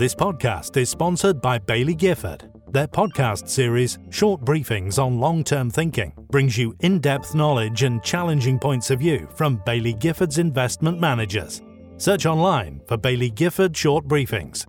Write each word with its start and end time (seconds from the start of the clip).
This 0.00 0.14
podcast 0.14 0.78
is 0.78 0.88
sponsored 0.88 1.42
by 1.42 1.58
Baillie 1.58 1.94
Gifford. 1.94 2.50
Their 2.68 2.88
podcast 2.88 3.50
series, 3.50 3.98
Short 4.08 4.40
Briefings 4.40 4.98
on 4.98 5.20
Long 5.20 5.44
Term 5.44 5.68
Thinking, 5.68 6.14
brings 6.30 6.56
you 6.56 6.74
in 6.80 7.00
depth 7.00 7.34
knowledge 7.34 7.82
and 7.82 8.02
challenging 8.02 8.58
points 8.58 8.90
of 8.90 9.00
view 9.00 9.28
from 9.34 9.58
Baillie 9.58 9.92
Gifford's 9.92 10.38
investment 10.38 10.98
managers. 11.00 11.60
Search 11.98 12.24
online 12.24 12.80
for 12.86 12.96
Baillie 12.96 13.34
Gifford 13.34 13.76
Short 13.76 14.08
Briefings. 14.08 14.64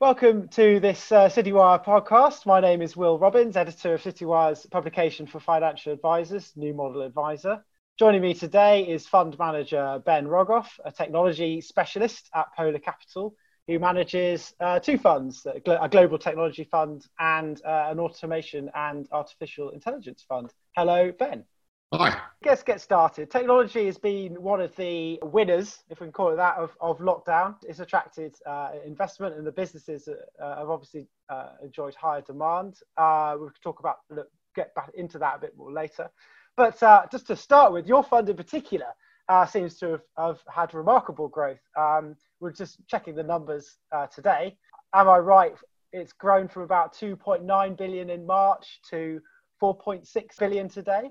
Welcome 0.00 0.48
to 0.48 0.80
this 0.80 1.12
uh, 1.12 1.28
CityWire 1.28 1.84
podcast. 1.84 2.46
My 2.46 2.58
name 2.58 2.82
is 2.82 2.96
Will 2.96 3.16
Robbins, 3.16 3.56
editor 3.56 3.94
of 3.94 4.02
CityWire's 4.02 4.66
publication 4.66 5.28
for 5.28 5.38
financial 5.38 5.92
advisors, 5.92 6.52
New 6.56 6.74
Model 6.74 7.02
Advisor. 7.02 7.62
Joining 7.98 8.22
me 8.22 8.32
today 8.32 8.88
is 8.88 9.06
fund 9.06 9.38
manager 9.38 10.02
Ben 10.06 10.26
Rogoff, 10.26 10.66
a 10.82 10.90
technology 10.90 11.60
specialist 11.60 12.30
at 12.34 12.46
Polar 12.56 12.78
Capital, 12.78 13.34
who 13.66 13.78
manages 13.78 14.54
uh, 14.60 14.80
two 14.80 14.96
funds 14.96 15.46
a 15.46 15.88
global 15.90 16.18
technology 16.18 16.64
fund 16.64 17.06
and 17.20 17.60
uh, 17.66 17.88
an 17.90 18.00
automation 18.00 18.70
and 18.74 19.06
artificial 19.12 19.70
intelligence 19.70 20.24
fund. 20.26 20.50
Hello, 20.74 21.12
Ben. 21.12 21.44
Hi. 21.92 22.18
Let's 22.42 22.62
get 22.62 22.80
started. 22.80 23.30
Technology 23.30 23.84
has 23.84 23.98
been 23.98 24.40
one 24.40 24.62
of 24.62 24.74
the 24.76 25.18
winners, 25.22 25.84
if 25.90 26.00
we 26.00 26.06
can 26.06 26.12
call 26.12 26.30
it 26.30 26.36
that, 26.36 26.56
of, 26.56 26.74
of 26.80 26.98
lockdown. 26.98 27.56
It's 27.68 27.80
attracted 27.80 28.34
uh, 28.46 28.70
investment, 28.86 29.36
and 29.36 29.46
the 29.46 29.52
businesses 29.52 30.08
uh, 30.08 30.56
have 30.56 30.70
obviously 30.70 31.08
uh, 31.28 31.50
enjoyed 31.62 31.94
higher 31.94 32.22
demand. 32.22 32.78
Uh, 32.96 33.36
we'll 33.38 33.52
talk 33.62 33.80
about 33.80 33.96
look, 34.10 34.28
get 34.56 34.74
back 34.74 34.90
into 34.94 35.18
that 35.18 35.36
a 35.36 35.38
bit 35.40 35.58
more 35.58 35.70
later. 35.70 36.10
But 36.56 36.82
uh, 36.82 37.06
just 37.10 37.26
to 37.28 37.36
start 37.36 37.72
with, 37.72 37.86
your 37.86 38.02
fund 38.02 38.28
in 38.28 38.36
particular 38.36 38.86
uh, 39.28 39.46
seems 39.46 39.78
to 39.78 39.90
have, 39.90 40.02
have, 40.16 40.40
had 40.48 40.74
remarkable 40.74 41.28
growth. 41.28 41.60
Um, 41.78 42.16
we're 42.40 42.52
just 42.52 42.86
checking 42.88 43.14
the 43.14 43.22
numbers 43.22 43.76
today. 44.14 44.56
Am 44.94 45.08
I 45.08 45.18
right? 45.18 45.54
It's 45.92 46.12
grown 46.12 46.48
from 46.48 46.62
about 46.62 46.94
2.9 46.94 47.78
billion 47.78 48.10
in 48.10 48.26
March 48.26 48.80
to 48.90 49.20
4.6 49.62 50.38
billion 50.38 50.68
today. 50.68 51.10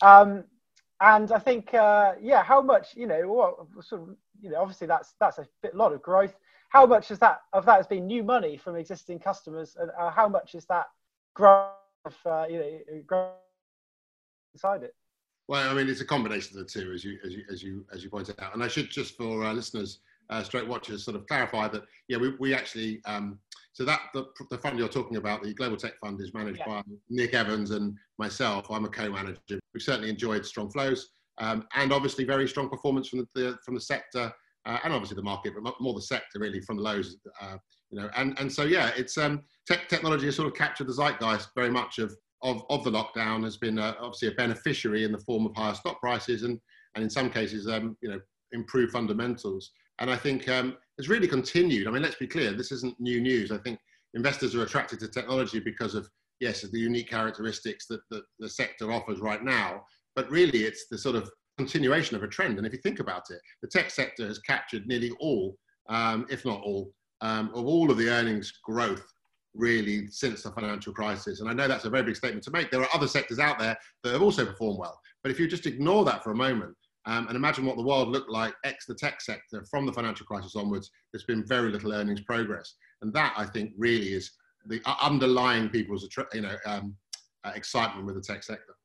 Um, 0.00 0.44
and 1.00 1.32
I 1.32 1.38
think, 1.38 1.74
uh, 1.74 2.12
yeah, 2.20 2.42
how 2.42 2.62
much, 2.62 2.88
you 2.94 3.06
know, 3.06 3.66
sort 3.80 4.02
of, 4.02 4.08
you 4.40 4.50
know, 4.50 4.60
obviously 4.60 4.86
that's 4.86 5.14
that's 5.18 5.38
a 5.38 5.46
bit, 5.62 5.74
lot 5.74 5.92
of 5.92 6.00
growth. 6.00 6.34
How 6.68 6.86
much 6.86 7.10
is 7.10 7.18
that 7.18 7.40
of 7.52 7.66
that 7.66 7.76
has 7.76 7.86
been 7.86 8.06
new 8.06 8.22
money 8.22 8.56
from 8.56 8.76
existing 8.76 9.18
customers, 9.18 9.76
and 9.78 9.90
uh, 9.98 10.10
how 10.10 10.28
much 10.28 10.54
is 10.54 10.64
that 10.66 10.86
growth, 11.34 11.72
uh, 12.24 12.46
you 12.48 12.58
know, 12.58 13.02
growth 13.04 13.32
inside 14.54 14.82
it? 14.82 14.94
Well, 15.48 15.68
I 15.68 15.74
mean, 15.74 15.88
it's 15.88 16.00
a 16.00 16.06
combination 16.06 16.58
of 16.58 16.64
the 16.64 16.70
two, 16.70 16.92
as 16.92 17.04
you 17.04 17.18
as 17.24 17.32
you 17.32 17.44
as 17.50 17.62
you 17.62 17.84
as 17.92 18.04
you 18.04 18.10
pointed 18.10 18.40
out. 18.40 18.54
And 18.54 18.62
I 18.62 18.68
should 18.68 18.90
just 18.90 19.16
for 19.16 19.44
uh, 19.44 19.52
listeners, 19.52 19.98
uh, 20.30 20.42
straight 20.42 20.66
watchers, 20.66 21.04
sort 21.04 21.16
of 21.16 21.26
clarify 21.26 21.68
that 21.68 21.82
yeah, 22.08 22.18
we 22.18 22.34
we 22.38 22.54
actually 22.54 23.02
um, 23.04 23.38
so 23.72 23.84
that 23.84 24.00
the, 24.12 24.26
the 24.50 24.58
fund 24.58 24.78
you're 24.78 24.88
talking 24.88 25.16
about, 25.16 25.42
the 25.42 25.54
Global 25.54 25.76
Tech 25.76 25.98
Fund, 25.98 26.20
is 26.20 26.34
managed 26.34 26.58
yeah. 26.58 26.66
by 26.66 26.82
Nick 27.08 27.32
Evans 27.34 27.70
and 27.70 27.96
myself. 28.18 28.70
I'm 28.70 28.84
a 28.84 28.88
co-manager. 28.88 29.38
We've 29.48 29.82
certainly 29.82 30.10
enjoyed 30.10 30.44
strong 30.44 30.70
flows 30.70 31.08
um, 31.38 31.66
and 31.74 31.92
obviously 31.92 32.24
very 32.24 32.46
strong 32.46 32.68
performance 32.68 33.08
from 33.08 33.20
the, 33.20 33.28
the 33.34 33.58
from 33.64 33.74
the 33.74 33.80
sector 33.80 34.32
uh, 34.66 34.78
and 34.84 34.92
obviously 34.92 35.16
the 35.16 35.22
market, 35.22 35.54
but 35.60 35.74
more 35.80 35.94
the 35.94 36.02
sector 36.02 36.38
really 36.38 36.60
from 36.60 36.76
the 36.76 36.82
lows. 36.82 37.16
Uh, 37.40 37.56
you 37.90 37.98
know, 37.98 38.10
and 38.16 38.38
and 38.38 38.50
so 38.50 38.64
yeah, 38.64 38.90
it's 38.96 39.18
um, 39.18 39.42
tech 39.66 39.88
technology 39.88 40.26
has 40.26 40.36
sort 40.36 40.48
of 40.48 40.54
captured 40.54 40.86
the 40.86 40.92
zeitgeist 40.92 41.48
very 41.54 41.70
much 41.70 41.98
of 41.98 42.14
of, 42.42 42.64
of 42.70 42.84
the 42.84 42.90
lockdown. 42.90 43.44
Has 43.44 43.56
been 43.56 43.78
uh, 43.78 43.94
obviously 44.00 44.28
a 44.28 44.32
beneficiary 44.32 45.04
in 45.04 45.12
the 45.12 45.18
form 45.18 45.46
of 45.46 45.54
higher 45.56 45.74
stock 45.74 46.00
prices 46.00 46.42
and 46.42 46.60
and 46.94 47.02
in 47.02 47.10
some 47.10 47.30
cases, 47.30 47.68
um, 47.68 47.96
you 48.02 48.10
know, 48.10 48.20
improved 48.52 48.92
fundamentals. 48.92 49.70
And 49.98 50.10
I 50.10 50.16
think 50.16 50.48
um, 50.48 50.76
it's 50.98 51.08
really 51.08 51.28
continued. 51.28 51.86
I 51.86 51.90
mean, 51.90 52.02
let's 52.02 52.16
be 52.16 52.26
clear, 52.26 52.52
this 52.52 52.72
isn't 52.72 52.98
new 53.00 53.20
news. 53.20 53.52
I 53.52 53.58
think 53.58 53.78
investors 54.14 54.54
are 54.54 54.62
attracted 54.62 55.00
to 55.00 55.08
technology 55.08 55.60
because 55.60 55.94
of, 55.94 56.08
yes, 56.40 56.62
the 56.62 56.78
unique 56.78 57.08
characteristics 57.08 57.86
that, 57.86 58.00
that 58.10 58.24
the 58.38 58.48
sector 58.48 58.92
offers 58.92 59.20
right 59.20 59.42
now. 59.42 59.84
But 60.14 60.30
really, 60.30 60.64
it's 60.64 60.86
the 60.90 60.98
sort 60.98 61.16
of 61.16 61.30
continuation 61.56 62.16
of 62.16 62.22
a 62.22 62.28
trend. 62.28 62.58
And 62.58 62.66
if 62.66 62.72
you 62.72 62.80
think 62.80 63.00
about 63.00 63.30
it, 63.30 63.40
the 63.62 63.68
tech 63.68 63.90
sector 63.90 64.26
has 64.26 64.38
captured 64.38 64.86
nearly 64.86 65.12
all, 65.20 65.56
um, 65.88 66.26
if 66.30 66.44
not 66.44 66.60
all, 66.62 66.92
um, 67.20 67.50
of 67.54 67.64
all 67.64 67.90
of 67.90 67.96
the 67.96 68.08
earnings 68.08 68.52
growth 68.64 69.06
really 69.54 70.08
since 70.08 70.42
the 70.42 70.50
financial 70.50 70.92
crisis. 70.92 71.40
And 71.40 71.48
I 71.48 71.52
know 71.52 71.68
that's 71.68 71.84
a 71.84 71.90
very 71.90 72.04
big 72.04 72.16
statement 72.16 72.44
to 72.44 72.50
make. 72.50 72.70
There 72.70 72.80
are 72.80 72.88
other 72.94 73.08
sectors 73.08 73.38
out 73.38 73.58
there 73.58 73.76
that 74.02 74.12
have 74.12 74.22
also 74.22 74.46
performed 74.46 74.78
well. 74.78 74.98
But 75.22 75.30
if 75.30 75.38
you 75.38 75.46
just 75.46 75.66
ignore 75.66 76.04
that 76.04 76.24
for 76.24 76.30
a 76.30 76.36
moment, 76.36 76.74
um, 77.04 77.26
and 77.26 77.36
imagine 77.36 77.66
what 77.66 77.76
the 77.76 77.82
world 77.82 78.08
looked 78.08 78.30
like 78.30 78.54
ex 78.64 78.86
the 78.86 78.94
tech 78.94 79.20
sector 79.20 79.64
from 79.68 79.86
the 79.86 79.92
financial 79.92 80.24
crisis 80.24 80.54
onwards. 80.54 80.90
There's 81.12 81.24
been 81.24 81.44
very 81.44 81.70
little 81.70 81.92
earnings 81.92 82.20
progress, 82.20 82.74
and 83.02 83.12
that 83.12 83.34
I 83.36 83.44
think 83.44 83.72
really 83.76 84.12
is 84.12 84.30
the 84.66 84.80
underlying 85.02 85.68
people's 85.68 86.08
you 86.32 86.42
know 86.42 86.56
um, 86.64 86.94
uh, 87.44 87.52
excitement 87.56 88.06
with 88.06 88.14
the 88.14 88.20
tech 88.20 88.44
sector. 88.44 88.76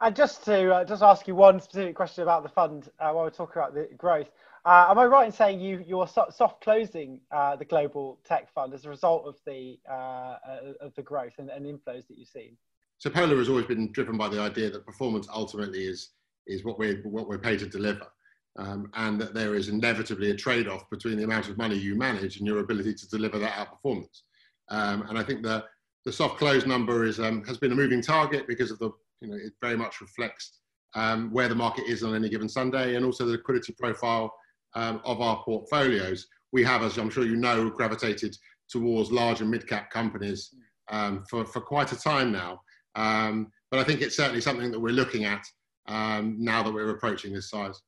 And 0.00 0.16
just 0.16 0.44
to 0.44 0.72
uh, 0.72 0.84
just 0.84 1.02
ask 1.02 1.26
you 1.28 1.34
one 1.34 1.60
specific 1.60 1.94
question 1.94 2.22
about 2.22 2.42
the 2.42 2.48
fund 2.48 2.90
uh, 2.98 3.10
while 3.10 3.24
we're 3.24 3.30
talking 3.30 3.60
about 3.60 3.74
the 3.74 3.88
growth. 3.96 4.30
Uh, 4.64 4.86
am 4.90 4.98
I 4.98 5.06
right 5.06 5.26
in 5.26 5.32
saying 5.32 5.60
you 5.60 5.84
you're 5.86 6.06
soft 6.06 6.62
closing 6.62 7.20
uh, 7.32 7.56
the 7.56 7.64
global 7.64 8.20
tech 8.24 8.52
fund 8.52 8.72
as 8.74 8.84
a 8.84 8.88
result 8.88 9.24
of 9.26 9.36
the 9.44 9.78
uh, 9.90 10.36
of 10.80 10.94
the 10.94 11.02
growth 11.02 11.34
and, 11.38 11.50
and 11.50 11.66
inflows 11.66 12.06
that 12.06 12.16
you've 12.16 12.28
seen? 12.28 12.56
So 12.98 13.10
Polar 13.10 13.36
has 13.36 13.48
always 13.48 13.66
been 13.66 13.90
driven 13.90 14.16
by 14.16 14.28
the 14.28 14.40
idea 14.40 14.70
that 14.70 14.86
performance 14.86 15.26
ultimately 15.34 15.84
is 15.84 16.10
is 16.46 16.64
what 16.64 16.78
we're, 16.78 17.02
what 17.02 17.28
we're 17.28 17.38
paid 17.38 17.58
to 17.60 17.66
deliver. 17.66 18.06
Um, 18.56 18.90
and 18.94 19.18
that 19.20 19.32
there 19.32 19.54
is 19.54 19.68
inevitably 19.68 20.30
a 20.30 20.36
trade 20.36 20.68
off 20.68 20.88
between 20.90 21.16
the 21.16 21.24
amount 21.24 21.48
of 21.48 21.56
money 21.56 21.76
you 21.76 21.94
manage 21.94 22.36
and 22.36 22.46
your 22.46 22.58
ability 22.58 22.92
to 22.92 23.08
deliver 23.08 23.38
that 23.38 23.52
outperformance. 23.52 24.22
Um, 24.68 25.06
and 25.08 25.18
I 25.18 25.22
think 25.22 25.42
the, 25.42 25.64
the 26.04 26.12
soft 26.12 26.36
close 26.36 26.66
number 26.66 27.04
is, 27.04 27.18
um, 27.18 27.44
has 27.44 27.56
been 27.56 27.72
a 27.72 27.74
moving 27.74 28.02
target 28.02 28.46
because 28.46 28.70
of 28.70 28.78
the, 28.78 28.90
you 29.22 29.28
know, 29.28 29.36
it 29.36 29.54
very 29.62 29.76
much 29.76 30.02
reflects 30.02 30.58
um, 30.94 31.30
where 31.30 31.48
the 31.48 31.54
market 31.54 31.86
is 31.86 32.02
on 32.02 32.14
any 32.14 32.28
given 32.28 32.48
Sunday 32.48 32.96
and 32.96 33.06
also 33.06 33.24
the 33.24 33.32
liquidity 33.32 33.74
profile 33.78 34.34
um, 34.74 35.00
of 35.04 35.20
our 35.20 35.42
portfolios. 35.44 36.26
We 36.52 36.64
have, 36.64 36.82
as 36.82 36.98
I'm 36.98 37.10
sure 37.10 37.24
you 37.24 37.36
know, 37.36 37.70
gravitated 37.70 38.36
towards 38.68 39.10
large 39.10 39.40
and 39.40 39.50
mid 39.50 39.68
cap 39.68 39.90
companies 39.90 40.54
um, 40.90 41.24
for, 41.28 41.44
for 41.44 41.60
quite 41.60 41.92
a 41.92 41.98
time 41.98 42.32
now. 42.32 42.60
but 42.94 43.80
I 43.80 43.84
think 43.84 44.00
it's 44.00 44.16
certainly 44.16 44.40
something 44.40 44.70
that 44.70 44.80
we're 44.80 44.92
looking 44.92 45.24
at 45.24 45.44
um, 45.88 46.36
now 46.38 46.62
that 46.62 46.72
we're 46.72 46.90
approaching 46.90 47.32
this 47.32 47.50
size. 47.50 47.80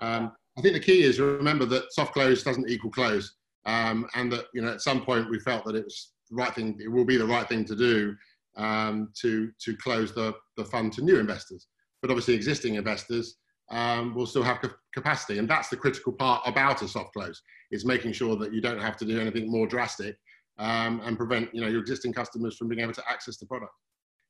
Um, 0.00 0.32
I 0.58 0.62
think 0.62 0.74
the 0.74 0.80
key 0.80 1.02
is 1.02 1.20
remember 1.20 1.66
that 1.66 1.92
soft 1.92 2.12
close 2.12 2.42
doesn't 2.42 2.70
equal 2.70 2.90
close, 2.90 3.36
um, 3.66 4.06
and 4.14 4.32
that 4.32 4.46
you 4.54 4.62
know 4.62 4.72
at 4.72 4.80
some 4.80 5.04
point 5.04 5.30
we 5.30 5.38
felt 5.40 5.64
that 5.66 5.76
it 5.76 5.84
was 5.84 6.12
the 6.30 6.36
right 6.36 6.54
thing. 6.54 6.78
It 6.82 6.90
will 6.90 7.04
be 7.04 7.16
the 7.16 7.26
right 7.26 7.48
thing 7.48 7.64
to 7.66 7.76
do 7.76 8.16
um, 8.56 9.12
to 9.20 9.50
to 9.64 9.76
close 9.76 10.14
the 10.14 10.34
the 10.56 10.64
fund 10.64 10.92
to 10.94 11.02
new 11.02 11.18
investors. 11.18 11.66
But 12.00 12.10
obviously, 12.10 12.34
existing 12.34 12.76
investors 12.76 13.36
um, 13.70 14.14
will 14.14 14.26
still 14.26 14.42
have 14.42 14.58
capacity, 14.94 15.38
and 15.38 15.48
that's 15.48 15.68
the 15.68 15.76
critical 15.76 16.12
part 16.12 16.42
about 16.46 16.82
a 16.82 16.88
soft 16.88 17.12
close. 17.12 17.42
Is 17.72 17.84
making 17.84 18.12
sure 18.12 18.36
that 18.36 18.52
you 18.52 18.60
don't 18.60 18.80
have 18.80 18.96
to 18.98 19.04
do 19.04 19.20
anything 19.20 19.50
more 19.50 19.66
drastic 19.66 20.16
um, 20.58 21.00
and 21.04 21.16
prevent 21.16 21.52
you 21.52 21.60
know 21.60 21.66
your 21.66 21.80
existing 21.80 22.12
customers 22.12 22.56
from 22.56 22.68
being 22.68 22.80
able 22.80 22.92
to 22.92 23.02
access 23.08 23.38
the 23.38 23.46
product 23.46 23.72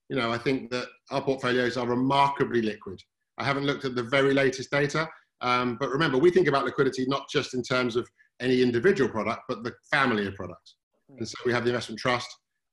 you 0.08 0.16
know, 0.16 0.32
I 0.32 0.38
think 0.38 0.70
that 0.70 0.86
our 1.10 1.20
portfolios 1.20 1.76
are 1.76 1.86
remarkably 1.86 2.62
liquid. 2.62 3.02
I 3.38 3.44
haven't 3.44 3.64
looked 3.64 3.84
at 3.84 3.94
the 3.94 4.02
very 4.02 4.32
latest 4.34 4.70
data, 4.70 5.08
um, 5.40 5.76
but 5.78 5.90
remember, 5.90 6.16
we 6.16 6.30
think 6.30 6.48
about 6.48 6.64
liquidity 6.64 7.04
not 7.06 7.28
just 7.28 7.54
in 7.54 7.62
terms 7.62 7.96
of 7.96 8.08
any 8.40 8.62
individual 8.62 9.10
product, 9.10 9.42
but 9.48 9.64
the 9.64 9.74
family 9.90 10.26
of 10.26 10.34
products. 10.34 10.76
Hmm. 11.10 11.18
And 11.18 11.28
so 11.28 11.34
we 11.44 11.52
have 11.52 11.64
the 11.64 11.70
investment 11.70 11.98
trust 11.98 12.28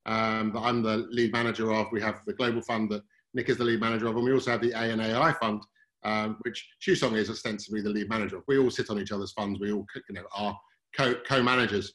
um, 0.06 0.52
that 0.52 0.60
I'm 0.60 0.82
the 0.82 1.08
lead 1.10 1.32
manager 1.32 1.72
of. 1.72 1.86
We 1.90 2.00
have 2.02 2.20
the 2.26 2.34
global 2.34 2.62
fund 2.62 2.90
that 2.90 3.02
Nick 3.34 3.48
is 3.48 3.56
the 3.56 3.64
lead 3.64 3.80
manager 3.80 4.06
of, 4.06 4.16
and 4.16 4.24
we 4.24 4.32
also 4.32 4.52
have 4.52 4.60
the 4.60 4.72
ANAI 4.72 5.36
fund, 5.38 5.60
um, 6.04 6.36
which 6.42 6.68
Xuesong 6.86 7.16
is 7.16 7.30
ostensibly 7.30 7.80
the 7.80 7.90
lead 7.90 8.08
manager 8.08 8.36
of. 8.36 8.44
We 8.46 8.58
all 8.58 8.70
sit 8.70 8.90
on 8.90 8.98
each 8.98 9.12
other's 9.12 9.32
funds. 9.32 9.60
We 9.60 9.72
all, 9.72 9.86
you 10.08 10.14
know, 10.14 10.24
are 10.34 10.58
co- 10.96 11.20
co-managers 11.26 11.94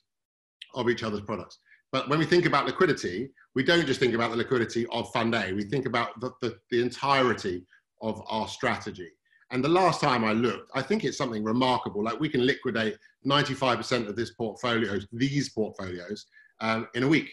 of 0.76 0.90
each 0.90 1.04
other's 1.04 1.22
products. 1.22 1.60
But 1.92 2.10
when 2.10 2.20
we 2.20 2.26
think 2.26 2.46
about 2.46 2.66
liquidity, 2.66 3.30
we 3.56 3.64
don't 3.64 3.86
just 3.86 4.00
think 4.00 4.14
about 4.14 4.32
the 4.32 4.38
liquidity 4.38 4.86
of 4.92 5.12
Fund 5.12 5.34
A, 5.34 5.54
we 5.54 5.64
think 5.64 5.86
about 5.86 6.20
the, 6.20 6.32
the, 6.42 6.58
the 6.70 6.82
entirety 6.82 7.66
of 8.02 8.22
our 8.28 8.48
strategy. 8.48 9.10
And 9.52 9.64
the 9.64 9.70
last 9.70 10.00
time 10.00 10.24
I 10.24 10.34
looked, 10.34 10.70
I 10.76 10.82
think 10.84 11.04
it's 11.04 11.18
something 11.18 11.44
remarkable. 11.44 12.04
Like 12.04 12.20
we 12.20 12.30
can 12.30 12.46
liquidate 12.46 12.98
95% 13.26 14.08
of 14.08 14.16
this 14.16 14.32
portfolios, 14.32 15.08
these 15.12 15.50
portfolios, 15.50 16.28
um, 16.62 16.88
in 16.94 17.04
a 17.04 17.08
week. 17.08 17.32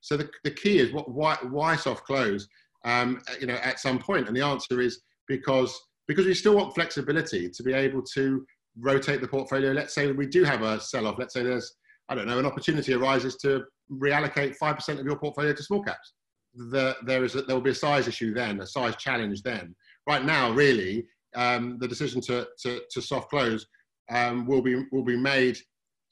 So 0.00 0.16
the, 0.16 0.30
the 0.44 0.50
key 0.50 0.78
is 0.78 0.92
what, 0.92 1.10
why, 1.10 1.36
why 1.42 1.74
soft 1.74 2.04
close, 2.04 2.46
um, 2.84 3.20
you 3.40 3.48
know, 3.48 3.54
at 3.54 3.80
some 3.80 3.98
point? 3.98 4.28
And 4.28 4.36
the 4.36 4.44
answer 4.44 4.80
is 4.80 5.00
because, 5.28 5.78
because 6.06 6.26
we 6.26 6.34
still 6.34 6.56
want 6.56 6.74
flexibility 6.74 7.48
to 7.50 7.62
be 7.62 7.72
able 7.72 8.02
to 8.14 8.44
rotate 8.78 9.20
the 9.20 9.28
portfolio. 9.28 9.72
Let's 9.72 9.94
say 9.94 10.10
we 10.10 10.26
do 10.26 10.44
have 10.44 10.62
a 10.62 10.80
sell 10.80 11.06
off. 11.06 11.16
Let's 11.18 11.34
say 11.34 11.42
there's 11.42 11.76
I 12.08 12.14
don't 12.14 12.26
know, 12.26 12.38
an 12.38 12.46
opportunity 12.46 12.92
arises 12.92 13.36
to 13.36 13.64
reallocate 13.90 14.58
5% 14.58 15.00
of 15.00 15.06
your 15.06 15.16
portfolio 15.16 15.52
to 15.52 15.62
small 15.62 15.82
caps. 15.82 16.12
The, 16.54 16.96
there, 17.04 17.24
is 17.24 17.34
a, 17.34 17.42
there 17.42 17.56
will 17.56 17.62
be 17.62 17.70
a 17.70 17.74
size 17.74 18.06
issue 18.06 18.34
then, 18.34 18.60
a 18.60 18.66
size 18.66 18.96
challenge 18.96 19.42
then. 19.42 19.74
Right 20.06 20.24
now, 20.24 20.52
really, 20.52 21.06
um, 21.34 21.78
the 21.80 21.88
decision 21.88 22.20
to, 22.22 22.46
to, 22.62 22.80
to 22.90 23.02
soft 23.02 23.30
close 23.30 23.66
um, 24.10 24.46
will 24.46 24.60
be 24.60 24.84
will 24.92 25.02
be 25.02 25.16
made, 25.16 25.58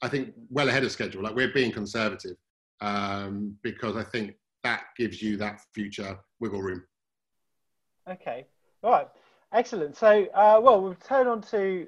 I 0.01 0.09
think, 0.09 0.33
well 0.49 0.67
ahead 0.67 0.83
of 0.83 0.91
schedule. 0.91 1.23
Like 1.23 1.35
we're 1.35 1.53
being 1.53 1.71
conservative 1.71 2.35
um, 2.81 3.55
because 3.61 3.95
I 3.95 4.03
think 4.03 4.33
that 4.63 4.85
gives 4.97 5.21
you 5.21 5.37
that 5.37 5.61
future 5.73 6.17
wiggle 6.39 6.61
room. 6.61 6.83
Okay, 8.09 8.47
all 8.83 8.91
right, 8.91 9.07
excellent. 9.53 9.95
So, 9.95 10.25
uh, 10.33 10.59
well, 10.61 10.81
we'll 10.81 10.95
turn 10.95 11.27
on 11.27 11.41
to 11.43 11.87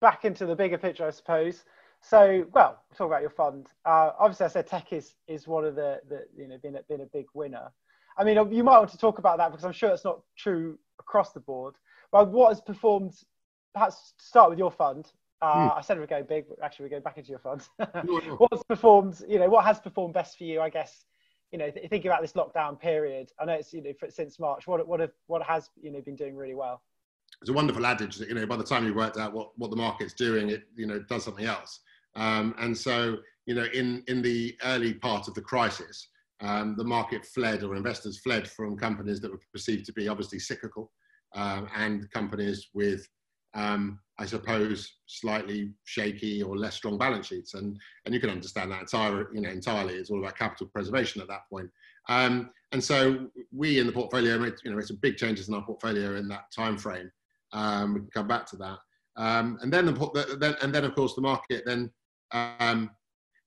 back 0.00 0.24
into 0.24 0.46
the 0.46 0.56
bigger 0.56 0.78
picture, 0.78 1.06
I 1.06 1.10
suppose. 1.10 1.64
So, 2.02 2.46
well, 2.52 2.82
talk 2.96 3.06
about 3.06 3.22
your 3.22 3.30
fund. 3.30 3.68
Uh, 3.84 4.12
obviously, 4.18 4.46
I 4.46 4.48
said 4.48 4.66
tech 4.66 4.92
is 4.92 5.14
is 5.26 5.46
one 5.46 5.64
of 5.64 5.74
the, 5.74 6.00
the 6.08 6.26
you 6.36 6.48
know 6.48 6.58
been 6.58 6.76
a, 6.76 6.82
been 6.82 7.00
a 7.00 7.06
big 7.06 7.26
winner. 7.34 7.72
I 8.18 8.24
mean, 8.24 8.36
you 8.52 8.64
might 8.64 8.78
want 8.78 8.90
to 8.90 8.98
talk 8.98 9.18
about 9.18 9.38
that 9.38 9.50
because 9.50 9.64
I'm 9.64 9.72
sure 9.72 9.90
it's 9.90 10.04
not 10.04 10.20
true 10.36 10.78
across 10.98 11.32
the 11.32 11.40
board. 11.40 11.74
But 12.12 12.30
what 12.30 12.48
has 12.48 12.60
performed? 12.60 13.14
Perhaps 13.74 14.14
start 14.18 14.50
with 14.50 14.58
your 14.58 14.70
fund. 14.70 15.06
Uh, 15.42 15.70
mm. 15.70 15.76
I 15.76 15.80
said 15.82 15.98
we're 15.98 16.06
going 16.06 16.24
big, 16.24 16.48
but 16.48 16.58
actually 16.62 16.84
we're 16.84 16.90
going 16.90 17.02
back 17.02 17.18
into 17.18 17.30
your 17.30 17.40
fund. 17.40 17.62
What's 18.38 18.62
performed? 18.64 19.20
You 19.28 19.38
know, 19.38 19.50
what 19.50 19.64
has 19.64 19.78
performed 19.80 20.14
best 20.14 20.38
for 20.38 20.44
you? 20.44 20.60
I 20.60 20.70
guess. 20.70 21.04
You 21.52 21.58
know, 21.58 21.70
th- 21.70 21.88
thinking 21.88 22.10
about 22.10 22.22
this 22.22 22.32
lockdown 22.32 22.78
period, 22.78 23.30
I 23.40 23.44
know 23.44 23.54
it's 23.54 23.72
you 23.72 23.82
know 23.82 23.92
since 24.08 24.38
March. 24.38 24.66
What 24.66 24.86
what 24.86 25.00
have, 25.00 25.12
what 25.26 25.42
has 25.42 25.70
you 25.80 25.90
know 25.90 26.00
been 26.00 26.16
doing 26.16 26.36
really 26.36 26.54
well? 26.54 26.82
It's 27.40 27.50
a 27.50 27.52
wonderful 27.52 27.86
adage 27.86 28.16
that 28.16 28.28
you 28.28 28.34
know 28.34 28.46
by 28.46 28.56
the 28.56 28.64
time 28.64 28.86
you 28.86 28.94
worked 28.94 29.16
out 29.16 29.32
what, 29.32 29.50
what 29.56 29.70
the 29.70 29.76
market's 29.76 30.14
doing, 30.14 30.50
it 30.50 30.64
you 30.76 30.86
know 30.86 30.98
does 31.08 31.24
something 31.24 31.44
else. 31.46 31.80
Um, 32.14 32.54
and 32.58 32.76
so 32.76 33.18
you 33.46 33.54
know 33.54 33.66
in 33.72 34.02
in 34.08 34.22
the 34.22 34.56
early 34.64 34.94
part 34.94 35.28
of 35.28 35.34
the 35.34 35.42
crisis, 35.42 36.08
um, 36.40 36.74
the 36.76 36.84
market 36.84 37.24
fled 37.24 37.62
or 37.62 37.76
investors 37.76 38.18
fled 38.18 38.48
from 38.48 38.76
companies 38.76 39.20
that 39.20 39.30
were 39.30 39.40
perceived 39.52 39.86
to 39.86 39.92
be 39.92 40.08
obviously 40.08 40.38
cyclical 40.38 40.90
um, 41.34 41.68
and 41.74 42.10
companies 42.10 42.68
with, 42.74 43.06
um, 43.56 43.98
I 44.18 44.26
suppose, 44.26 44.94
slightly 45.06 45.72
shaky 45.84 46.42
or 46.42 46.56
less 46.56 46.76
strong 46.76 46.96
balance 46.96 47.26
sheets. 47.26 47.54
And, 47.54 47.76
and 48.04 48.14
you 48.14 48.20
can 48.20 48.30
understand 48.30 48.70
that 48.70 48.82
entire, 48.82 49.28
you 49.34 49.40
know, 49.40 49.50
entirely. 49.50 49.94
It's 49.94 50.10
all 50.10 50.20
about 50.20 50.38
capital 50.38 50.68
preservation 50.68 51.20
at 51.20 51.28
that 51.28 51.48
point. 51.50 51.68
Um, 52.08 52.50
and 52.72 52.82
so 52.82 53.26
we 53.52 53.80
in 53.80 53.86
the 53.86 53.92
portfolio 53.92 54.38
made, 54.38 54.54
you 54.64 54.70
know, 54.70 54.76
made 54.76 54.86
some 54.86 54.98
big 55.02 55.16
changes 55.16 55.48
in 55.48 55.54
our 55.54 55.64
portfolio 55.64 56.16
in 56.16 56.28
that 56.28 56.52
time 56.54 56.78
frame. 56.78 57.10
Um, 57.52 57.94
we 57.94 58.00
can 58.00 58.10
come 58.10 58.28
back 58.28 58.46
to 58.46 58.56
that. 58.56 58.78
Um, 59.16 59.58
and 59.62 59.72
then, 59.72 59.86
the, 59.86 60.36
then, 60.38 60.54
and 60.62 60.74
then 60.74 60.84
of 60.84 60.94
course 60.94 61.14
the 61.14 61.22
market 61.22 61.64
then 61.64 61.90
um, 62.32 62.90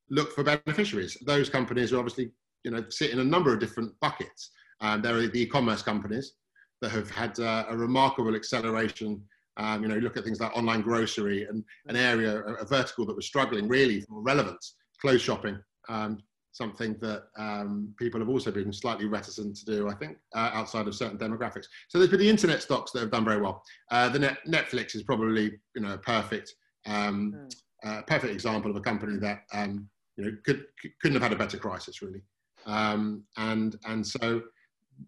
look 0.10 0.34
for 0.34 0.44
beneficiaries. 0.44 1.16
Those 1.26 1.50
companies 1.50 1.94
are 1.94 2.00
obviously 2.00 2.32
you 2.64 2.72
know, 2.72 2.84
sit 2.90 3.12
in 3.12 3.20
a 3.20 3.24
number 3.24 3.54
of 3.54 3.60
different 3.60 3.94
buckets. 4.02 4.52
Um, 4.82 5.02
there 5.02 5.16
are 5.16 5.28
the 5.28 5.42
e-commerce 5.42 5.82
companies 5.82 6.34
that 6.82 6.92
have 6.92 7.10
had 7.10 7.40
uh, 7.40 7.66
a 7.70 7.78
remarkable 7.78 8.36
acceleration. 8.36 9.22
Um, 9.60 9.84
you 9.84 9.90
know, 9.90 9.98
look 9.98 10.16
at 10.16 10.24
things 10.24 10.40
like 10.40 10.56
online 10.56 10.82
grocery 10.82 11.44
and 11.44 11.66
an 11.88 11.98
area, 11.98 12.40
a, 12.40 12.66
vertical 12.66 13.06
that 13.06 13.16
was 13.16 13.26
struggling 13.26 13.68
really 13.68 14.00
for 14.02 14.22
relevance, 14.22 14.76
clothes 15.02 15.22
shopping, 15.22 15.60
um, 15.90 16.20
something 16.54 16.96
that 17.02 17.24
um, 17.38 17.94
people 18.00 18.22
have 18.22 18.30
also 18.30 18.52
been 18.52 18.72
slightly 18.72 19.06
reticent 19.06 19.58
to 19.58 19.66
do, 19.66 19.90
I 19.90 19.96
think, 19.96 20.18
uh, 20.34 20.52
outside 20.54 20.88
of 20.88 20.96
certain 20.96 21.18
demographics. 21.18 21.66
So 21.90 21.98
there's 21.98 22.10
been 22.10 22.22
the 22.22 22.30
internet 22.30 22.62
stocks 22.62 22.92
that 22.92 23.02
have 23.02 23.12
done 23.12 23.26
very 23.26 23.42
well. 23.42 23.62
Uh, 23.92 24.08
the 24.08 24.20
net, 24.20 24.38
Netflix 24.48 24.96
is 24.96 25.04
probably, 25.04 25.60
you 25.76 25.82
know, 25.82 25.94
a 25.94 25.98
perfect, 25.98 26.56
um, 26.86 27.36
mm. 27.36 27.56
uh, 27.84 28.02
perfect 28.04 28.34
example 28.34 28.72
of 28.72 28.78
a 28.78 28.82
company 28.82 29.18
that, 29.18 29.42
um, 29.54 29.90
you 30.16 30.24
know, 30.24 30.38
could, 30.46 30.66
couldn't 31.02 31.16
have 31.16 31.24
had 31.24 31.34
a 31.34 31.38
better 31.38 31.58
crisis, 31.58 32.02
really. 32.02 32.22
Um, 32.66 33.24
and, 33.36 33.76
and 33.86 34.08
so 34.08 34.42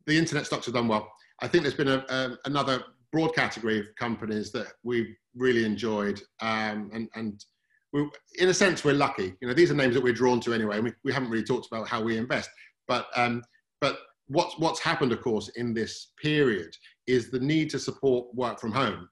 the 0.07 0.17
internet 0.17 0.45
stocks 0.45 0.65
have 0.65 0.75
done 0.75 0.89
well. 0.89 1.09
I 1.41 1.47
think 1.47 1.63
there's 1.63 1.73
been 1.73 1.87
a, 1.87 2.05
a, 2.09 2.37
another 2.45 2.83
broad 3.11 3.35
category 3.35 3.79
of 3.79 3.85
companies 3.97 4.51
that 4.51 4.67
we've 4.83 5.15
really 5.35 5.65
enjoyed. 5.65 6.21
Um, 6.41 6.89
and 6.93 7.09
and 7.15 7.43
we, 7.93 8.09
in 8.39 8.49
a 8.49 8.53
sense, 8.53 8.83
we're 8.83 8.93
lucky. 8.93 9.33
You 9.41 9.47
know, 9.47 9.53
these 9.53 9.71
are 9.71 9.75
names 9.75 9.95
that 9.95 10.03
we're 10.03 10.13
drawn 10.13 10.39
to 10.41 10.53
anyway. 10.53 10.79
We, 10.79 10.93
we 11.03 11.13
haven't 11.13 11.29
really 11.29 11.43
talked 11.43 11.67
about 11.71 11.87
how 11.87 12.01
we 12.01 12.17
invest. 12.17 12.49
But, 12.87 13.07
um, 13.15 13.43
but 13.79 13.99
what's, 14.27 14.57
what's 14.57 14.79
happened, 14.79 15.11
of 15.11 15.21
course, 15.21 15.49
in 15.49 15.73
this 15.73 16.11
period 16.21 16.75
is 17.07 17.29
the 17.29 17.39
need 17.39 17.69
to 17.71 17.79
support 17.79 18.33
work 18.33 18.59
from 18.59 18.71
home 18.71 19.09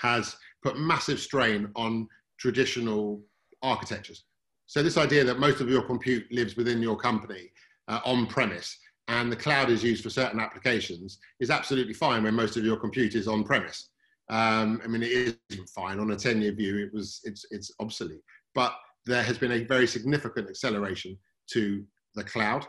has 0.00 0.36
put 0.62 0.78
massive 0.78 1.20
strain 1.20 1.70
on 1.76 2.08
traditional 2.38 3.22
architectures. 3.62 4.24
So 4.66 4.82
this 4.82 4.96
idea 4.96 5.24
that 5.24 5.38
most 5.38 5.60
of 5.60 5.68
your 5.68 5.82
compute 5.82 6.26
lives 6.32 6.56
within 6.56 6.80
your 6.80 6.96
company 6.96 7.50
uh, 7.88 8.00
on 8.04 8.26
premise 8.26 8.78
and 9.10 9.30
the 9.30 9.36
cloud 9.36 9.70
is 9.70 9.82
used 9.82 10.04
for 10.04 10.10
certain 10.10 10.38
applications 10.38 11.18
is 11.40 11.50
absolutely 11.50 11.92
fine 11.92 12.22
when 12.22 12.34
most 12.34 12.56
of 12.56 12.64
your 12.64 12.76
compute 12.76 13.16
is 13.16 13.26
on 13.26 13.42
premise. 13.42 13.88
Um, 14.30 14.80
I 14.84 14.86
mean, 14.86 15.02
it 15.02 15.36
isn't 15.50 15.68
fine 15.68 15.98
on 15.98 16.12
a 16.12 16.16
10 16.16 16.40
year 16.40 16.52
view, 16.52 16.78
it 16.78 16.94
was, 16.94 17.20
it's, 17.24 17.44
it's 17.50 17.72
obsolete. 17.80 18.22
But 18.54 18.72
there 19.04 19.24
has 19.24 19.36
been 19.36 19.52
a 19.52 19.64
very 19.64 19.88
significant 19.88 20.48
acceleration 20.48 21.18
to 21.52 21.84
the 22.14 22.22
cloud 22.22 22.64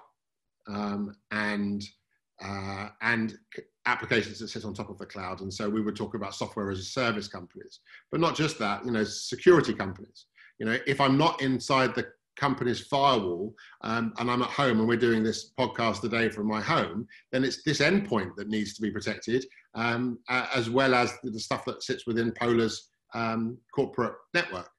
um, 0.67 1.15
and, 1.29 1.83
uh, 2.43 2.89
and 3.03 3.37
applications 3.85 4.39
that 4.39 4.47
sit 4.47 4.65
on 4.65 4.73
top 4.73 4.89
of 4.89 4.97
the 4.97 5.05
cloud. 5.05 5.41
And 5.41 5.53
so 5.53 5.69
we 5.69 5.81
would 5.81 5.95
talk 5.95 6.15
about 6.15 6.33
software 6.33 6.71
as 6.71 6.79
a 6.79 6.83
service 6.83 7.27
companies, 7.27 7.81
but 8.11 8.19
not 8.19 8.35
just 8.35 8.57
that, 8.57 8.83
you 8.83 8.91
know, 8.91 9.03
security 9.03 9.75
companies. 9.75 10.25
You 10.57 10.65
know, 10.65 10.77
if 10.87 10.99
I'm 10.99 11.19
not 11.19 11.39
inside 11.43 11.93
the 11.93 12.07
company's 12.35 12.81
firewall 12.81 13.53
um, 13.81 14.13
and 14.17 14.29
I'm 14.29 14.41
at 14.41 14.49
home 14.49 14.79
and 14.79 14.87
we're 14.87 14.97
doing 14.97 15.23
this 15.23 15.51
podcast 15.59 16.01
today 16.01 16.29
from 16.29 16.47
my 16.47 16.61
home, 16.61 17.07
then 17.31 17.43
it's 17.43 17.63
this 17.63 17.79
endpoint 17.79 18.35
that 18.37 18.49
needs 18.49 18.73
to 18.75 18.81
be 18.81 18.91
protected, 18.91 19.45
um, 19.75 20.19
as 20.29 20.69
well 20.69 20.95
as 20.95 21.13
the 21.23 21.39
stuff 21.39 21.65
that 21.65 21.83
sits 21.83 22.07
within 22.07 22.31
Polar's 22.31 22.89
um, 23.13 23.57
corporate 23.73 24.15
network. 24.33 24.69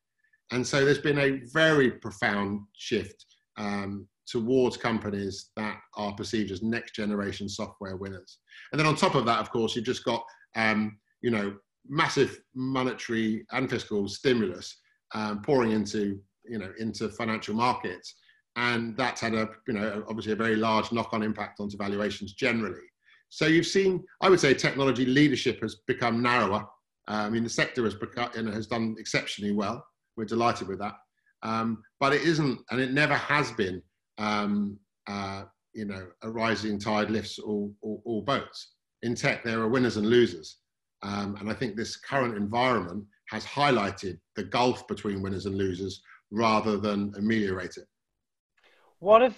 And 0.50 0.66
so 0.66 0.84
there's 0.84 0.98
been 0.98 1.18
a 1.18 1.40
very 1.52 1.90
profound 1.90 2.60
shift 2.76 3.24
um, 3.56 4.06
towards 4.26 4.76
companies 4.76 5.50
that 5.56 5.78
are 5.96 6.14
perceived 6.14 6.50
as 6.50 6.62
next 6.62 6.94
generation 6.94 7.48
software 7.48 7.96
winners. 7.96 8.38
And 8.70 8.78
then 8.78 8.86
on 8.86 8.96
top 8.96 9.14
of 9.14 9.24
that, 9.26 9.40
of 9.40 9.50
course, 9.50 9.74
you've 9.74 9.84
just 9.84 10.04
got, 10.04 10.24
um, 10.56 10.98
you 11.22 11.30
know, 11.30 11.54
massive 11.88 12.40
monetary 12.54 13.44
and 13.52 13.68
fiscal 13.68 14.08
stimulus 14.08 14.78
um, 15.14 15.42
pouring 15.42 15.72
into 15.72 16.20
you 16.44 16.58
know 16.58 16.72
into 16.78 17.08
financial 17.08 17.54
markets, 17.54 18.14
and 18.56 18.96
that's 18.96 19.20
had 19.20 19.34
a 19.34 19.48
you 19.66 19.74
know 19.74 20.04
obviously 20.08 20.32
a 20.32 20.36
very 20.36 20.56
large 20.56 20.92
knock-on 20.92 21.22
impact 21.22 21.60
onto 21.60 21.76
valuations 21.76 22.34
generally. 22.34 22.86
So 23.28 23.46
you've 23.46 23.66
seen, 23.66 24.04
I 24.20 24.28
would 24.28 24.40
say, 24.40 24.52
technology 24.52 25.06
leadership 25.06 25.62
has 25.62 25.76
become 25.86 26.20
narrower. 26.20 26.66
Uh, 27.08 27.24
I 27.26 27.30
mean, 27.30 27.44
the 27.44 27.48
sector 27.48 27.82
has 27.84 27.94
become, 27.94 28.30
you 28.36 28.42
know, 28.42 28.52
has 28.52 28.66
done 28.66 28.94
exceptionally 28.98 29.52
well. 29.52 29.82
We're 30.18 30.26
delighted 30.26 30.68
with 30.68 30.78
that, 30.80 30.94
um, 31.42 31.82
but 31.98 32.12
it 32.12 32.22
isn't, 32.22 32.60
and 32.70 32.80
it 32.80 32.92
never 32.92 33.14
has 33.14 33.50
been. 33.52 33.82
Um, 34.18 34.78
uh, 35.08 35.44
you 35.74 35.86
know, 35.86 36.06
a 36.22 36.30
rising 36.30 36.78
tide 36.78 37.10
lifts 37.10 37.38
all, 37.38 37.72
all, 37.82 38.02
all 38.04 38.22
boats. 38.22 38.74
In 39.02 39.14
tech, 39.14 39.42
there 39.42 39.60
are 39.60 39.68
winners 39.68 39.96
and 39.96 40.06
losers. 40.06 40.58
Um, 41.02 41.36
and 41.40 41.50
I 41.50 41.54
think 41.54 41.76
this 41.76 41.96
current 41.96 42.36
environment 42.36 43.04
has 43.30 43.44
highlighted 43.44 44.18
the 44.36 44.44
gulf 44.44 44.86
between 44.86 45.22
winners 45.22 45.46
and 45.46 45.56
losers 45.56 46.02
rather 46.32 46.76
than 46.76 47.12
ameliorate 47.16 47.76
it. 47.76 47.86
One 48.98 49.22
of 49.22 49.34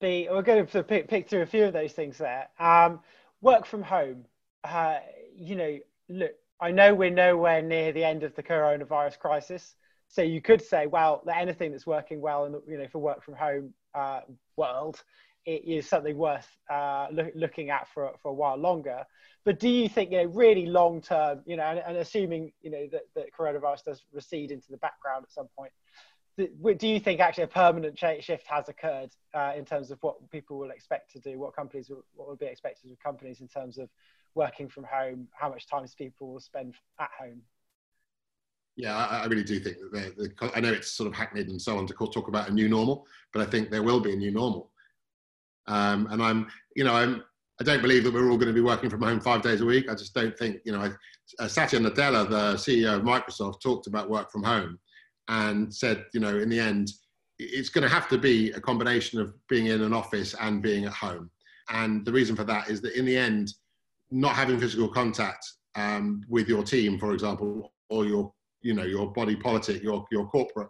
the, 0.00 0.28
we're 0.30 0.42
going 0.42 0.66
to 0.66 0.82
pick, 0.82 1.08
pick 1.08 1.28
through 1.28 1.42
a 1.42 1.46
few 1.46 1.64
of 1.64 1.72
those 1.72 1.92
things 1.92 2.18
there. 2.18 2.48
Um, 2.58 3.00
work 3.40 3.66
from 3.66 3.82
home, 3.82 4.24
uh, 4.64 4.98
you 5.36 5.54
know, 5.54 5.78
look, 6.08 6.32
I 6.60 6.72
know 6.72 6.94
we're 6.94 7.10
nowhere 7.10 7.62
near 7.62 7.92
the 7.92 8.04
end 8.04 8.24
of 8.24 8.34
the 8.34 8.42
coronavirus 8.42 9.18
crisis. 9.18 9.76
So 10.08 10.22
you 10.22 10.40
could 10.40 10.62
say, 10.62 10.86
well, 10.86 11.22
anything 11.32 11.70
that's 11.70 11.86
working 11.86 12.20
well 12.20 12.50
the, 12.50 12.62
you 12.66 12.78
know, 12.78 12.88
for 12.88 12.98
work 12.98 13.22
from 13.22 13.34
home 13.34 13.74
uh, 13.94 14.20
world 14.56 15.02
it 15.48 15.64
is 15.64 15.88
something 15.88 16.18
worth 16.18 16.46
uh, 16.70 17.06
look, 17.10 17.32
looking 17.34 17.70
at 17.70 17.88
for, 17.88 18.12
for 18.22 18.28
a 18.28 18.34
while 18.34 18.58
longer. 18.58 19.02
But 19.46 19.58
do 19.58 19.68
you 19.68 19.88
think, 19.88 20.10
you 20.10 20.18
know, 20.18 20.24
really 20.24 20.66
long 20.66 21.00
term, 21.00 21.40
you 21.46 21.56
know, 21.56 21.62
and, 21.62 21.78
and 21.78 21.96
assuming, 21.96 22.52
you 22.60 22.70
know, 22.70 22.86
that, 22.92 23.04
that 23.14 23.32
coronavirus 23.32 23.84
does 23.84 24.04
recede 24.12 24.50
into 24.50 24.70
the 24.70 24.76
background 24.76 25.24
at 25.24 25.32
some 25.32 25.48
point, 25.56 25.72
do 26.38 26.88
you 26.88 27.00
think 27.00 27.20
actually 27.20 27.44
a 27.44 27.48
permanent 27.48 27.98
shift 27.98 28.46
has 28.46 28.68
occurred 28.68 29.10
uh, 29.34 29.52
in 29.56 29.64
terms 29.64 29.90
of 29.90 29.98
what 30.02 30.30
people 30.30 30.58
will 30.58 30.70
expect 30.70 31.10
to 31.12 31.18
do, 31.18 31.38
what 31.38 31.54
companies 31.54 31.90
will, 31.90 32.04
what 32.14 32.28
will 32.28 32.36
be 32.36 32.46
expected 32.46 32.92
of 32.92 32.98
companies 33.00 33.40
in 33.40 33.48
terms 33.48 33.78
of 33.78 33.88
working 34.34 34.68
from 34.68 34.84
home, 34.84 35.26
how 35.32 35.48
much 35.48 35.66
time 35.66 35.84
people 35.96 36.32
will 36.32 36.40
spend 36.40 36.74
at 37.00 37.10
home? 37.18 37.40
Yeah, 38.76 38.96
I, 38.96 39.22
I 39.22 39.26
really 39.26 39.42
do 39.42 39.58
think 39.58 39.78
that 39.92 40.52
I 40.54 40.60
know 40.60 40.72
it's 40.72 40.92
sort 40.92 41.08
of 41.08 41.14
hackneyed 41.14 41.48
and 41.48 41.60
so 41.60 41.76
on 41.76 41.86
to 41.88 41.94
talk 41.94 42.28
about 42.28 42.48
a 42.48 42.52
new 42.52 42.68
normal, 42.68 43.06
but 43.32 43.42
I 43.42 43.50
think 43.50 43.70
there 43.70 43.82
will 43.82 44.00
be 44.00 44.12
a 44.12 44.16
new 44.16 44.30
normal. 44.30 44.70
Um, 45.66 46.06
and 46.10 46.22
I'm, 46.22 46.46
you 46.76 46.84
know, 46.84 46.94
I'm, 46.94 47.24
I 47.60 47.64
don't 47.64 47.82
believe 47.82 48.04
that 48.04 48.14
we're 48.14 48.30
all 48.30 48.36
going 48.36 48.46
to 48.46 48.54
be 48.54 48.60
working 48.60 48.88
from 48.88 49.02
home 49.02 49.20
five 49.20 49.42
days 49.42 49.60
a 49.60 49.66
week. 49.66 49.90
I 49.90 49.94
just 49.94 50.14
don't 50.14 50.38
think, 50.38 50.60
you 50.64 50.70
know, 50.70 50.80
I, 50.80 50.90
uh, 51.42 51.48
Satya 51.48 51.80
Nadella, 51.80 52.30
the 52.30 52.54
CEO 52.54 52.96
of 52.96 53.02
Microsoft, 53.02 53.60
talked 53.60 53.88
about 53.88 54.08
work 54.08 54.30
from 54.30 54.44
home 54.44 54.78
and 55.28 55.72
said, 55.72 56.06
you 56.12 56.20
know, 56.20 56.38
in 56.38 56.48
the 56.48 56.58
end, 56.58 56.90
it's 57.38 57.68
going 57.68 57.82
to 57.82 57.94
have 57.94 58.08
to 58.08 58.18
be 58.18 58.50
a 58.52 58.60
combination 58.60 59.20
of 59.20 59.34
being 59.48 59.66
in 59.66 59.82
an 59.82 59.92
office 59.92 60.34
and 60.40 60.62
being 60.62 60.86
at 60.86 60.92
home. 60.92 61.30
And 61.70 62.04
the 62.04 62.12
reason 62.12 62.34
for 62.34 62.44
that 62.44 62.68
is 62.68 62.80
that 62.80 62.98
in 62.98 63.04
the 63.04 63.16
end, 63.16 63.52
not 64.10 64.34
having 64.34 64.58
physical 64.58 64.88
contact 64.88 65.46
um, 65.74 66.22
with 66.28 66.48
your 66.48 66.62
team, 66.62 66.98
for 66.98 67.12
example, 67.12 67.72
or 67.90 68.04
your 68.04 68.32
you 68.62 68.74
know 68.74 68.84
your 68.84 69.12
body 69.12 69.36
politic, 69.36 69.82
your 69.82 70.04
your 70.10 70.26
corporate, 70.28 70.68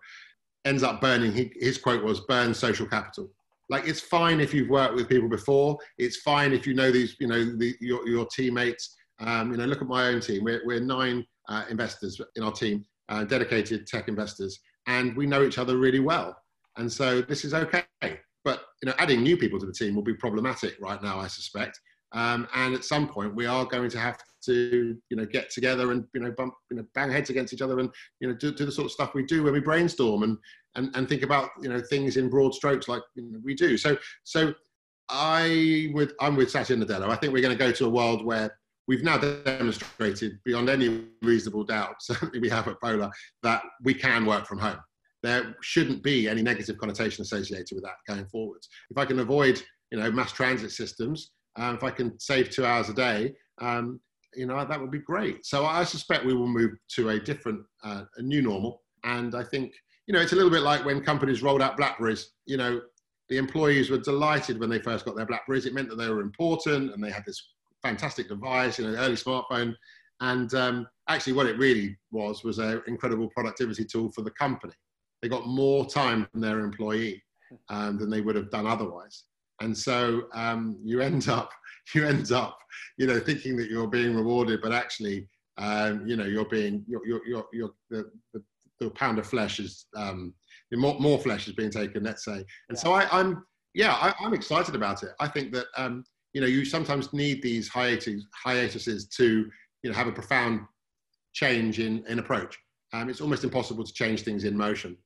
ends 0.64 0.82
up 0.82 1.00
burning. 1.00 1.32
He, 1.32 1.52
his 1.56 1.78
quote 1.78 2.02
was 2.02 2.20
burn 2.20 2.52
social 2.52 2.86
capital. 2.86 3.30
Like 3.70 3.86
it's 3.86 4.00
fine 4.00 4.40
if 4.40 4.54
you've 4.54 4.70
worked 4.70 4.94
with 4.94 5.08
people 5.08 5.28
before. 5.28 5.78
It's 5.98 6.18
fine 6.18 6.52
if 6.52 6.66
you 6.66 6.74
know 6.74 6.90
these, 6.90 7.16
you 7.20 7.26
know, 7.26 7.44
the, 7.44 7.74
your, 7.80 8.06
your 8.08 8.26
teammates. 8.26 8.96
Um, 9.20 9.50
you 9.50 9.58
know, 9.58 9.66
look 9.66 9.82
at 9.82 9.88
my 9.88 10.06
own 10.06 10.20
team. 10.20 10.44
We're, 10.44 10.62
we're 10.64 10.80
nine 10.80 11.26
uh, 11.48 11.64
investors 11.68 12.20
in 12.36 12.42
our 12.42 12.52
team, 12.52 12.84
uh, 13.08 13.24
dedicated 13.24 13.86
tech 13.86 14.08
investors, 14.08 14.60
and 14.86 15.16
we 15.16 15.26
know 15.26 15.44
each 15.44 15.58
other 15.58 15.76
really 15.76 16.00
well. 16.00 16.36
And 16.76 16.90
so 16.90 17.20
this 17.20 17.44
is 17.44 17.54
okay. 17.54 17.84
But 18.44 18.62
you 18.82 18.86
know, 18.86 18.94
adding 18.98 19.22
new 19.22 19.36
people 19.36 19.58
to 19.58 19.66
the 19.66 19.72
team 19.72 19.94
will 19.94 20.02
be 20.02 20.14
problematic 20.14 20.76
right 20.80 21.02
now, 21.02 21.18
I 21.18 21.26
suspect. 21.26 21.80
Um, 22.12 22.48
and 22.54 22.74
at 22.74 22.84
some 22.84 23.08
point, 23.08 23.34
we 23.34 23.44
are 23.44 23.66
going 23.66 23.90
to 23.90 23.98
have 23.98 24.18
to, 24.46 24.96
you 25.10 25.16
know, 25.16 25.26
get 25.26 25.50
together 25.50 25.92
and 25.92 26.04
you 26.14 26.20
know, 26.20 26.30
bump, 26.30 26.54
you 26.70 26.78
know, 26.78 26.84
bang 26.94 27.10
heads 27.10 27.28
against 27.28 27.52
each 27.52 27.60
other, 27.60 27.78
and 27.78 27.90
you 28.20 28.28
know, 28.28 28.34
do, 28.34 28.52
do 28.52 28.64
the 28.64 28.72
sort 28.72 28.86
of 28.86 28.92
stuff 28.92 29.14
we 29.14 29.24
do 29.24 29.42
when 29.42 29.52
we 29.52 29.60
brainstorm 29.60 30.22
and 30.22 30.38
and 30.76 30.94
and 30.94 31.08
think 31.08 31.22
about 31.22 31.50
you 31.60 31.68
know 31.68 31.80
things 31.80 32.16
in 32.16 32.30
broad 32.30 32.54
strokes 32.54 32.88
like 32.88 33.02
you 33.14 33.24
know, 33.24 33.38
we 33.42 33.54
do. 33.54 33.76
So 33.76 33.96
so 34.24 34.54
I 35.08 35.90
would 35.92 36.12
I'm 36.20 36.36
with 36.36 36.50
Satya 36.50 36.76
Nadella. 36.76 37.08
I 37.08 37.16
think 37.16 37.32
we're 37.32 37.42
going 37.42 37.56
to 37.56 37.64
go 37.64 37.72
to 37.72 37.86
a 37.86 37.90
world 37.90 38.24
where 38.24 38.56
we've 38.88 39.04
now 39.04 39.18
demonstrated 39.18 40.38
beyond 40.44 40.70
any 40.70 41.04
reasonable 41.22 41.62
doubt, 41.62 41.96
certainly 42.00 42.40
we 42.40 42.48
have 42.48 42.66
at 42.66 42.80
Polar, 42.80 43.10
that 43.42 43.62
we 43.84 43.94
can 43.94 44.26
work 44.26 44.46
from 44.46 44.58
home. 44.58 44.78
There 45.22 45.54
shouldn't 45.62 46.02
be 46.02 46.28
any 46.28 46.42
negative 46.42 46.78
connotation 46.78 47.22
associated 47.22 47.74
with 47.74 47.84
that 47.84 47.96
going 48.12 48.26
forwards. 48.26 48.68
If 48.90 48.96
I 48.96 49.04
can 49.04 49.20
avoid, 49.20 49.62
you 49.92 49.98
know, 49.98 50.10
mass 50.10 50.32
transit 50.32 50.72
systems, 50.72 51.32
um, 51.56 51.76
if 51.76 51.84
I 51.84 51.90
can 51.90 52.18
save 52.18 52.50
two 52.50 52.64
hours 52.64 52.88
a 52.88 52.94
day, 52.94 53.34
um, 53.60 54.00
you 54.34 54.46
know, 54.46 54.64
that 54.64 54.80
would 54.80 54.90
be 54.90 55.00
great. 55.00 55.44
So 55.44 55.66
I 55.66 55.84
suspect 55.84 56.24
we 56.24 56.34
will 56.34 56.48
move 56.48 56.72
to 56.94 57.10
a 57.10 57.20
different, 57.20 57.60
uh, 57.82 58.04
a 58.16 58.22
new 58.22 58.42
normal. 58.42 58.82
And 59.04 59.34
I 59.34 59.42
think, 59.42 59.72
you 60.06 60.14
know, 60.14 60.20
it's 60.20 60.32
a 60.32 60.36
little 60.36 60.50
bit 60.50 60.62
like 60.62 60.84
when 60.84 61.02
companies 61.02 61.42
rolled 61.42 61.62
out 61.62 61.76
Blackberries. 61.76 62.30
You 62.46 62.58
know, 62.58 62.80
the 63.28 63.38
employees 63.38 63.90
were 63.90 63.98
delighted 63.98 64.60
when 64.60 64.70
they 64.70 64.78
first 64.78 65.04
got 65.04 65.16
their 65.16 65.26
Blackberries. 65.26 65.66
It 65.66 65.74
meant 65.74 65.88
that 65.88 65.96
they 65.96 66.08
were 66.08 66.20
important 66.20 66.92
and 66.92 67.02
they 67.02 67.10
had 67.10 67.24
this 67.26 67.42
fantastic 67.82 68.28
device, 68.28 68.78
you 68.78 68.86
know, 68.86 68.98
early 68.98 69.16
smartphone. 69.16 69.74
And 70.20 70.52
um, 70.54 70.86
actually, 71.08 71.34
what 71.34 71.46
it 71.46 71.58
really 71.58 71.96
was 72.10 72.42
was 72.42 72.58
an 72.58 72.82
incredible 72.86 73.28
productivity 73.34 73.84
tool 73.84 74.10
for 74.12 74.22
the 74.22 74.32
company. 74.32 74.74
They 75.22 75.28
got 75.28 75.46
more 75.46 75.86
time 75.86 76.26
from 76.30 76.40
their 76.40 76.60
employee 76.60 77.22
um, 77.68 77.98
than 77.98 78.10
they 78.10 78.20
would 78.20 78.36
have 78.36 78.50
done 78.50 78.66
otherwise 78.66 79.24
and 79.60 79.76
so 79.76 80.24
um, 80.34 80.78
you 80.84 81.00
end 81.00 81.28
up 81.28 81.50
you 81.94 82.06
end 82.06 82.32
up 82.32 82.58
you 82.96 83.06
know 83.06 83.18
thinking 83.18 83.56
that 83.56 83.70
you're 83.70 83.88
being 83.88 84.14
rewarded 84.14 84.60
but 84.62 84.72
actually 84.72 85.26
um, 85.58 86.06
you 86.06 86.16
know 86.16 86.24
you're 86.24 86.44
being 86.44 86.84
you're, 86.86 87.04
you're, 87.06 87.26
you're, 87.26 87.46
you're 87.52 87.70
the, 87.90 88.10
the, 88.34 88.42
the, 88.80 88.90
pound 88.90 89.18
of 89.18 89.26
flesh 89.26 89.58
is 89.58 89.86
um, 89.96 90.32
more, 90.72 90.98
more 91.00 91.18
flesh 91.18 91.48
is 91.48 91.54
being 91.54 91.70
taken 91.70 92.04
let's 92.04 92.24
say 92.24 92.36
and 92.36 92.44
yeah. 92.72 92.76
so 92.76 92.92
I, 92.92 93.20
am 93.20 93.44
yeah 93.74 93.94
I, 93.94 94.14
am 94.24 94.34
excited 94.34 94.74
about 94.74 95.02
it 95.02 95.10
i 95.20 95.26
think 95.26 95.52
that 95.52 95.66
um, 95.76 96.04
you 96.38 96.42
know 96.42 96.46
you 96.46 96.64
sometimes 96.64 97.12
need 97.12 97.42
these 97.42 97.68
hiatus 97.68 98.24
hiatuses 98.32 99.08
to 99.08 99.50
you 99.82 99.90
know 99.90 99.96
have 99.96 100.06
a 100.06 100.12
profound 100.12 100.60
change 101.32 101.80
in 101.80 102.04
in 102.06 102.20
approach 102.20 102.56
um, 102.92 103.10
it's 103.10 103.20
almost 103.20 103.42
impossible 103.42 103.82
to 103.82 103.92
change 103.92 104.22
things 104.22 104.44
in 104.44 104.56
motion 104.56 104.96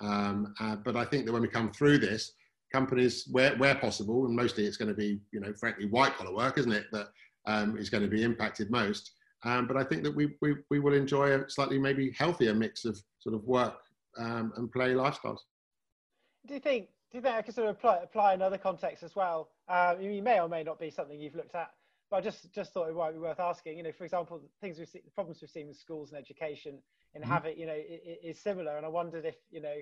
um, 0.00 0.54
uh, 0.60 0.76
but 0.76 0.94
i 0.94 1.04
think 1.04 1.26
that 1.26 1.32
when 1.32 1.42
we 1.42 1.48
come 1.48 1.72
through 1.72 1.98
this 1.98 2.32
companies 2.72 3.26
where, 3.30 3.56
where 3.56 3.74
possible, 3.74 4.26
and 4.26 4.34
mostly 4.34 4.66
it's 4.66 4.76
going 4.76 4.88
to 4.88 4.94
be, 4.94 5.20
you 5.32 5.40
know, 5.40 5.52
frankly, 5.54 5.86
white 5.86 6.16
collar 6.16 6.34
work, 6.34 6.58
isn't 6.58 6.72
it, 6.72 6.86
that 6.92 7.08
um, 7.46 7.76
is 7.76 7.90
going 7.90 8.02
to 8.02 8.08
be 8.08 8.22
impacted 8.22 8.70
most. 8.70 9.12
Um, 9.44 9.66
but 9.66 9.76
I 9.76 9.84
think 9.84 10.02
that 10.02 10.14
we, 10.14 10.34
we, 10.42 10.56
we 10.70 10.80
will 10.80 10.94
enjoy 10.94 11.32
a 11.32 11.48
slightly 11.48 11.78
maybe 11.78 12.14
healthier 12.18 12.54
mix 12.54 12.84
of 12.84 12.98
sort 13.20 13.34
of 13.34 13.44
work 13.44 13.78
um, 14.18 14.52
and 14.56 14.70
play 14.70 14.92
lifestyles. 14.92 15.38
Do 16.46 16.54
you 16.54 16.60
think? 16.60 16.88
Do 17.16 17.20
you 17.20 17.22
think 17.22 17.34
I 17.34 17.40
could 17.40 17.54
sort 17.54 17.68
of 17.68 17.76
apply, 17.76 18.00
apply 18.02 18.34
in 18.34 18.42
other 18.42 18.58
contexts 18.58 19.02
as 19.02 19.16
well? 19.16 19.48
Uh, 19.68 19.94
you 19.98 20.22
may 20.22 20.38
or 20.38 20.50
may 20.50 20.62
not 20.62 20.78
be 20.78 20.90
something 20.90 21.18
you've 21.18 21.34
looked 21.34 21.54
at, 21.54 21.70
but 22.10 22.18
I 22.18 22.20
just 22.20 22.52
just 22.52 22.74
thought 22.74 22.90
it 22.90 22.94
might 22.94 23.12
be 23.12 23.18
worth 23.18 23.40
asking. 23.40 23.78
You 23.78 23.84
know, 23.84 23.92
for 23.92 24.04
example, 24.04 24.38
things 24.60 24.78
we've 24.78 24.86
seen, 24.86 25.00
the 25.02 25.10
problems 25.12 25.40
we've 25.40 25.48
seen 25.48 25.66
with 25.66 25.78
schools 25.78 26.10
and 26.10 26.20
education, 26.20 26.78
and 27.14 27.24
mm-hmm. 27.24 27.32
have 27.32 27.46
it, 27.46 27.56
you 27.56 27.64
know, 27.64 27.78
is 28.22 28.38
similar. 28.38 28.76
And 28.76 28.84
I 28.84 28.90
wondered 28.90 29.24
if 29.24 29.36
you 29.50 29.62
know 29.62 29.76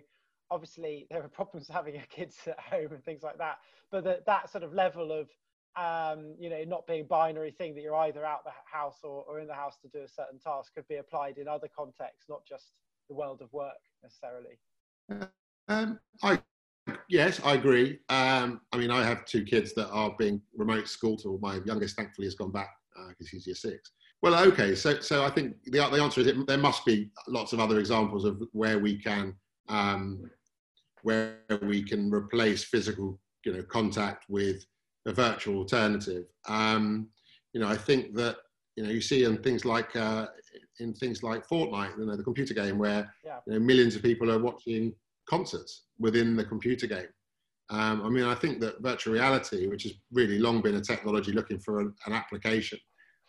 obviously 0.48 1.08
there 1.10 1.24
are 1.24 1.28
problems 1.28 1.66
having 1.72 1.94
your 1.94 2.04
kids 2.08 2.36
at 2.46 2.60
home 2.60 2.92
and 2.92 3.02
things 3.02 3.22
like 3.22 3.38
that 3.38 3.58
but 3.90 4.04
that 4.04 4.26
that 4.26 4.50
sort 4.52 4.62
of 4.62 4.74
level 4.74 5.10
of 5.10 5.28
um, 5.76 6.36
you 6.38 6.50
know 6.50 6.62
not 6.64 6.86
being 6.86 7.06
binary 7.06 7.50
thing 7.50 7.74
that 7.74 7.80
you're 7.80 7.96
either 7.96 8.24
out 8.24 8.44
the 8.44 8.50
house 8.70 8.98
or, 9.02 9.24
or 9.26 9.40
in 9.40 9.48
the 9.48 9.54
house 9.54 9.76
to 9.80 9.88
do 9.88 10.04
a 10.04 10.08
certain 10.08 10.38
task 10.38 10.74
could 10.74 10.86
be 10.86 10.96
applied 10.96 11.38
in 11.38 11.48
other 11.48 11.66
contexts 11.74 12.26
not 12.28 12.44
just 12.46 12.74
the 13.08 13.14
world 13.14 13.40
of 13.40 13.50
work 13.54 13.72
necessarily 14.02 14.58
um, 15.68 15.98
I 16.22 16.38
yes 17.14 17.40
I 17.44 17.54
agree 17.54 17.99
um, 18.09 18.61
I 18.73 18.76
mean 18.76 18.90
I 18.90 19.04
have 19.04 19.25
two 19.25 19.44
kids 19.44 19.73
that 19.75 19.88
are 19.90 20.14
being 20.18 20.40
remote 20.56 20.88
schooled 20.88 21.23
or 21.25 21.38
my 21.38 21.61
youngest 21.64 21.97
thankfully 21.97 22.26
has 22.26 22.35
gone 22.35 22.52
back 22.52 22.71
because 23.09 23.26
uh, 23.26 23.30
he's 23.33 23.47
year 23.47 23.56
six 23.56 23.92
well 24.23 24.35
okay 24.49 24.75
so 24.75 25.00
so 25.00 25.25
I 25.25 25.30
think 25.30 25.56
the, 25.64 25.78
the 25.78 26.02
answer 26.02 26.21
is 26.21 26.26
it, 26.26 26.47
there 26.47 26.59
must 26.59 26.85
be 26.85 27.11
lots 27.28 27.52
of 27.52 27.61
other 27.61 27.78
examples 27.78 28.25
of 28.25 28.42
where 28.52 28.78
we 28.78 28.97
can 28.97 29.35
um, 29.68 30.30
where 31.02 31.38
we 31.62 31.83
can 31.83 32.11
replace 32.11 32.64
physical 32.64 33.18
you 33.44 33.52
know, 33.52 33.62
contact 33.62 34.25
with 34.28 34.64
a 35.06 35.12
virtual 35.12 35.59
alternative. 35.59 36.25
Um, 36.49 37.09
you 37.52 37.61
know, 37.61 37.68
I 37.68 37.76
think 37.76 38.14
that 38.14 38.37
you 38.76 38.85
know 38.85 38.90
you 38.90 39.00
see 39.00 39.25
in 39.25 39.38
things 39.38 39.64
like 39.64 39.94
uh, 39.94 40.26
in 40.80 40.94
things 40.94 41.23
like 41.23 41.47
Fortnite, 41.47 41.99
you 41.99 42.06
know, 42.06 42.16
the 42.16 42.25
computer 42.25 42.54
game, 42.54 42.78
where 42.78 43.12
yeah. 43.25 43.38
you 43.47 43.54
know, 43.54 43.61
millions 43.61 43.94
of 43.94 44.02
people 44.02 44.30
are 44.30 44.38
watching 44.38 44.94
concerts 45.28 45.85
within 45.99 46.37
the 46.37 46.45
computer 46.45 46.87
game. 46.87 47.09
Um, 47.71 48.02
I 48.02 48.09
mean, 48.09 48.25
I 48.25 48.35
think 48.35 48.61
that 48.61 48.83
virtual 48.83 49.14
reality, 49.14 49.66
which 49.66 49.85
has 49.85 49.95
really 50.12 50.38
long 50.38 50.61
been 50.61 50.75
a 50.75 50.81
technology 50.81 51.33
looking 51.33 51.59
for 51.59 51.81
an, 51.81 51.95
an 52.07 52.12
application, 52.12 52.78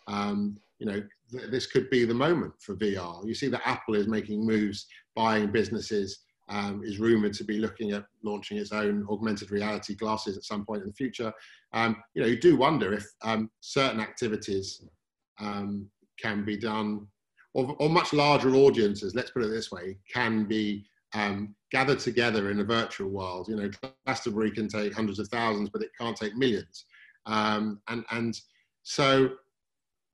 um, 0.07 0.57
you 0.79 0.85
know, 0.85 1.01
th- 1.31 1.49
this 1.51 1.67
could 1.67 1.89
be 1.89 2.05
the 2.05 2.13
moment 2.13 2.53
for 2.59 2.75
VR. 2.75 3.25
You 3.25 3.33
see 3.33 3.47
that 3.47 3.65
Apple 3.65 3.95
is 3.95 4.07
making 4.07 4.45
moves, 4.45 4.87
buying 5.15 5.51
businesses, 5.51 6.25
um, 6.49 6.83
is 6.83 6.99
rumored 6.99 7.33
to 7.33 7.43
be 7.43 7.57
looking 7.57 7.91
at 7.91 8.05
launching 8.23 8.57
its 8.57 8.71
own 8.71 9.05
augmented 9.09 9.51
reality 9.51 9.95
glasses 9.95 10.37
at 10.37 10.43
some 10.43 10.65
point 10.65 10.81
in 10.81 10.89
the 10.89 10.93
future. 10.93 11.33
Um, 11.73 11.97
you 12.13 12.21
know, 12.21 12.27
you 12.27 12.39
do 12.39 12.55
wonder 12.55 12.93
if 12.93 13.05
um, 13.23 13.49
certain 13.61 13.99
activities 13.99 14.83
um, 15.39 15.89
can 16.19 16.45
be 16.45 16.57
done, 16.57 17.07
or, 17.53 17.75
or, 17.79 17.89
much 17.89 18.13
larger 18.13 18.53
audiences, 18.53 19.15
let's 19.15 19.31
put 19.31 19.43
it 19.43 19.49
this 19.49 19.71
way, 19.71 19.97
can 20.13 20.45
be 20.45 20.85
um, 21.15 21.55
gathered 21.71 21.99
together 21.99 22.51
in 22.51 22.59
a 22.59 22.63
virtual 22.63 23.09
world. 23.09 23.47
You 23.47 23.55
know, 23.55 23.69
Glastonbury 24.05 24.51
can 24.51 24.67
take 24.67 24.93
hundreds 24.93 25.19
of 25.19 25.27
thousands, 25.29 25.69
but 25.69 25.81
it 25.81 25.89
can't 25.99 26.15
take 26.15 26.35
millions. 26.35 26.85
Um, 27.25 27.81
and, 27.87 28.05
and 28.11 28.39
so 28.83 29.31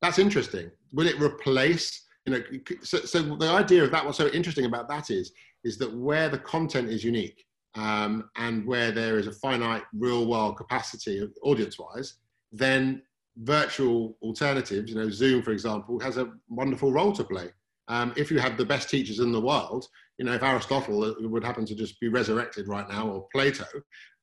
that's 0.01 0.19
interesting. 0.19 0.71
Will 0.93 1.07
it 1.07 1.19
replace 1.19 2.05
you 2.25 2.33
know, 2.33 2.43
so, 2.83 2.99
so 2.99 3.35
the 3.35 3.49
idea 3.49 3.83
of 3.83 3.91
that, 3.91 4.05
what's 4.05 4.17
so 4.17 4.27
interesting 4.27 4.65
about 4.65 4.87
that 4.89 5.09
is, 5.09 5.31
is 5.63 5.77
that 5.79 5.91
where 5.93 6.29
the 6.29 6.37
content 6.37 6.89
is 6.89 7.03
unique 7.03 7.45
um, 7.75 8.29
and 8.35 8.65
where 8.65 8.91
there 8.91 9.17
is 9.17 9.27
a 9.27 9.31
finite 9.31 9.83
real 9.93 10.27
world 10.27 10.57
capacity 10.57 11.27
audience 11.41 11.79
wise, 11.79 12.15
then 12.51 13.01
virtual 13.37 14.17
alternatives, 14.21 14.91
you 14.91 14.95
know, 14.95 15.09
Zoom, 15.09 15.41
for 15.41 15.51
example, 15.51 15.99
has 15.99 16.17
a 16.17 16.31
wonderful 16.49 16.91
role 16.91 17.11
to 17.13 17.23
play. 17.23 17.49
Um, 17.87 18.13
if 18.15 18.31
you 18.31 18.39
have 18.39 18.57
the 18.57 18.65
best 18.65 18.89
teachers 18.89 19.19
in 19.19 19.31
the 19.31 19.41
world, 19.41 19.85
you 20.17 20.25
know, 20.25 20.33
if 20.33 20.43
Aristotle 20.43 21.15
would 21.19 21.43
happen 21.43 21.65
to 21.65 21.75
just 21.75 21.99
be 21.99 22.07
resurrected 22.07 22.67
right 22.67 22.87
now 22.87 23.07
or 23.07 23.27
Plato, 23.33 23.65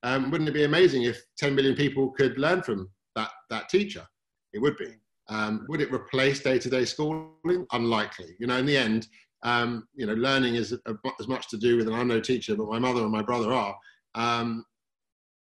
um, 0.03 0.31
wouldn't 0.31 0.49
it 0.49 0.53
be 0.53 0.63
amazing 0.63 1.03
if 1.03 1.21
10 1.37 1.53
million 1.53 1.75
people 1.75 2.11
could 2.11 2.37
learn 2.37 2.63
from 2.63 2.89
that, 3.15 3.29
that 3.49 3.69
teacher? 3.69 4.05
It 4.53 4.59
would 4.59 4.77
be. 4.77 4.95
Um, 5.27 5.65
would 5.69 5.81
it 5.81 5.93
replace 5.93 6.39
day-to-day 6.39 6.85
schooling? 6.85 7.67
Unlikely. 7.71 8.35
You 8.39 8.47
know, 8.47 8.57
in 8.57 8.65
the 8.65 8.77
end, 8.77 9.07
um, 9.43 9.87
you 9.93 10.05
know, 10.05 10.13
learning 10.13 10.55
is 10.55 10.73
a, 10.73 10.95
as 11.19 11.27
much 11.27 11.49
to 11.49 11.57
do 11.57 11.77
with, 11.77 11.87
and 11.87 11.95
I'm 11.95 12.07
no 12.07 12.19
teacher, 12.19 12.55
but 12.55 12.67
my 12.67 12.79
mother 12.79 13.01
and 13.01 13.11
my 13.11 13.21
brother 13.21 13.51
are, 13.51 13.75
um, 14.15 14.65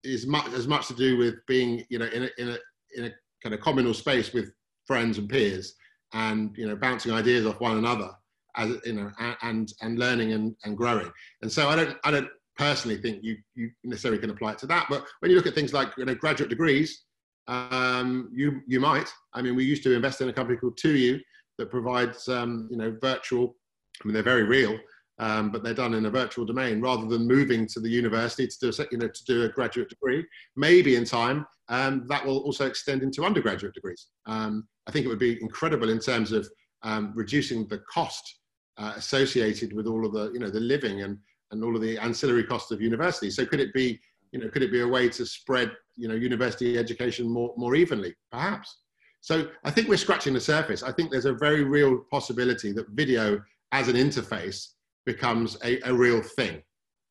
is 0.04 0.28
much 0.28 0.48
as 0.54 0.68
much 0.68 0.88
to 0.88 0.94
do 0.94 1.18
with 1.18 1.36
being, 1.48 1.84
you 1.90 2.00
know, 2.00 2.06
in 2.06 2.24
a, 2.24 2.30
in 2.38 2.50
a 2.50 2.58
in 2.96 3.06
a 3.06 3.12
kind 3.42 3.54
of 3.54 3.62
communal 3.62 3.94
space 3.94 4.34
with 4.34 4.52
friends 4.86 5.18
and 5.18 5.30
peers, 5.30 5.76
and 6.14 6.56
you 6.58 6.68
know, 6.68 6.76
bouncing 6.76 7.12
ideas 7.12 7.46
off 7.46 7.60
one 7.60 7.78
another, 7.78 8.10
as 8.56 8.78
you 8.86 8.94
know, 8.94 9.12
and 9.42 9.74
and 9.82 10.00
learning 10.00 10.34
and, 10.34 10.56
and 10.66 10.78
growing. 10.78 11.12
And 11.42 11.52
so 11.52 11.70
I 11.70 11.76
don't 11.76 11.98
I 12.04 12.12
don't 12.12 12.30
personally 12.58 12.98
think 12.98 13.24
you 13.24 13.38
you 13.56 13.72
necessarily 13.84 14.20
can 14.20 14.30
apply 14.30 14.54
it 14.54 14.58
to 14.60 14.68
that, 14.68 14.88
but 14.90 15.06
when 15.20 15.32
you 15.32 15.38
look 15.38 15.48
at 15.48 15.56
things 15.56 15.74
like 15.74 15.90
you 15.98 16.06
know 16.06 16.16
graduate 16.16 16.50
degrees, 16.50 17.04
um, 17.48 18.30
you 18.34 18.62
you 18.68 18.80
might. 18.80 19.12
I 19.34 19.42
mean, 19.42 19.56
we 19.56 19.64
used 19.64 19.84
to 19.84 19.94
invest 19.94 20.22
in 20.22 20.30
a 20.30 20.34
company 20.34 20.58
called 20.58 20.78
2U 20.78 21.20
that 21.58 21.70
provides 21.70 22.28
um, 22.28 22.68
you 22.72 22.78
know 22.78 22.96
virtual 23.02 23.56
I 24.02 24.08
mean, 24.08 24.14
they're 24.14 24.24
very 24.24 24.44
real, 24.44 24.78
um, 25.20 25.52
but 25.52 25.64
they're 25.64 25.74
done 25.74 25.94
in 25.94 26.06
a 26.06 26.10
virtual 26.10 26.46
domain 26.46 26.82
rather 26.82 27.08
than 27.08 27.28
moving 27.28 27.68
to 27.68 27.80
the 27.80 27.90
university 27.90 28.48
to 28.48 28.58
do 28.60 28.70
a, 28.70 28.88
you 28.92 28.98
know, 28.98 29.08
to 29.08 29.26
do 29.26 29.44
a 29.44 29.50
graduate 29.50 29.90
degree. 29.90 30.26
Maybe 30.56 30.96
in 30.96 31.06
time, 31.06 31.46
um, 31.70 32.06
that 32.08 32.26
will 32.26 32.40
also 32.40 32.66
extend 32.68 33.04
into 33.04 33.26
undergraduate 33.26 33.74
degrees. 33.74 34.08
Um, 34.26 34.68
I 34.88 34.92
think 34.92 35.06
it 35.06 35.10
would 35.10 35.20
be 35.20 35.42
incredible 35.42 35.90
in 35.90 36.00
terms 36.00 36.32
of 36.32 36.50
um, 36.84 37.12
reducing 37.16 37.68
the 37.68 37.80
cost 37.80 38.40
uh, 38.78 38.94
associated 38.96 39.74
with 39.74 39.86
all 39.86 40.06
of 40.06 40.14
the, 40.14 40.32
you 40.32 40.40
know, 40.40 40.50
the 40.50 40.60
living 40.60 41.02
and, 41.02 41.18
and 41.52 41.64
all 41.64 41.76
of 41.76 41.82
the 41.82 41.98
ancillary 41.98 42.44
costs 42.44 42.72
of 42.72 42.82
university. 42.82 43.30
So 43.30 43.46
could 43.46 43.60
it 43.60 43.74
be, 43.74 44.00
you 44.32 44.40
know, 44.40 44.50
could 44.50 44.64
it 44.64 44.72
be 44.72 44.82
a 44.82 44.88
way 44.88 45.10
to 45.10 45.26
spread, 45.26 45.72
you 45.96 46.08
know, 46.08 46.16
university 46.16 46.78
education 46.78 47.28
more, 47.28 47.54
more 47.58 47.76
evenly? 47.76 48.16
Perhaps. 48.32 48.78
So 49.22 49.50
I 49.66 49.72
think 49.72 49.90
we're 49.90 49.98
scratching 49.98 50.34
the 50.34 50.40
surface. 50.40 50.84
I 50.84 50.92
think 50.92 51.12
there's 51.12 51.26
a 51.26 51.34
very 51.34 51.64
real 51.64 52.04
possibility 52.12 52.72
that 52.74 52.90
video 52.92 53.42
as 53.74 53.90
an 53.90 53.96
interface 53.96 54.68
becomes 55.06 55.58
a, 55.66 55.82
a 55.90 55.94
real 55.94 56.22
thing. 56.22 56.62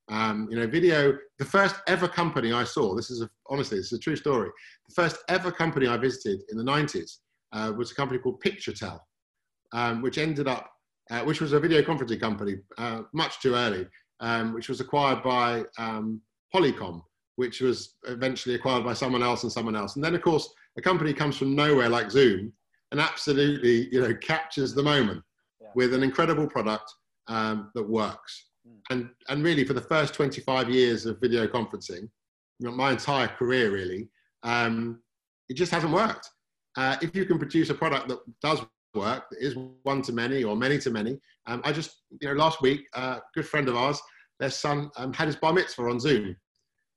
Um, 0.08 0.46
you 0.50 0.56
know, 0.56 0.68
video, 0.68 1.18
the 1.38 1.44
first 1.44 1.74
ever 1.88 2.06
company 2.06 2.52
I 2.52 2.62
saw, 2.62 2.94
this 2.94 3.10
is 3.10 3.22
a, 3.22 3.28
honestly, 3.50 3.78
this 3.78 3.92
is 3.92 3.98
a 3.98 4.00
true 4.00 4.14
story. 4.14 4.50
The 4.88 4.94
first 4.94 5.18
ever 5.28 5.50
company 5.50 5.88
I 5.88 5.96
visited 5.96 6.42
in 6.48 6.56
the 6.56 6.64
90s 6.64 7.18
uh, 7.52 7.72
was 7.76 7.90
a 7.90 7.94
company 7.94 8.18
called 8.18 8.42
PictureTel, 8.42 8.98
um, 9.72 10.02
which 10.02 10.18
ended 10.18 10.48
up, 10.48 10.70
uh, 11.10 11.20
which 11.20 11.40
was 11.40 11.52
a 11.52 11.60
video 11.60 11.82
conferencing 11.82 12.20
company 12.20 12.56
uh, 12.78 13.02
much 13.12 13.40
too 13.40 13.54
early, 13.54 13.86
um, 14.20 14.52
which 14.54 14.68
was 14.68 14.80
acquired 14.80 15.22
by 15.22 15.64
um, 15.78 16.20
Polycom, 16.54 17.02
which 17.36 17.60
was 17.60 17.94
eventually 18.06 18.54
acquired 18.54 18.84
by 18.84 18.92
someone 18.92 19.22
else 19.22 19.42
and 19.42 19.52
someone 19.52 19.76
else. 19.76 19.96
And 19.96 20.04
then, 20.04 20.14
of 20.14 20.22
course, 20.22 20.48
a 20.78 20.82
company 20.82 21.12
comes 21.12 21.36
from 21.36 21.54
nowhere 21.54 21.88
like 21.88 22.10
Zoom 22.10 22.52
and 22.92 23.00
absolutely, 23.00 23.88
you 23.92 24.00
know, 24.00 24.14
captures 24.14 24.74
the 24.74 24.82
moment 24.82 25.22
yeah. 25.60 25.68
with 25.74 25.94
an 25.94 26.02
incredible 26.02 26.46
product 26.46 26.90
um, 27.28 27.70
that 27.74 27.88
works. 27.88 28.50
Mm. 28.66 28.80
And, 28.90 29.10
and 29.28 29.44
really, 29.44 29.64
for 29.64 29.74
the 29.74 29.80
first 29.80 30.14
25 30.14 30.70
years 30.70 31.06
of 31.06 31.20
video 31.20 31.46
conferencing, 31.46 32.08
my 32.60 32.92
entire 32.92 33.28
career 33.28 33.70
really, 33.70 34.08
um, 34.42 35.00
it 35.48 35.54
just 35.54 35.72
hasn't 35.72 35.92
worked. 35.92 36.30
Uh, 36.76 36.96
if 37.00 37.14
you 37.14 37.24
can 37.24 37.38
produce 37.38 37.70
a 37.70 37.74
product 37.74 38.08
that 38.08 38.18
does 38.42 38.60
work, 38.94 39.24
that 39.30 39.38
is 39.40 39.56
one 39.82 40.02
to 40.02 40.12
many 40.12 40.44
or 40.44 40.56
many 40.56 40.78
to 40.78 40.90
many, 40.90 41.18
um, 41.46 41.60
I 41.64 41.72
just, 41.72 42.02
you 42.20 42.28
know, 42.28 42.34
last 42.34 42.60
week, 42.62 42.86
a 42.94 42.98
uh, 42.98 43.20
good 43.34 43.46
friend 43.46 43.68
of 43.68 43.76
ours, 43.76 44.00
their 44.38 44.50
son 44.50 44.90
um, 44.96 45.12
had 45.12 45.26
his 45.26 45.36
bar 45.36 45.52
mitzvah 45.52 45.82
on 45.82 46.00
Zoom 46.00 46.36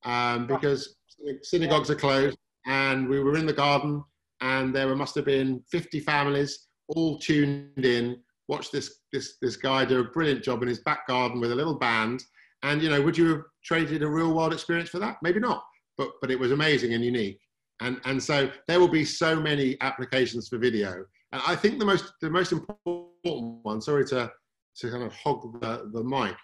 um, 0.04 0.48
because 0.48 0.96
synagogues 1.42 1.90
are 1.90 1.96
closed 1.96 2.38
and 2.66 3.08
we 3.08 3.20
were 3.20 3.38
in 3.38 3.46
the 3.46 3.54
garden 3.54 4.04
and 4.42 4.76
there 4.76 4.94
must 4.96 5.16
have 5.16 5.26
been 5.26 5.62
50 5.72 6.00
families 6.02 6.68
all 6.90 7.20
tuned 7.20 7.86
in 7.86 8.18
watched 8.48 8.72
this 8.72 9.02
this 9.14 9.36
this 9.42 9.56
guy 9.56 9.86
do 9.86 10.00
a 10.00 10.04
brilliant 10.06 10.44
job 10.44 10.64
in 10.64 10.68
his 10.68 10.80
back 10.80 11.06
garden 11.08 11.40
with 11.40 11.52
a 11.52 11.56
little 11.56 11.78
band. 11.78 12.24
And 12.64 12.82
you 12.82 12.90
know 12.90 13.02
would 13.02 13.18
you 13.18 13.30
have 13.30 13.42
traded 13.64 14.02
a 14.02 14.08
real 14.08 14.34
world 14.34 14.54
experience 14.54 14.90
for 14.90 15.00
that? 15.00 15.18
Maybe 15.22 15.40
not 15.40 15.64
but 16.00 16.14
but 16.22 16.32
it 16.32 16.40
was 16.40 16.52
amazing 16.52 16.94
and 16.94 17.06
unique 17.06 17.40
and 17.82 18.00
and 18.06 18.22
so 18.22 18.50
there 18.68 18.80
will 18.80 18.88
be 18.88 19.06
so 19.06 19.40
many 19.40 19.78
applications 19.82 20.48
for 20.48 20.58
video 20.58 21.04
and 21.32 21.42
i 21.48 21.56
think 21.56 21.80
the 21.80 21.86
most 21.86 22.14
the 22.22 22.30
most 22.30 22.52
important 22.52 23.60
one 23.64 23.82
sorry 23.82 24.06
to 24.06 24.32
to 24.76 24.90
kind 24.90 25.04
of 25.04 25.14
hog 25.14 25.60
the, 25.62 25.90
the 25.94 26.04
mic 26.04 26.36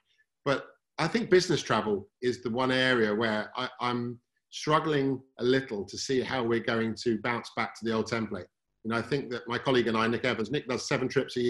but 0.43 0.65
i 0.97 1.07
think 1.07 1.29
business 1.29 1.61
travel 1.61 2.07
is 2.21 2.41
the 2.41 2.49
one 2.49 2.71
area 2.71 3.13
where 3.13 3.51
I, 3.55 3.69
i'm 3.81 4.19
struggling 4.55 5.21
a 5.39 5.43
little 5.43 5.83
to 5.83 5.97
see 5.97 6.21
how 6.21 6.41
we're 6.41 6.61
going 6.61 6.95
to 7.03 7.19
bounce 7.21 7.51
back 7.57 7.75
to 7.75 7.83
the 7.83 7.91
old 7.91 8.09
template. 8.09 8.45
You 8.83 8.91
know, 8.91 8.95
I 8.95 9.01
think 9.01 9.29
that 9.31 9.45
my 9.49 9.57
colleague 9.57 9.87
and 9.87 9.97
I, 9.97 10.07
Nick 10.07 10.23
Evans, 10.23 10.49
Nick 10.49 10.67
does 10.69 10.87
seven 10.87 11.09
trips 11.09 11.35
a 11.35 11.41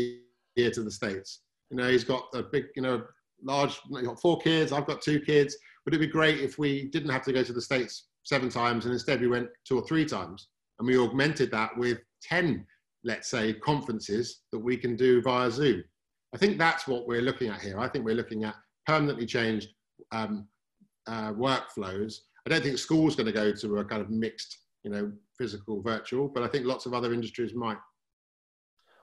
year 0.55 0.71
to 0.71 0.81
the 0.81 0.89
States. 0.89 1.41
You 1.69 1.77
know, 1.77 1.87
he's 1.87 2.03
got 2.03 2.23
a 2.33 2.41
big, 2.41 2.65
you 2.75 2.81
know, 2.81 3.03
large, 3.43 3.79
He's 3.89 4.07
got 4.07 4.19
four 4.19 4.39
kids, 4.39 4.71
I've 4.71 4.87
got 4.87 5.03
two 5.03 5.19
kids. 5.19 5.55
Would 5.85 5.93
it 5.93 5.99
be 5.99 6.07
great 6.07 6.39
if 6.39 6.57
we 6.57 6.87
didn't 6.87 7.11
have 7.11 7.23
to 7.25 7.33
go 7.33 7.43
to 7.43 7.53
the 7.53 7.61
States 7.61 8.07
seven 8.25 8.49
times 8.49 8.85
and 8.85 8.93
instead 8.93 9.21
we 9.21 9.27
went 9.27 9.47
two 9.65 9.79
or 9.79 9.87
three 9.87 10.05
times 10.05 10.49
and 10.79 10.87
we 10.87 10.97
augmented 10.97 11.49
that 11.51 11.75
with 11.77 11.99
10, 12.21 12.65
let's 13.03 13.29
say, 13.29 13.53
conferences 13.53 14.41
that 14.51 14.59
we 14.59 14.75
can 14.75 14.95
do 14.95 15.21
via 15.21 15.49
Zoom? 15.49 15.83
I 16.33 16.37
think 16.37 16.57
that's 16.57 16.87
what 16.87 17.07
we're 17.07 17.21
looking 17.21 17.49
at 17.49 17.61
here. 17.61 17.79
I 17.79 17.87
think 17.87 18.03
we're 18.03 18.15
looking 18.15 18.43
at 18.43 18.55
permanently 18.85 19.25
changed 19.25 19.69
um, 20.11 20.47
uh, 21.07 21.31
workflows 21.31 22.15
I 22.45 22.51
don't 22.51 22.63
think 22.63 22.77
school's 22.77 23.15
going 23.15 23.25
to 23.25 23.31
go 23.31 23.51
to 23.51 23.77
a 23.77 23.85
kind 23.85 24.01
of 24.01 24.09
mixed, 24.09 24.59
you 24.83 24.91
know, 24.91 25.11
physical 25.37 25.81
virtual, 25.81 26.27
but 26.27 26.43
I 26.43 26.47
think 26.47 26.65
lots 26.65 26.85
of 26.85 26.93
other 26.93 27.13
industries 27.13 27.55
might. 27.55 27.77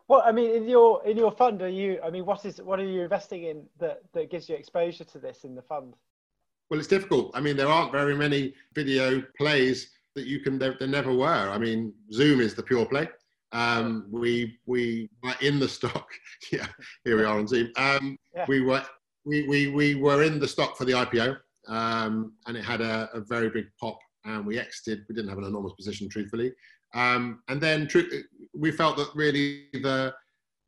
Well, 0.06 0.22
I 0.24 0.30
mean, 0.32 0.50
in 0.50 0.68
your 0.68 1.04
in 1.04 1.16
your 1.16 1.32
fund, 1.32 1.62
are 1.62 1.68
you? 1.68 1.98
I 2.04 2.10
mean, 2.10 2.24
what 2.24 2.44
is 2.44 2.60
what 2.60 2.78
are 2.78 2.84
you 2.84 3.02
investing 3.02 3.44
in 3.44 3.64
that 3.80 4.02
that 4.14 4.30
gives 4.30 4.48
you 4.48 4.54
exposure 4.54 5.04
to 5.04 5.18
this 5.18 5.44
in 5.44 5.54
the 5.54 5.62
fund? 5.62 5.94
Well, 6.72 6.78
it's 6.78 6.88
difficult. 6.88 7.32
I 7.34 7.40
mean, 7.42 7.54
there 7.54 7.68
aren't 7.68 7.92
very 7.92 8.16
many 8.16 8.54
video 8.74 9.22
plays 9.36 9.90
that 10.14 10.24
you 10.24 10.40
can. 10.40 10.58
There, 10.58 10.74
there 10.78 10.88
never 10.88 11.12
were. 11.14 11.26
I 11.26 11.58
mean, 11.58 11.92
Zoom 12.10 12.40
is 12.40 12.54
the 12.54 12.62
pure 12.62 12.86
play. 12.86 13.10
Um, 13.52 14.06
we 14.10 14.56
we 14.64 15.10
were 15.22 15.34
in 15.42 15.60
the 15.60 15.68
stock. 15.68 16.08
yeah, 16.50 16.66
here 17.04 17.18
we 17.18 17.24
are 17.24 17.38
on 17.38 17.46
Zoom. 17.46 17.70
Um, 17.76 18.16
yeah. 18.34 18.46
We 18.48 18.62
were 18.62 18.82
we, 19.26 19.46
we 19.46 19.66
we 19.68 19.96
were 19.96 20.22
in 20.22 20.38
the 20.38 20.48
stock 20.48 20.78
for 20.78 20.86
the 20.86 20.94
IPO 20.94 21.36
um, 21.68 22.32
and 22.46 22.56
it 22.56 22.64
had 22.64 22.80
a, 22.80 23.10
a, 23.12 23.20
very 23.20 23.50
big 23.50 23.66
pop 23.78 23.98
and 24.24 24.46
we 24.46 24.58
exited. 24.58 25.04
We 25.10 25.14
didn't 25.14 25.28
have 25.28 25.36
an 25.36 25.44
enormous 25.44 25.74
position, 25.74 26.08
truthfully. 26.08 26.52
Um, 26.94 27.42
and 27.48 27.60
then 27.60 27.86
tr- 27.86 28.22
we 28.54 28.72
felt 28.72 28.96
that 28.96 29.10
really 29.14 29.66
the 29.74 30.14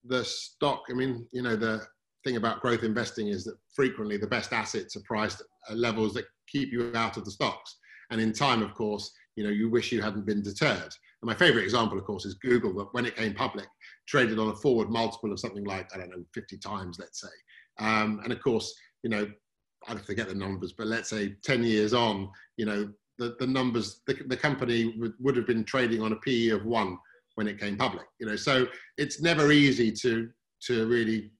the 0.04 0.22
stock. 0.22 0.82
I 0.90 0.92
mean, 0.92 1.26
you 1.32 1.40
know, 1.40 1.56
the 1.56 1.80
thing 2.24 2.36
about 2.36 2.60
growth 2.60 2.82
investing 2.82 3.28
is 3.28 3.44
that 3.44 3.56
frequently 3.74 4.16
the 4.16 4.26
best 4.26 4.52
assets 4.52 4.96
are 4.96 5.02
priced 5.04 5.42
at 5.68 5.76
levels 5.76 6.14
that 6.14 6.26
keep 6.48 6.72
you 6.72 6.92
out 6.94 7.16
of 7.16 7.24
the 7.24 7.30
stocks. 7.30 7.76
And 8.10 8.20
in 8.20 8.32
time, 8.32 8.62
of 8.62 8.74
course, 8.74 9.10
you 9.36 9.44
know, 9.44 9.50
you 9.50 9.68
wish 9.68 9.92
you 9.92 10.00
hadn't 10.00 10.26
been 10.26 10.42
deterred. 10.42 10.92
And 11.22 11.28
my 11.28 11.34
favorite 11.34 11.64
example, 11.64 11.98
of 11.98 12.04
course, 12.04 12.24
is 12.24 12.34
Google, 12.34 12.74
that 12.74 12.92
when 12.92 13.06
it 13.06 13.16
came 13.16 13.34
public, 13.34 13.66
traded 14.06 14.38
on 14.38 14.48
a 14.48 14.56
forward 14.56 14.90
multiple 14.90 15.32
of 15.32 15.40
something 15.40 15.64
like, 15.64 15.88
I 15.94 15.98
don't 15.98 16.10
know, 16.10 16.24
50 16.34 16.58
times, 16.58 16.98
let's 17.00 17.20
say. 17.20 17.28
Um, 17.80 18.20
and 18.22 18.32
of 18.32 18.40
course, 18.42 18.74
you 19.02 19.10
know, 19.10 19.26
I 19.88 19.94
forget 19.96 20.28
the 20.28 20.34
numbers, 20.34 20.72
but 20.72 20.86
let's 20.86 21.10
say 21.10 21.34
10 21.42 21.64
years 21.64 21.92
on, 21.92 22.30
you 22.56 22.66
know, 22.66 22.92
the, 23.18 23.36
the 23.38 23.46
numbers, 23.46 24.02
the, 24.06 24.14
the 24.26 24.36
company 24.36 24.94
would, 24.98 25.14
would 25.20 25.36
have 25.36 25.46
been 25.46 25.64
trading 25.64 26.02
on 26.02 26.12
a 26.12 26.16
PE 26.16 26.48
of 26.48 26.64
one 26.64 26.98
when 27.34 27.48
it 27.48 27.58
came 27.58 27.76
public, 27.76 28.06
you 28.20 28.26
know, 28.26 28.36
so 28.36 28.66
it's 28.96 29.20
never 29.20 29.50
easy 29.50 29.90
to, 29.90 30.30
to 30.66 30.86
really 30.86 31.32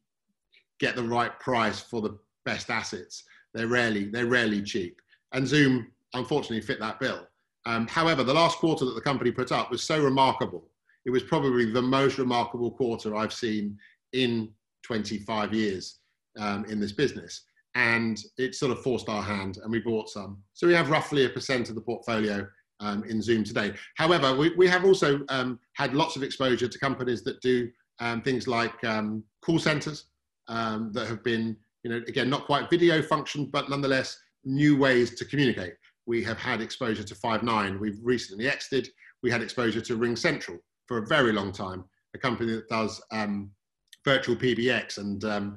get 0.81 0.97
the 0.97 1.03
right 1.03 1.39
price 1.41 1.81
for 1.81 2.01
the 2.01 2.19
best 2.45 2.71
assets. 2.71 3.25
They're 3.53 3.69
rarely, 3.69 4.07
they're 4.07 4.27
rarely 4.27 4.63
cheap. 4.63 5.01
And 5.33 5.47
Zoom 5.47 5.89
unfortunately 6.15 6.61
fit 6.61 6.81
that 6.81 7.01
bill. 7.01 7.27
Um, 7.67 7.87
however, 7.89 8.23
the 8.25 8.35
last 8.35 8.59
quarter 8.59 8.85
that 8.85 8.95
the 8.95 9.01
company 9.01 9.31
put 9.31 9.53
up 9.53 9.71
was 9.71 9.83
so 9.83 10.03
remarkable. 10.03 10.69
It 11.05 11.11
was 11.11 11.23
probably 11.23 11.71
the 11.71 11.83
most 11.83 12.19
remarkable 12.19 12.71
quarter 12.71 13.15
I've 13.15 13.33
seen 13.33 13.79
in 14.13 14.51
25 14.85 15.53
years 15.53 15.99
um, 16.39 16.65
in 16.67 16.81
this 16.81 16.93
business 16.93 17.43
and 17.75 18.23
it 18.39 18.55
sort 18.55 18.71
of 18.71 18.83
forced 18.83 19.09
our 19.09 19.23
hand 19.23 19.59
and 19.63 19.71
we 19.71 19.81
bought 19.81 20.09
some. 20.09 20.43
So 20.53 20.67
we 20.67 20.75
have 20.75 20.91
roughly 20.91 21.25
a 21.25 21.29
percent 21.29 21.69
of 21.69 21.75
the 21.75 21.81
portfolio 21.81 22.47
um, 22.81 23.03
in 23.05 23.21
Zoom 23.21 23.45
today. 23.45 23.75
However, 23.97 24.35
we, 24.35 24.55
we 24.55 24.69
have 24.69 24.85
also 24.85 25.21
um, 25.29 25.59
had 25.73 25.95
lots 25.95 26.17
of 26.17 26.23
exposure 26.23 26.69
to 26.69 26.79
companies 26.79 27.23
that 27.25 27.41
do 27.41 27.69
um, 28.01 28.23
things 28.23 28.47
like 28.47 28.83
um, 28.85 29.25
call 29.43 29.59
centers 29.59 30.07
that 30.47 31.07
have 31.09 31.25
been, 31.25 31.57
you 31.85 31.91
know, 31.91 32.01
again, 32.09 32.29
not 32.29 32.47
quite 32.47 32.71
video 32.71 33.01
function, 33.03 33.47
but 33.47 33.69
nonetheless 33.69 34.19
new 34.45 34.77
ways 34.77 35.15
to 35.17 35.25
communicate. 35.25 35.75
We 36.07 36.25
have 36.25 36.39
had 36.39 36.61
exposure 36.61 37.05
to 37.05 37.15
Five9. 37.15 37.79
We've 37.79 37.99
recently 38.03 38.49
exited. 38.49 38.89
We 39.23 39.31
had 39.31 39.43
exposure 39.43 39.81
to 39.83 39.99
RingCentral 39.99 40.59
for 40.87 40.99
a 40.99 41.07
very 41.07 41.33
long 41.33 41.53
time, 41.53 41.85
a 42.15 42.19
company 42.19 42.55
that 42.55 42.69
does 42.69 43.01
um, 43.11 43.51
virtual 44.05 44.35
PBX 44.35 44.99
and 44.99 45.57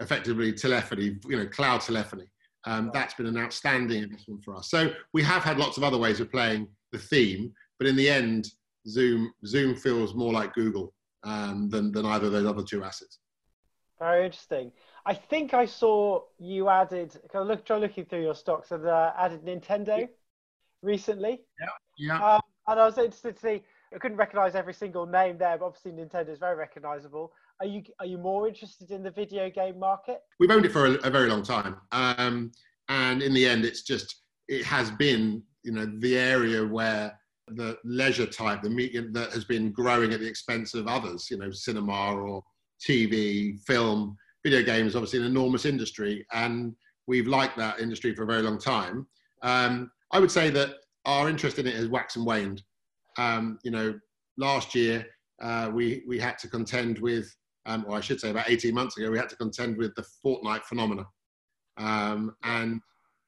effectively 0.00 0.52
telephony, 0.52 1.18
you 1.26 1.36
know, 1.36 1.46
cloud 1.46 1.80
telephony. 1.80 2.24
Um, 2.64 2.90
that's 2.94 3.14
been 3.14 3.26
an 3.26 3.36
outstanding 3.36 4.04
investment 4.04 4.44
for 4.44 4.54
us. 4.54 4.70
So 4.70 4.92
we 5.12 5.22
have 5.24 5.42
had 5.42 5.58
lots 5.58 5.78
of 5.78 5.84
other 5.84 5.98
ways 5.98 6.20
of 6.20 6.30
playing 6.30 6.68
the 6.92 6.98
theme, 6.98 7.52
but 7.78 7.88
in 7.88 7.96
the 7.96 8.08
end, 8.08 8.48
Zoom 8.86 9.32
Zoom 9.46 9.74
feels 9.74 10.14
more 10.14 10.32
like 10.32 10.54
Google 10.54 10.94
um, 11.24 11.68
than 11.70 11.92
than 11.92 12.06
either 12.06 12.26
of 12.26 12.32
those 12.32 12.46
other 12.46 12.62
two 12.62 12.84
assets. 12.84 13.18
Very 13.98 14.26
interesting. 14.26 14.72
I 15.04 15.14
think 15.14 15.52
I 15.54 15.66
saw 15.66 16.22
you 16.38 16.68
added. 16.68 17.18
Can 17.30 17.40
I 17.40 17.44
look 17.44 17.64
try 17.64 17.76
looking 17.76 18.04
through 18.04 18.22
your 18.22 18.34
stocks 18.34 18.70
and 18.70 18.86
uh, 18.86 19.12
added 19.16 19.44
Nintendo 19.44 20.08
recently. 20.82 21.40
Yeah, 21.60 21.68
yeah. 21.98 22.34
Um, 22.34 22.40
and 22.68 22.80
I 22.80 22.84
was 22.84 22.98
interested 22.98 23.36
to 23.36 23.40
see. 23.40 23.62
I 23.94 23.98
couldn't 23.98 24.16
recognize 24.16 24.54
every 24.54 24.74
single 24.74 25.06
name 25.06 25.36
there, 25.36 25.58
but 25.58 25.66
obviously 25.66 25.92
Nintendo 25.92 26.30
is 26.30 26.38
very 26.38 26.56
recognizable. 26.56 27.32
Are 27.60 27.66
you 27.66 27.82
are 28.00 28.06
you 28.06 28.18
more 28.18 28.48
interested 28.48 28.90
in 28.90 29.02
the 29.02 29.10
video 29.10 29.50
game 29.50 29.78
market? 29.78 30.20
We've 30.38 30.50
owned 30.50 30.64
it 30.64 30.72
for 30.72 30.86
a, 30.86 30.92
a 31.04 31.10
very 31.10 31.28
long 31.28 31.42
time, 31.42 31.76
um, 31.92 32.52
and 32.88 33.22
in 33.22 33.32
the 33.34 33.46
end, 33.46 33.64
it's 33.64 33.82
just 33.82 34.22
it 34.48 34.64
has 34.64 34.90
been 34.90 35.42
you 35.62 35.72
know 35.72 35.90
the 35.98 36.18
area 36.18 36.66
where 36.66 37.18
the 37.48 37.76
leisure 37.84 38.26
type, 38.26 38.62
the 38.62 38.70
medium 38.70 39.12
that 39.12 39.32
has 39.32 39.44
been 39.44 39.72
growing 39.72 40.12
at 40.12 40.20
the 40.20 40.28
expense 40.28 40.74
of 40.74 40.86
others, 40.86 41.28
you 41.30 41.36
know, 41.36 41.50
cinema 41.50 42.14
or 42.14 42.42
TV, 42.80 43.60
film, 43.60 44.16
video 44.42 44.62
games, 44.62 44.94
obviously 44.94 45.20
an 45.20 45.26
enormous 45.26 45.64
industry, 45.64 46.26
and 46.32 46.74
we've 47.06 47.26
liked 47.26 47.56
that 47.56 47.80
industry 47.80 48.14
for 48.14 48.22
a 48.24 48.26
very 48.26 48.42
long 48.42 48.58
time. 48.58 49.06
Um, 49.42 49.90
I 50.12 50.20
would 50.20 50.30
say 50.30 50.50
that 50.50 50.70
our 51.04 51.28
interest 51.28 51.58
in 51.58 51.66
it 51.66 51.74
has 51.74 51.88
waxed 51.88 52.16
and 52.16 52.26
waned. 52.26 52.62
Um, 53.18 53.58
you 53.64 53.70
know, 53.70 53.98
last 54.38 54.74
year 54.74 55.06
uh, 55.40 55.70
we, 55.72 56.02
we 56.06 56.18
had 56.18 56.38
to 56.38 56.48
contend 56.48 56.98
with, 56.98 57.34
um, 57.66 57.84
or 57.88 57.96
I 57.96 58.00
should 58.00 58.20
say 58.20 58.30
about 58.30 58.50
18 58.50 58.74
months 58.74 58.96
ago, 58.96 59.10
we 59.10 59.18
had 59.18 59.28
to 59.30 59.36
contend 59.36 59.76
with 59.76 59.94
the 59.94 60.04
Fortnite 60.24 60.64
phenomena. 60.64 61.04
Um, 61.76 62.34
and, 62.44 62.80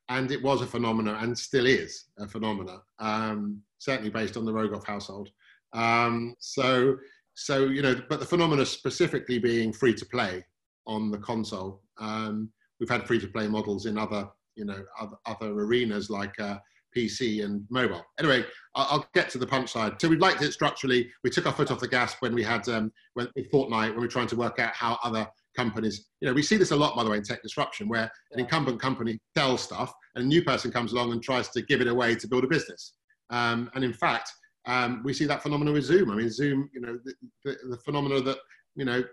and 0.08 0.30
it 0.30 0.42
was 0.42 0.60
a 0.60 0.66
phenomena 0.66 1.18
and 1.20 1.36
still 1.36 1.66
is 1.66 2.06
a 2.18 2.28
phenomena, 2.28 2.78
um, 2.98 3.60
certainly 3.78 4.10
based 4.10 4.36
on 4.36 4.44
the 4.44 4.52
Rogoff 4.52 4.86
household. 4.86 5.30
Um, 5.72 6.34
so, 6.38 6.96
so, 7.34 7.66
you 7.66 7.82
know, 7.82 8.00
but 8.08 8.20
the 8.20 8.26
phenomena 8.26 8.64
specifically 8.64 9.38
being 9.38 9.72
free 9.72 9.94
to 9.94 10.06
play 10.06 10.44
on 10.86 11.10
the 11.10 11.18
console. 11.18 11.82
Um, 11.98 12.50
we've 12.80 12.90
had 12.90 13.06
free 13.06 13.20
to 13.20 13.28
play 13.28 13.48
models 13.48 13.86
in 13.86 13.98
other, 13.98 14.28
you 14.56 14.64
know, 14.64 14.84
other, 15.00 15.16
other 15.26 15.52
arenas 15.52 16.10
like 16.10 16.38
uh, 16.40 16.58
PC 16.96 17.44
and 17.44 17.64
mobile. 17.70 18.04
Anyway, 18.18 18.44
I'll, 18.74 18.86
I'll 18.90 19.08
get 19.14 19.28
to 19.30 19.38
the 19.38 19.46
punchline. 19.46 20.00
So 20.00 20.08
we 20.08 20.16
liked 20.16 20.42
it 20.42 20.52
structurally. 20.52 21.10
We 21.22 21.30
took 21.30 21.46
our 21.46 21.52
foot 21.52 21.70
off 21.70 21.80
the 21.80 21.88
gas 21.88 22.16
when 22.20 22.34
we 22.34 22.42
had 22.42 22.68
um, 22.68 22.92
when 23.14 23.28
Fortnite 23.52 23.88
when 23.88 23.96
we 23.96 24.02
were 24.02 24.08
trying 24.08 24.28
to 24.28 24.36
work 24.36 24.58
out 24.58 24.74
how 24.74 24.98
other 25.02 25.26
companies. 25.56 26.06
You 26.20 26.28
know, 26.28 26.34
we 26.34 26.42
see 26.42 26.56
this 26.56 26.70
a 26.70 26.76
lot, 26.76 26.96
by 26.96 27.04
the 27.04 27.10
way, 27.10 27.18
in 27.18 27.22
tech 27.22 27.42
disruption, 27.42 27.88
where 27.88 28.10
an 28.32 28.40
incumbent 28.40 28.80
company 28.80 29.18
sells 29.36 29.62
stuff 29.62 29.92
and 30.14 30.24
a 30.24 30.28
new 30.28 30.42
person 30.42 30.70
comes 30.70 30.92
along 30.92 31.12
and 31.12 31.22
tries 31.22 31.48
to 31.50 31.62
give 31.62 31.80
it 31.80 31.88
away 31.88 32.14
to 32.16 32.28
build 32.28 32.44
a 32.44 32.48
business. 32.48 32.94
Um, 33.30 33.70
and 33.74 33.84
in 33.84 33.92
fact, 33.92 34.30
um, 34.66 35.02
we 35.04 35.12
see 35.12 35.26
that 35.26 35.42
phenomenon 35.42 35.74
with 35.74 35.84
Zoom. 35.84 36.10
I 36.10 36.16
mean, 36.16 36.30
Zoom, 36.30 36.70
you 36.72 36.80
know, 36.80 36.98
the, 37.04 37.14
the, 37.44 37.56
the 37.70 37.76
phenomena 37.78 38.20
that, 38.22 38.38
you 38.76 38.84
know, 38.84 39.04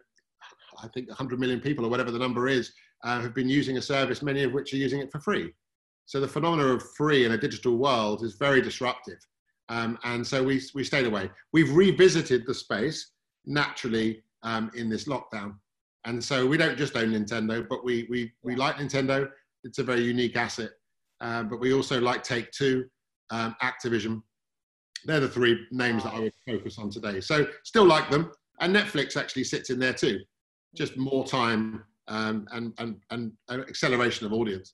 I 0.82 0.88
think 0.88 1.08
100 1.08 1.40
million 1.40 1.60
people 1.60 1.86
or 1.86 1.90
whatever 1.90 2.12
the 2.12 2.20
number 2.20 2.48
is 2.48 2.74
uh, 3.04 3.20
have 3.22 3.34
been 3.34 3.50
using 3.50 3.78
a 3.78 3.82
service, 3.82 4.22
many 4.22 4.44
of 4.44 4.54
which 4.54 4.74
are 4.74 4.78
using 4.78 5.00
it 5.00 5.12
for 5.12 5.20
free. 5.20 5.52
So 6.06 6.20
the 6.20 6.28
phenomenon 6.28 6.72
of 6.72 6.84
free 6.96 7.26
in 7.26 7.32
a 7.32 7.38
digital 7.38 7.78
world 7.78 8.24
is 8.24 8.36
very 8.36 8.62
disruptive. 8.62 9.20
Um, 9.70 9.98
and 10.04 10.26
so 10.26 10.44
we, 10.44 10.62
we 10.76 10.84
stayed 10.84 11.06
away. 11.06 11.30
We've 11.54 11.74
revisited 11.74 12.46
the 12.46 12.54
space 12.54 13.12
naturally 13.46 14.22
um, 14.44 14.72
in 14.76 14.90
this 14.90 15.06
lockdown. 15.06 15.56
And 16.06 16.24
so 16.24 16.46
we 16.46 16.58
don't 16.58 16.78
just 16.78 16.98
own 16.98 17.12
Nintendo, 17.12 17.68
but 17.68 17.86
we, 17.86 18.08
we, 18.10 18.32
we 18.44 18.56
like 18.56 18.76
Nintendo. 18.76 19.30
It's 19.64 19.78
a 19.78 19.84
very 19.84 20.02
unique 20.02 20.36
asset. 20.36 20.72
Uh, 21.22 21.44
but 21.44 21.60
we 21.60 21.74
also 21.74 22.02
like 22.02 22.24
Take 22.24 22.52
Two, 22.52 22.86
um, 23.30 23.56
Activision. 23.62 24.22
They're 25.06 25.20
the 25.20 25.30
three 25.30 25.66
names 25.72 26.04
that 26.04 26.14
I 26.14 26.20
would 26.20 26.34
focus 26.48 26.78
on 26.80 26.90
today. 26.90 27.22
So 27.22 27.48
still 27.64 27.86
like 27.86 28.10
them. 28.10 28.32
And 28.60 28.76
Netflix 28.76 29.16
actually 29.16 29.44
sits 29.44 29.70
in 29.70 29.80
there 29.80 29.94
too. 29.94 30.20
Just 30.76 30.98
more 30.98 31.26
time 31.26 31.84
um, 32.08 32.48
and, 32.52 32.74
and, 32.78 33.02
and 33.10 33.34
acceleration 33.50 34.26
of 34.26 34.34
audience. 34.34 34.74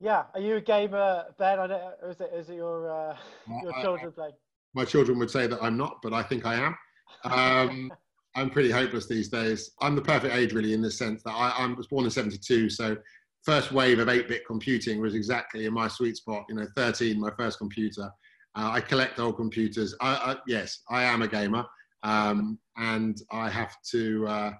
Yeah, 0.00 0.24
are 0.34 0.40
you 0.40 0.56
a 0.56 0.60
gamer, 0.60 1.24
Ben? 1.38 1.58
I 1.58 1.66
don't, 1.66 1.82
is 2.08 2.20
it 2.20 2.30
is 2.34 2.50
it 2.50 2.56
your 2.56 2.90
uh, 2.90 3.16
your 3.62 3.72
children 3.80 4.12
play? 4.12 4.28
My 4.74 4.84
children 4.84 5.18
would 5.18 5.30
say 5.30 5.46
that 5.46 5.62
I'm 5.62 5.78
not, 5.78 5.98
but 6.02 6.12
I 6.12 6.22
think 6.22 6.44
I 6.44 6.54
am. 6.54 6.76
Um, 7.24 7.92
I'm 8.34 8.50
pretty 8.50 8.70
hopeless 8.70 9.06
these 9.06 9.30
days. 9.30 9.70
I'm 9.80 9.96
the 9.96 10.02
perfect 10.02 10.34
age, 10.34 10.52
really, 10.52 10.74
in 10.74 10.82
the 10.82 10.90
sense 10.90 11.22
that 11.22 11.30
I, 11.30 11.48
I 11.48 11.66
was 11.72 11.86
born 11.86 12.04
in 12.04 12.10
'72, 12.10 12.68
so 12.68 12.94
first 13.42 13.72
wave 13.72 14.00
of 14.00 14.08
8-bit 14.08 14.44
computing 14.44 15.00
was 15.00 15.14
exactly 15.14 15.64
in 15.64 15.72
my 15.72 15.88
sweet 15.88 16.16
spot. 16.16 16.44
You 16.48 16.56
know, 16.56 16.66
13, 16.76 17.18
my 17.18 17.30
first 17.38 17.58
computer. 17.58 18.10
Uh, 18.56 18.70
I 18.72 18.80
collect 18.80 19.18
old 19.18 19.36
computers. 19.36 19.94
I, 20.00 20.14
I, 20.14 20.36
yes, 20.46 20.80
I 20.90 21.04
am 21.04 21.22
a 21.22 21.28
gamer, 21.28 21.64
um, 22.02 22.58
and 22.76 23.16
I 23.32 23.48
have 23.48 23.74
to. 23.92 24.26
Uh, 24.26 24.52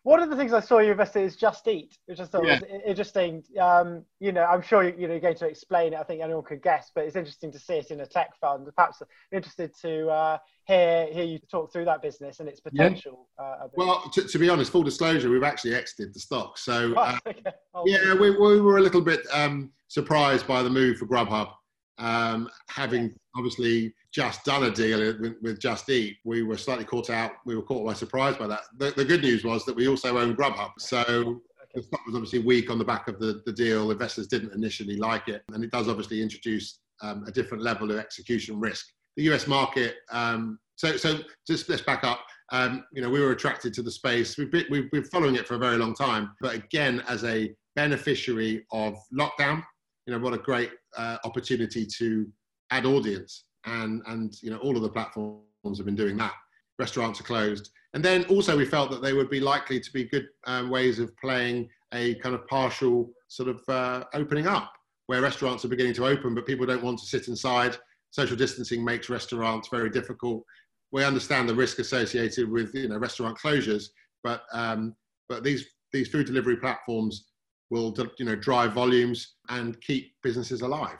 One 0.03 0.21
of 0.21 0.29
the 0.29 0.35
things 0.35 0.51
I 0.51 0.59
saw 0.59 0.79
you 0.79 0.91
invest 0.91 1.15
in 1.15 1.23
is 1.23 1.37
Just 1.37 1.65
Eat, 1.65 1.97
which 2.07 2.19
I 2.19 2.25
thought 2.25 2.45
yeah. 2.45 2.59
was 2.59 2.81
interesting. 2.85 3.41
Um, 3.59 4.03
you 4.19 4.33
know, 4.33 4.43
I'm 4.43 4.61
sure 4.61 4.83
you 4.83 5.07
know 5.07 5.13
you're 5.13 5.21
going 5.21 5.37
to 5.37 5.47
explain 5.47 5.93
it. 5.93 5.99
I 5.99 6.03
think 6.03 6.21
anyone 6.21 6.43
could 6.43 6.61
guess, 6.61 6.91
but 6.93 7.05
it's 7.05 7.15
interesting 7.15 7.53
to 7.53 7.59
see 7.59 7.75
it 7.75 7.89
in 7.89 8.01
a 8.01 8.05
tech 8.05 8.31
fund. 8.39 8.67
Perhaps 8.75 9.01
interested 9.31 9.71
to 9.81 10.09
uh, 10.09 10.37
hear 10.65 11.07
hear 11.07 11.23
you 11.23 11.39
talk 11.49 11.71
through 11.71 11.85
that 11.85 12.01
business 12.01 12.41
and 12.41 12.49
its 12.49 12.59
potential. 12.59 13.29
Yeah. 13.39 13.45
Uh, 13.45 13.67
well, 13.75 14.09
to, 14.13 14.27
to, 14.27 14.39
be 14.39 14.49
honest, 14.49 14.73
full 14.73 14.83
disclosure, 14.83 15.29
we've 15.29 15.41
actually 15.41 15.73
exited 15.73 16.13
the 16.13 16.19
stock. 16.19 16.57
So 16.57 16.93
uh, 16.95 17.17
okay. 17.27 17.41
oh, 17.73 17.83
yeah, 17.85 18.13
we, 18.13 18.31
we, 18.31 18.59
were 18.59 18.79
a 18.79 18.81
little 18.81 19.01
bit 19.01 19.21
um, 19.31 19.71
surprised 19.87 20.45
by 20.45 20.63
the 20.63 20.69
move 20.69 20.97
for 20.97 21.05
Grubhub, 21.05 21.49
um, 21.97 22.49
having. 22.67 23.15
Obviously 23.35 23.93
just 24.11 24.43
done 24.45 24.63
a 24.63 24.71
deal 24.71 24.99
with, 24.99 25.35
with, 25.41 25.59
Just 25.59 25.89
Eat, 25.89 26.17
we 26.23 26.43
were 26.43 26.57
slightly 26.57 26.85
caught 26.85 27.09
out. 27.09 27.31
We 27.45 27.55
were 27.55 27.61
caught 27.61 27.85
by 27.85 27.93
surprise 27.93 28.35
by 28.35 28.47
that. 28.47 28.61
The, 28.77 28.91
the 28.91 29.05
good 29.05 29.21
news 29.21 29.43
was 29.43 29.65
that 29.65 29.75
we 29.75 29.87
also 29.87 30.17
own 30.17 30.35
Grubhub. 30.35 30.71
So 30.79 31.41
the 31.73 31.81
stock 31.81 32.05
was 32.05 32.15
obviously 32.15 32.39
weak 32.39 32.69
on 32.69 32.77
the 32.77 32.85
back 32.85 33.07
of 33.07 33.19
the, 33.19 33.41
the 33.45 33.53
deal. 33.53 33.89
Investors 33.91 34.27
didn't 34.27 34.53
initially 34.53 34.97
like 34.97 35.27
it. 35.27 35.43
And 35.51 35.63
it 35.63 35.71
does 35.71 35.87
obviously 35.87 36.21
introduce 36.21 36.79
um, 37.01 37.23
a 37.27 37.31
different 37.31 37.63
level 37.63 37.91
of 37.91 37.97
execution 37.97 38.59
risk. 38.59 38.85
The 39.17 39.23
US 39.33 39.47
market, 39.47 39.95
um, 40.11 40.59
so, 40.75 40.97
so 40.97 41.19
just 41.47 41.69
let's 41.69 41.81
back 41.81 42.03
up. 42.03 42.19
Um, 42.51 42.83
you 42.93 43.01
know, 43.01 43.09
we 43.09 43.19
were 43.19 43.31
attracted 43.31 43.73
to 43.75 43.81
the 43.81 43.91
space. 43.91 44.37
We've 44.37 44.51
been, 44.51 44.65
we've 44.69 44.91
been 44.91 45.05
following 45.05 45.35
it 45.35 45.47
for 45.47 45.55
a 45.55 45.59
very 45.59 45.77
long 45.77 45.95
time. 45.95 46.31
But 46.41 46.55
again, 46.55 47.03
as 47.07 47.23
a 47.23 47.53
beneficiary 47.75 48.65
of 48.71 48.95
lockdown, 49.17 49.63
you 50.05 50.13
know, 50.13 50.19
what 50.19 50.33
a 50.33 50.37
great 50.37 50.71
uh, 50.97 51.17
opportunity 51.23 51.85
to 51.97 52.27
add 52.73 52.85
audience 52.85 53.45
and 53.65 54.01
and 54.07 54.41
you 54.41 54.49
know 54.49 54.57
all 54.57 54.75
of 54.75 54.81
the 54.81 54.89
platforms 54.89 55.77
have 55.77 55.85
been 55.85 55.95
doing 55.95 56.17
that. 56.17 56.33
Restaurants 56.79 57.19
are 57.19 57.23
closed, 57.23 57.69
and 57.93 58.03
then 58.03 58.25
also 58.25 58.57
we 58.57 58.65
felt 58.65 58.89
that 58.91 59.01
they 59.01 59.13
would 59.13 59.29
be 59.29 59.39
likely 59.39 59.79
to 59.79 59.93
be 59.93 60.05
good 60.05 60.27
um, 60.47 60.69
ways 60.69 60.99
of 60.99 61.15
playing 61.17 61.69
a 61.93 62.15
kind 62.15 62.33
of 62.33 62.47
partial 62.47 63.11
sort 63.27 63.49
of 63.49 63.61
uh, 63.69 64.03
opening 64.13 64.47
up, 64.47 64.73
where 65.05 65.21
restaurants 65.21 65.63
are 65.63 65.69
beginning 65.69 65.93
to 65.93 66.07
open, 66.07 66.33
but 66.33 66.47
people 66.47 66.65
don't 66.65 66.83
want 66.83 66.97
to 66.99 67.05
sit 67.05 67.27
inside. 67.27 67.77
Social 68.09 68.35
distancing 68.35 68.83
makes 68.83 69.09
restaurants 69.09 69.69
very 69.69 69.89
difficult. 69.89 70.43
We 70.91 71.03
understand 71.03 71.47
the 71.47 71.55
risk 71.55 71.79
associated 71.79 72.49
with 72.49 72.73
you 72.73 72.89
know 72.89 72.97
restaurant 72.97 73.37
closures, 73.37 73.85
but 74.23 74.43
um, 74.51 74.95
but 75.29 75.43
these 75.43 75.65
these 75.91 76.07
food 76.07 76.25
delivery 76.25 76.57
platforms 76.57 77.25
will 77.69 77.95
you 78.17 78.25
know 78.25 78.35
drive 78.35 78.73
volumes 78.73 79.35
and 79.49 79.79
keep 79.81 80.13
businesses 80.23 80.61
alive 80.61 80.97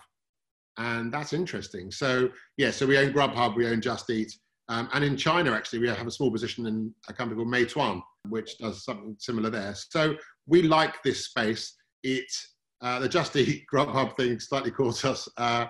and 0.78 1.14
that's 1.14 1.34
interesting. 1.34 1.92
So 1.92 2.30
yeah, 2.58 2.72
so 2.72 2.86
we 2.86 2.98
own 2.98 3.14
Grubhub, 3.14 3.56
we 3.56 3.68
own 3.68 3.82
Just 3.82 4.10
Eat, 4.10 4.36
um, 4.70 4.90
and 4.94 5.04
in 5.04 5.18
China 5.18 5.52
actually 5.52 5.80
we 5.80 5.88
have 5.88 6.08
a 6.08 6.12
small 6.12 6.32
position 6.32 6.66
in 6.66 6.94
a 7.10 7.14
company 7.14 7.38
called 7.38 7.54
Meituan, 7.54 8.02
which 8.30 8.58
does 8.58 8.84
something 8.84 9.16
similar 9.20 9.50
there. 9.50 9.76
So 9.76 10.16
we 10.48 10.64
like 10.64 11.02
this 11.04 11.26
space. 11.26 11.76
It 12.04 12.32
uh, 12.82 13.00
the 13.00 13.10
Just 13.10 13.36
Eat 13.36 13.66
Grubhub 13.74 14.16
thing 14.18 14.40
slightly 14.40 14.72
caught 14.72 15.06
us. 15.06 15.28
Uh, 15.38 15.68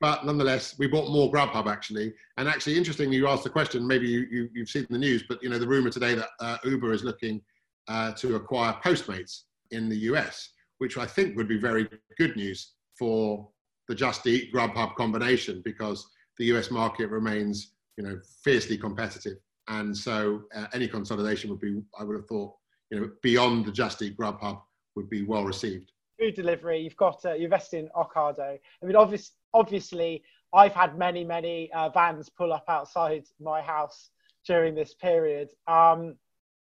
but 0.00 0.24
nonetheless, 0.24 0.78
we 0.78 0.86
bought 0.86 1.10
more 1.10 1.30
Grubhub 1.30 1.66
actually. 1.66 2.12
And 2.38 2.48
actually, 2.48 2.76
interestingly, 2.76 3.16
you 3.16 3.28
asked 3.28 3.44
the 3.44 3.50
question. 3.50 3.86
Maybe 3.86 4.08
you, 4.08 4.26
you 4.30 4.60
have 4.60 4.68
seen 4.68 4.86
the 4.88 4.98
news, 4.98 5.24
but 5.28 5.42
you 5.42 5.50
know 5.50 5.58
the 5.58 5.68
rumor 5.68 5.90
today 5.90 6.14
that 6.14 6.28
uh, 6.40 6.56
Uber 6.64 6.92
is 6.92 7.04
looking 7.04 7.40
uh, 7.88 8.12
to 8.12 8.36
acquire 8.36 8.74
Postmates 8.84 9.42
in 9.70 9.88
the 9.88 9.96
US, 9.96 10.50
which 10.78 10.96
I 10.96 11.06
think 11.06 11.36
would 11.36 11.48
be 11.48 11.58
very 11.58 11.88
good 12.18 12.36
news 12.36 12.72
for 12.98 13.48
the 13.90 13.96
Just 13.96 14.24
Eat 14.28 14.54
Grubhub 14.54 14.94
combination 14.94 15.62
because 15.64 16.08
the 16.38 16.44
US 16.54 16.70
market 16.70 17.10
remains, 17.10 17.72
you 17.96 18.04
know, 18.04 18.20
fiercely 18.44 18.78
competitive. 18.78 19.38
And 19.66 19.94
so 19.94 20.42
uh, 20.54 20.66
any 20.72 20.86
consolidation 20.86 21.50
would 21.50 21.58
be, 21.60 21.82
I 21.98 22.04
would 22.04 22.14
have 22.14 22.26
thought, 22.26 22.54
you 22.90 23.00
know, 23.00 23.10
beyond 23.20 23.66
the 23.66 23.72
Just 23.72 24.00
Eat 24.00 24.16
Grubhub 24.16 24.62
would 24.94 25.10
be 25.10 25.24
well 25.24 25.44
received. 25.44 25.90
Food 26.20 26.36
delivery, 26.36 26.78
you've 26.78 26.96
got, 26.96 27.24
uh, 27.24 27.32
you 27.32 27.46
invest 27.46 27.74
in 27.74 27.88
Ocado. 27.96 28.58
I 28.80 28.86
mean, 28.86 28.94
obviously, 28.94 29.34
obviously 29.52 30.22
I've 30.54 30.72
had 30.74 30.96
many, 30.96 31.24
many 31.24 31.72
uh, 31.72 31.88
vans 31.88 32.28
pull 32.28 32.52
up 32.52 32.66
outside 32.68 33.24
my 33.40 33.60
house 33.60 34.10
during 34.46 34.76
this 34.76 34.94
period. 34.94 35.48
Um, 35.66 36.14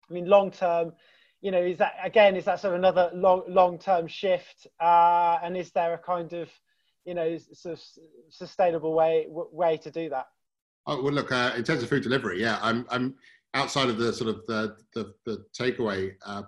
I 0.09 0.13
mean, 0.13 0.25
long 0.25 0.51
term, 0.51 0.91
you 1.39 1.51
know, 1.51 1.61
is 1.61 1.77
that 1.77 1.93
again, 2.03 2.35
is 2.35 2.43
that 2.43 2.59
sort 2.59 2.73
of 2.73 2.79
another 2.79 3.09
long, 3.13 3.43
long 3.47 3.79
term 3.79 4.05
shift? 4.05 4.67
Uh, 4.81 5.37
and 5.41 5.55
is 5.55 5.71
there 5.71 5.93
a 5.93 5.97
kind 5.97 6.33
of 6.33 6.49
you 7.05 7.13
know 7.13 7.37
sort 7.53 7.73
of 7.73 7.83
sustainable 8.29 8.93
way 8.93 9.25
way 9.29 9.77
to 9.77 9.91
do 9.91 10.09
that. 10.09 10.27
Oh 10.87 11.01
well 11.01 11.13
look 11.13 11.31
uh, 11.31 11.53
in 11.55 11.63
terms 11.63 11.83
of 11.83 11.89
food 11.89 12.03
delivery 12.03 12.41
yeah 12.41 12.59
i'm 12.61 12.85
i'm 12.89 13.15
outside 13.53 13.89
of 13.89 13.97
the 13.97 14.11
sort 14.11 14.29
of 14.29 14.45
the 14.45 14.75
the, 14.93 15.13
the 15.25 15.45
takeaway 15.57 16.13
uh, 16.25 16.43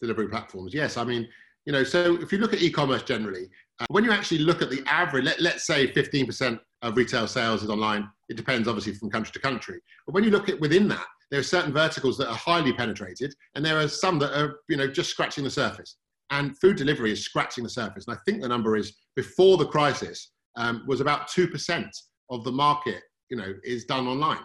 delivery 0.00 0.28
platforms. 0.28 0.74
Yes 0.74 0.96
i 0.96 1.04
mean 1.04 1.28
you 1.66 1.72
know 1.72 1.84
so 1.84 2.20
if 2.20 2.32
you 2.32 2.38
look 2.38 2.52
at 2.52 2.62
e-commerce 2.62 3.02
generally 3.02 3.48
uh, 3.80 3.86
when 3.88 4.04
you 4.04 4.12
actually 4.12 4.38
look 4.38 4.62
at 4.62 4.70
the 4.70 4.82
average 4.86 5.24
let, 5.24 5.40
let's 5.40 5.66
say 5.66 5.90
15% 5.92 6.58
of 6.82 6.96
retail 6.96 7.26
sales 7.26 7.62
is 7.62 7.70
online 7.70 8.08
it 8.30 8.36
depends 8.36 8.68
obviously 8.68 8.94
from 8.94 9.10
country 9.10 9.32
to 9.32 9.40
country. 9.40 9.80
But 10.06 10.14
when 10.14 10.24
you 10.24 10.30
look 10.30 10.48
at 10.48 10.58
within 10.60 10.88
that 10.88 11.06
there 11.30 11.40
are 11.40 11.44
certain 11.44 11.72
verticals 11.72 12.16
that 12.18 12.28
are 12.28 12.36
highly 12.36 12.72
penetrated, 12.72 13.34
and 13.54 13.64
there 13.64 13.78
are 13.78 13.88
some 13.88 14.18
that 14.20 14.32
are, 14.40 14.60
you 14.68 14.76
know, 14.76 14.88
just 14.88 15.10
scratching 15.10 15.44
the 15.44 15.50
surface. 15.50 15.96
And 16.30 16.56
food 16.58 16.76
delivery 16.76 17.10
is 17.12 17.24
scratching 17.24 17.64
the 17.64 17.70
surface. 17.70 18.06
And 18.06 18.16
I 18.16 18.20
think 18.24 18.40
the 18.40 18.48
number 18.48 18.76
is 18.76 18.94
before 19.16 19.56
the 19.56 19.66
crisis 19.66 20.32
um, 20.56 20.84
was 20.86 21.00
about 21.00 21.28
two 21.28 21.48
percent 21.48 21.90
of 22.30 22.44
the 22.44 22.52
market, 22.52 23.02
you 23.30 23.36
know, 23.36 23.54
is 23.64 23.84
done 23.84 24.06
online. 24.06 24.44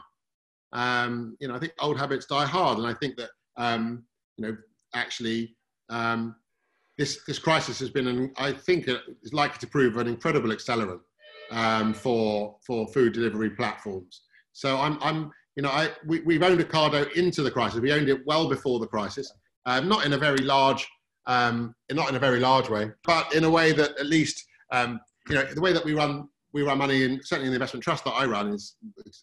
Um, 0.73 1.37
you 1.39 1.47
know, 1.47 1.55
I 1.55 1.59
think 1.59 1.73
old 1.79 1.97
habits 1.97 2.25
die 2.25 2.45
hard, 2.45 2.77
and 2.77 2.87
I 2.87 2.93
think 2.93 3.15
that 3.17 3.29
um, 3.57 4.03
you 4.37 4.45
know 4.45 4.57
actually 4.93 5.55
um, 5.89 6.35
this 6.97 7.23
this 7.27 7.39
crisis 7.39 7.79
has 7.79 7.89
been, 7.89 8.07
an, 8.07 8.33
I 8.37 8.51
think, 8.51 8.87
is 8.87 9.33
likely 9.33 9.59
to 9.59 9.67
prove 9.67 9.97
an 9.97 10.07
incredible 10.07 10.49
accelerant 10.49 10.99
um, 11.51 11.93
for 11.93 12.57
for 12.65 12.87
food 12.87 13.13
delivery 13.13 13.51
platforms. 13.51 14.21
So 14.53 14.77
I'm 14.77 14.97
I'm 15.01 15.31
you 15.55 15.63
know 15.63 15.69
I 15.69 15.89
we, 16.05 16.21
we've 16.21 16.43
owned 16.43 16.59
Ocado 16.59 17.11
into 17.13 17.43
the 17.43 17.51
crisis. 17.51 17.79
We 17.79 17.93
owned 17.93 18.09
it 18.09 18.25
well 18.25 18.49
before 18.49 18.79
the 18.79 18.87
crisis, 18.87 19.31
um, 19.65 19.87
not 19.87 20.05
in 20.05 20.13
a 20.13 20.17
very 20.17 20.39
large 20.39 20.87
um, 21.27 21.73
not 21.91 22.09
in 22.09 22.15
a 22.15 22.19
very 22.19 22.39
large 22.39 22.69
way, 22.69 22.91
but 23.03 23.33
in 23.33 23.43
a 23.43 23.49
way 23.49 23.71
that 23.71 23.97
at 23.99 24.05
least 24.05 24.45
um, 24.71 24.99
you 25.29 25.35
know 25.35 25.45
the 25.53 25.61
way 25.61 25.73
that 25.73 25.83
we 25.83 25.93
run 25.93 26.27
we 26.53 26.61
run 26.61 26.77
money 26.77 27.03
in 27.03 27.21
certainly 27.21 27.47
in 27.47 27.51
the 27.51 27.57
investment 27.57 27.83
trust 27.83 28.05
that 28.05 28.11
I 28.11 28.25
run 28.25 28.47
is 28.47 28.77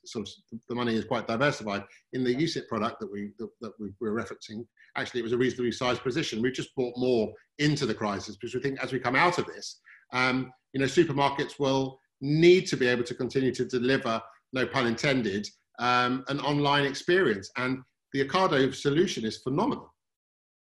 sort 0.05 0.29
of 0.29 0.59
the 0.69 0.75
money 0.75 0.95
is 0.95 1.05
quite 1.05 1.27
diversified. 1.27 1.83
In 2.13 2.25
the 2.25 2.35
UCITS 2.35 2.69
product 2.69 3.01
that 3.01 3.11
we 3.11 3.31
that, 3.39 3.73
we 3.81 3.91
were 4.01 4.13
referencing, 4.13 4.67
actually 4.97 5.21
it 5.21 5.25
was 5.25 5.33
a 5.33 5.39
reasonably 5.39 5.73
sized 5.73 6.03
position. 6.03 6.43
We've 6.43 6.53
just 6.53 6.75
bought 6.77 6.93
more 6.97 7.33
into 7.59 7.87
the 7.87 7.95
crisis 7.95 8.37
because 8.37 8.55
we 8.55 8.61
think 8.61 8.83
as 8.83 8.93
we 8.93 8.99
come 8.99 9.17
out 9.17 9.39
of 9.39 9.47
this, 9.47 9.81
um, 10.13 10.53
you 10.73 10.81
know, 10.81 10.87
supermarkets 10.87 11.59
will 11.59 11.99
need 12.21 12.67
to 12.67 12.77
be 12.77 12.87
able 12.87 13.05
to 13.05 13.15
continue 13.15 13.53
to 13.55 13.65
deliver, 13.65 14.21
no 14.53 14.67
pun 14.67 14.87
intended, 14.87 15.47
um, 15.79 16.25
an 16.29 16.39
online 16.41 16.85
experience. 16.85 17.51
And 17.57 17.79
the 18.13 18.27
Ocado 18.27 18.75
solution 18.75 19.25
is 19.25 19.39
phenomenal. 19.39 19.92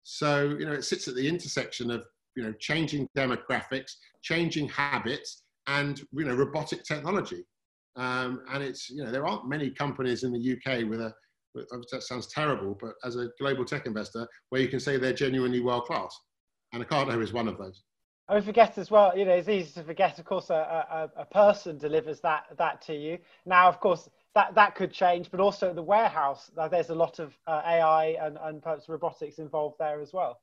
So 0.03 0.57
you 0.59 0.67
know, 0.67 0.73
it 0.73 0.85
sits 0.85 1.09
at 1.09 1.15
the 1.15 1.29
intersection 1.29 1.91
of 1.91 2.05
you 2.37 2.43
know 2.43 2.53
changing 2.59 3.09
demographics, 3.17 3.93
changing 4.23 4.69
habits 4.69 5.43
and 5.67 6.01
you 6.13 6.25
know 6.25 6.35
robotic 6.35 6.85
technology. 6.85 7.45
Um, 7.97 8.43
and 8.51 8.63
it's 8.63 8.91
you 8.91 9.05
know 9.05 9.11
there 9.11 9.27
aren't 9.27 9.49
many 9.49 9.71
companies 9.71 10.25
in 10.25 10.33
the 10.33 10.53
UK 10.53 10.89
with 10.89 11.01
a 11.01 11.13
with, 11.55 11.69
that 11.91 12.03
sounds 12.03 12.29
terrible, 12.29 12.77
but 12.81 12.95
as 13.05 13.17
a 13.17 13.29
global 13.39 13.65
tech 13.65 13.87
investor, 13.87 14.27
where 14.49 14.63
you 14.63 14.69
can 14.69 14.81
say 14.81 14.97
they're 14.97 15.13
genuinely 15.13 15.61
world 15.61 15.85
class, 15.85 16.19
and 16.73 16.87
Ocado 16.87 17.23
is 17.23 17.33
one 17.33 17.49
of 17.49 17.59
those. 17.59 17.83
I 18.29 18.41
forget 18.41 18.79
as 18.79 18.91
well. 18.91 19.17
You 19.17 19.27
know, 19.27 19.33
it's 19.33 19.49
easy 19.49 19.73
to 19.73 19.85
forget. 19.85 20.19
Of 20.19 20.25
course, 20.25 20.49
a, 20.49 20.55
a, 21.15 21.21
a 21.21 21.25
person 21.27 21.77
delivers 21.77 22.21
that 22.21 22.45
that 22.57 22.81
to 22.83 22.95
you. 22.95 23.19
Now, 23.45 23.69
of 23.69 23.81
course, 23.81 24.09
that 24.35 24.55
that 24.55 24.75
could 24.75 24.93
change, 24.93 25.31
but 25.31 25.41
also 25.41 25.73
the 25.73 25.83
warehouse. 25.83 26.51
There's 26.71 26.91
a 26.91 26.95
lot 26.95 27.19
of 27.19 27.37
uh, 27.47 27.63
AI 27.65 28.17
and, 28.21 28.39
and 28.43 28.63
perhaps 28.63 28.89
robotics 28.89 29.39
involved 29.39 29.77
there 29.79 30.01
as 30.01 30.13
well. 30.13 30.41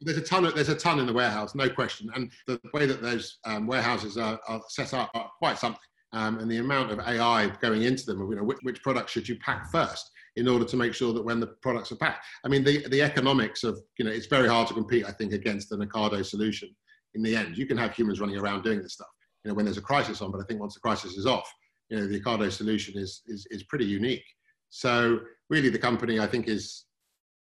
There's 0.00 0.18
a 0.18 0.22
ton. 0.22 0.44
Of, 0.44 0.54
there's 0.54 0.68
a 0.68 0.74
ton 0.74 0.98
in 0.98 1.06
the 1.06 1.12
warehouse, 1.12 1.54
no 1.54 1.70
question. 1.70 2.10
And 2.14 2.30
the 2.46 2.60
way 2.74 2.84
that 2.86 3.00
those 3.00 3.38
um, 3.44 3.66
warehouses 3.66 4.18
are, 4.18 4.38
are, 4.48 4.60
set 4.68 4.92
up 4.92 5.10
are 5.14 5.30
quite 5.38 5.58
something. 5.58 5.80
Um, 6.12 6.38
and 6.38 6.50
the 6.50 6.58
amount 6.58 6.92
of 6.92 7.00
AI 7.00 7.48
going 7.60 7.82
into 7.82 8.04
them, 8.06 8.28
you 8.30 8.36
know, 8.36 8.44
which, 8.44 8.58
which 8.62 8.82
products 8.82 9.12
should 9.12 9.28
you 9.28 9.36
pack 9.38 9.70
first 9.72 10.10
in 10.36 10.46
order 10.46 10.64
to 10.64 10.76
make 10.76 10.94
sure 10.94 11.12
that 11.12 11.24
when 11.24 11.40
the 11.40 11.46
products 11.62 11.90
are 11.92 11.96
packed, 11.96 12.24
I 12.44 12.48
mean, 12.48 12.62
the 12.62 12.86
the 12.88 13.02
economics 13.02 13.64
of 13.64 13.80
you 13.98 14.04
know, 14.04 14.10
it's 14.10 14.26
very 14.26 14.48
hard 14.48 14.68
to 14.68 14.74
compete, 14.74 15.06
I 15.06 15.12
think, 15.12 15.32
against 15.32 15.72
an 15.72 15.80
Ocado 15.80 16.24
solution. 16.24 16.74
In 17.14 17.22
the 17.22 17.34
end, 17.34 17.56
you 17.56 17.66
can 17.66 17.78
have 17.78 17.94
humans 17.94 18.20
running 18.20 18.36
around 18.36 18.62
doing 18.62 18.82
this 18.82 18.94
stuff, 18.94 19.08
you 19.44 19.48
know, 19.48 19.54
when 19.54 19.64
there's 19.64 19.78
a 19.78 19.82
crisis 19.82 20.20
on. 20.20 20.30
But 20.30 20.40
I 20.40 20.44
think 20.44 20.60
once 20.60 20.74
the 20.74 20.80
crisis 20.80 21.16
is 21.16 21.26
off, 21.26 21.52
you 21.94 22.00
know, 22.00 22.08
the 22.08 22.20
Ocado 22.20 22.50
solution 22.50 22.98
is 22.98 23.22
is 23.26 23.46
is 23.50 23.62
pretty 23.64 23.84
unique. 23.84 24.24
So 24.70 25.20
really, 25.48 25.68
the 25.68 25.78
company 25.78 26.18
I 26.18 26.26
think 26.26 26.48
is 26.48 26.86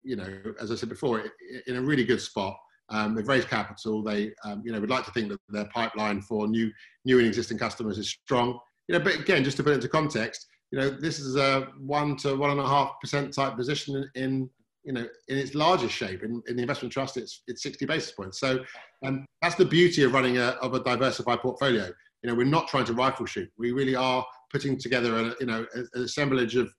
you 0.04 0.16
know, 0.16 0.30
as 0.60 0.72
I 0.72 0.76
said 0.76 0.89
before, 0.89 1.24
in 1.68 1.78
a 1.78 1.82
really 1.82 2.04
good 2.04 2.22
spot. 2.22 2.58
Um, 2.89 3.16
they've 3.16 3.28
raised 3.28 3.48
capital. 3.48 4.04
They, 4.04 4.32
um, 4.44 4.62
you 4.66 4.74
know, 4.74 4.80
would 4.82 4.89
like 4.89 5.06
to 5.06 5.12
think 5.12 5.30
that 5.30 5.39
their 5.48 5.70
pipeline 5.74 6.22
for 6.22 6.48
new, 6.48 6.70
new 7.06 7.18
and 7.18 7.26
existing 7.26 7.58
customers 7.58 7.98
is 7.98 8.10
strong. 8.10 8.60
You 8.89 8.98
know, 8.98 9.04
but 9.04 9.18
again, 9.18 9.46
just 9.46 9.56
to 9.58 9.63
put 9.63 9.72
it 9.72 9.76
into 9.76 9.88
context, 9.88 10.46
you 10.70 10.78
know, 10.78 10.89
this 10.89 11.18
is 11.18 11.38
a 11.38 11.70
one 11.80 12.18
to 12.18 12.36
one 12.36 12.52
and 12.52 12.60
a 12.60 12.68
half 12.68 13.00
percent 13.00 13.34
type 13.34 13.56
position 13.56 13.96
in, 13.96 14.24
in, 14.24 14.50
you 14.84 14.92
know, 14.92 15.08
in 15.30 15.38
its 15.38 15.56
largest 15.56 15.96
shape. 15.96 16.24
In, 16.24 16.44
in 16.48 16.58
the 16.58 16.62
investment 16.62 16.92
trust, 16.92 17.16
it's 17.16 17.44
it's 17.48 17.63
60 17.63 17.86
basis 17.86 18.12
points. 18.12 18.38
So 18.39 18.60
um, 19.06 19.26
that's 19.42 19.56
the 19.56 19.66
beauty 19.66 20.04
of 20.04 20.13
running 20.13 20.38
a 20.38 20.48
of 20.62 20.74
a 20.74 20.84
diversified 20.84 21.39
portfolio. 21.39 21.89
You 22.22 22.30
know, 22.30 22.36
we're 22.36 22.46
not 22.46 22.68
trying 22.68 22.86
to 22.86 22.94
rifle 22.94 23.26
shoot. 23.26 23.50
We 23.58 23.72
really 23.72 23.96
are 23.96 24.26
putting 24.54 24.78
together 24.78 25.18
a 25.18 25.36
you 25.39 25.46
know 25.46 25.66
an 25.74 26.04
assemblage 26.04 26.56
of 26.56 26.72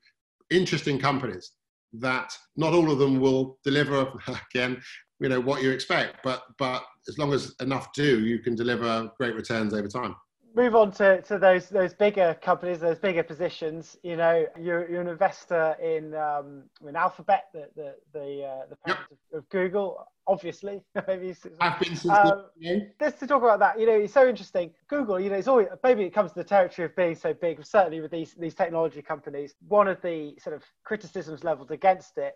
interesting 0.50 0.98
companies 0.98 1.52
that 1.92 2.32
not 2.56 2.72
all 2.72 2.90
of 2.90 2.98
them 2.98 3.20
will 3.20 3.58
deliver 3.64 4.12
again 4.50 4.80
you 5.20 5.28
know 5.28 5.40
what 5.40 5.62
you 5.62 5.70
expect 5.70 6.18
but 6.24 6.44
but 6.58 6.84
as 7.08 7.18
long 7.18 7.32
as 7.32 7.54
enough 7.60 7.92
do 7.92 8.24
you 8.24 8.38
can 8.38 8.54
deliver 8.54 9.10
great 9.18 9.34
returns 9.34 9.74
over 9.74 9.88
time. 9.88 10.14
Move 10.56 10.76
on 10.76 10.92
to, 10.92 11.20
to 11.22 11.36
those 11.36 11.68
those 11.68 11.92
bigger 11.94 12.36
companies 12.40 12.78
those 12.78 12.98
bigger 12.98 13.24
positions. 13.24 13.96
You 14.02 14.16
know 14.16 14.46
you're, 14.58 14.88
you're 14.88 15.00
an 15.00 15.08
investor 15.08 15.76
in 15.82 16.14
um, 16.14 16.64
in 16.86 16.94
alphabet 16.94 17.46
the 17.52 17.68
the 17.74 17.94
the, 18.12 18.44
uh, 18.44 18.66
the 18.70 18.76
parent 18.76 19.06
yep. 19.10 19.18
of, 19.32 19.38
of, 19.38 19.48
google 19.48 20.06
obviously. 20.26 20.82
maybe 21.06 21.34
I've 21.60 21.78
been 21.78 21.96
since 21.96 22.12
um, 22.12 22.44
Just 23.00 23.18
to 23.20 23.26
talk 23.26 23.42
about 23.42 23.58
that, 23.60 23.78
you 23.78 23.86
know, 23.86 23.92
it's 23.92 24.12
so 24.12 24.28
interesting. 24.28 24.70
Google, 24.88 25.20
you 25.20 25.30
know, 25.30 25.36
it's 25.36 25.48
always 25.48 25.68
maybe 25.82 26.04
it 26.04 26.14
comes 26.14 26.32
to 26.32 26.38
the 26.38 26.44
territory 26.44 26.86
of 26.86 26.96
being 26.96 27.14
so 27.14 27.34
big. 27.34 27.64
Certainly 27.64 28.00
with 28.00 28.10
these 28.10 28.34
these 28.34 28.54
technology 28.54 29.02
companies, 29.02 29.54
one 29.68 29.88
of 29.88 30.00
the 30.02 30.34
sort 30.40 30.56
of 30.56 30.62
criticisms 30.84 31.44
leveled 31.44 31.70
against 31.70 32.18
it 32.18 32.34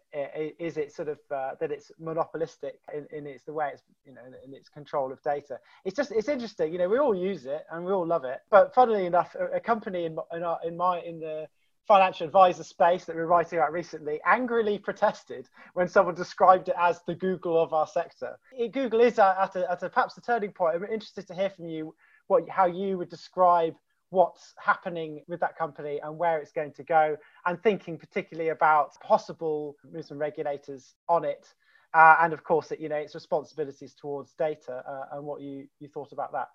is 0.59 0.77
it 0.77 0.93
sort 0.93 1.09
of 1.09 1.19
uh, 1.35 1.53
that 1.61 1.71
it's 1.71 1.91
monopolistic 1.99 2.81
in, 2.95 3.07
in 3.17 3.27
its 3.27 3.45
the 3.45 3.53
way 3.53 3.71
it's 3.73 3.83
you 4.05 4.15
know 4.15 4.23
in 4.47 4.55
its 4.55 4.69
control 4.69 5.13
of 5.13 5.23
data. 5.23 5.59
It's 5.85 5.97
just 5.97 6.13
it's 6.13 6.29
interesting. 6.29 6.73
You 6.73 6.79
know, 6.79 6.89
we 6.89 6.99
all 6.99 7.15
use 7.15 7.47
it 7.47 7.65
and 7.71 7.85
we 7.85 7.93
all 7.93 8.07
love 8.07 8.25
it, 8.25 8.39
but 8.51 8.75
funnily 8.75 9.07
enough, 9.07 9.35
a, 9.39 9.57
a 9.57 9.61
company 9.61 10.05
in 10.05 10.17
in, 10.33 10.43
our, 10.43 10.59
in 10.65 10.77
my 10.77 11.01
in 11.01 11.21
the 11.21 11.47
financial 11.89 12.27
advisor 12.27 12.63
space 12.63 13.07
that 13.07 13.17
we 13.17 13.23
are 13.23 13.27
writing 13.27 13.59
about 13.59 13.73
recently 13.73 14.21
angrily 14.27 14.79
protested 14.79 15.49
when 15.73 15.89
someone 15.89 16.15
described 16.15 16.69
it 16.69 16.75
as 16.79 17.01
the 17.07 17.15
Google 17.15 17.61
of 17.61 17.73
our 17.73 17.87
sector. 17.87 18.39
Google 18.73 19.01
is 19.01 19.19
at 19.19 19.57
a, 19.57 19.71
at 19.71 19.83
a 19.83 19.89
perhaps 19.89 20.17
a 20.19 20.21
turning 20.21 20.53
point. 20.53 20.77
I'm 20.77 20.85
interested 20.85 21.27
to 21.29 21.35
hear 21.35 21.49
from 21.49 21.67
you 21.67 21.95
what 22.27 22.47
how 22.51 22.67
you 22.67 22.99
would 22.99 23.09
describe 23.09 23.75
what's 24.11 24.55
happening 24.63 25.23
with 25.29 25.41
that 25.41 25.57
company 25.57 25.99
and 26.03 26.17
where 26.17 26.39
it's 26.39 26.53
going 26.53 26.73
to 26.73 26.85
go, 26.85 27.17
and 27.47 27.63
thinking 27.63 27.99
particularly 27.99 28.51
about 28.51 28.99
possible 29.01 29.75
moves 29.91 30.09
from 30.09 30.19
regulators 30.19 30.95
on 31.09 31.25
it. 31.25 31.53
Uh, 31.95 32.17
and 32.21 32.35
of 32.35 32.45
course, 32.45 32.71
it, 32.71 32.81
you 32.81 32.91
know 32.91 32.97
its 32.97 33.15
responsibilities 33.15 33.95
towards 33.95 34.35
data 34.35 34.83
uh, 34.87 35.17
and 35.17 35.25
what 35.25 35.41
you 35.41 35.67
you 35.81 35.89
thought 35.89 36.13
about 36.13 36.33
that. 36.33 36.49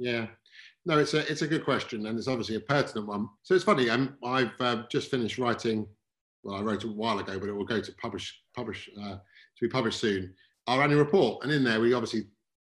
Yeah, 0.00 0.28
no, 0.86 0.98
it's 0.98 1.12
a 1.12 1.30
it's 1.30 1.42
a 1.42 1.46
good 1.46 1.62
question, 1.62 2.06
and 2.06 2.18
it's 2.18 2.26
obviously 2.26 2.56
a 2.56 2.60
pertinent 2.60 3.06
one. 3.06 3.28
So 3.42 3.54
it's 3.54 3.64
funny. 3.64 3.90
Um, 3.90 4.16
I've 4.24 4.58
uh, 4.58 4.84
just 4.90 5.10
finished 5.10 5.38
writing. 5.38 5.86
Well, 6.42 6.56
I 6.56 6.62
wrote 6.62 6.84
a 6.84 6.88
while 6.88 7.18
ago, 7.18 7.38
but 7.38 7.50
it 7.50 7.52
will 7.52 7.66
go 7.66 7.82
to 7.82 7.92
publish 8.00 8.40
publish 8.56 8.88
uh, 8.98 9.16
to 9.16 9.60
be 9.60 9.68
published 9.68 10.00
soon. 10.00 10.32
Our 10.66 10.82
annual 10.82 11.00
report, 11.00 11.44
and 11.44 11.52
in 11.52 11.62
there 11.62 11.80
we 11.80 11.92
obviously 11.92 12.28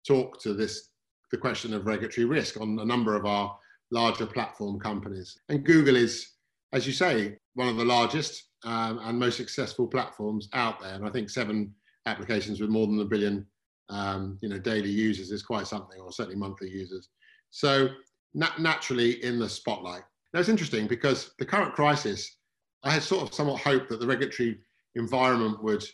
talk 0.06 0.38
to 0.42 0.52
this 0.52 0.90
the 1.30 1.38
question 1.38 1.72
of 1.72 1.86
regulatory 1.86 2.26
risk 2.26 2.60
on 2.60 2.78
a 2.78 2.84
number 2.84 3.16
of 3.16 3.24
our 3.24 3.56
larger 3.90 4.26
platform 4.26 4.78
companies. 4.78 5.38
And 5.48 5.64
Google 5.64 5.96
is, 5.96 6.28
as 6.74 6.86
you 6.86 6.92
say, 6.92 7.38
one 7.54 7.68
of 7.68 7.76
the 7.76 7.84
largest 7.86 8.50
um, 8.64 9.00
and 9.02 9.18
most 9.18 9.38
successful 9.38 9.86
platforms 9.86 10.50
out 10.52 10.78
there. 10.78 10.94
And 10.94 11.06
I 11.06 11.10
think 11.10 11.30
seven 11.30 11.74
applications 12.04 12.60
with 12.60 12.68
more 12.68 12.86
than 12.86 13.00
a 13.00 13.04
billion 13.04 13.46
um, 13.88 14.38
you 14.40 14.48
know, 14.48 14.58
daily 14.58 14.90
users 14.90 15.30
is 15.30 15.42
quite 15.42 15.66
something, 15.66 16.00
or 16.00 16.12
certainly 16.12 16.38
monthly 16.38 16.70
users. 16.70 17.08
So 17.50 17.88
nat- 18.34 18.60
naturally 18.60 19.22
in 19.24 19.38
the 19.38 19.48
spotlight. 19.48 20.02
Now 20.32 20.40
it's 20.40 20.48
interesting 20.48 20.86
because 20.86 21.32
the 21.38 21.46
current 21.46 21.74
crisis, 21.74 22.36
I 22.82 22.90
had 22.90 23.02
sort 23.02 23.22
of 23.22 23.34
somewhat 23.34 23.60
hoped 23.60 23.88
that 23.90 24.00
the 24.00 24.06
regulatory 24.06 24.58
environment 24.96 25.62
would 25.62 25.84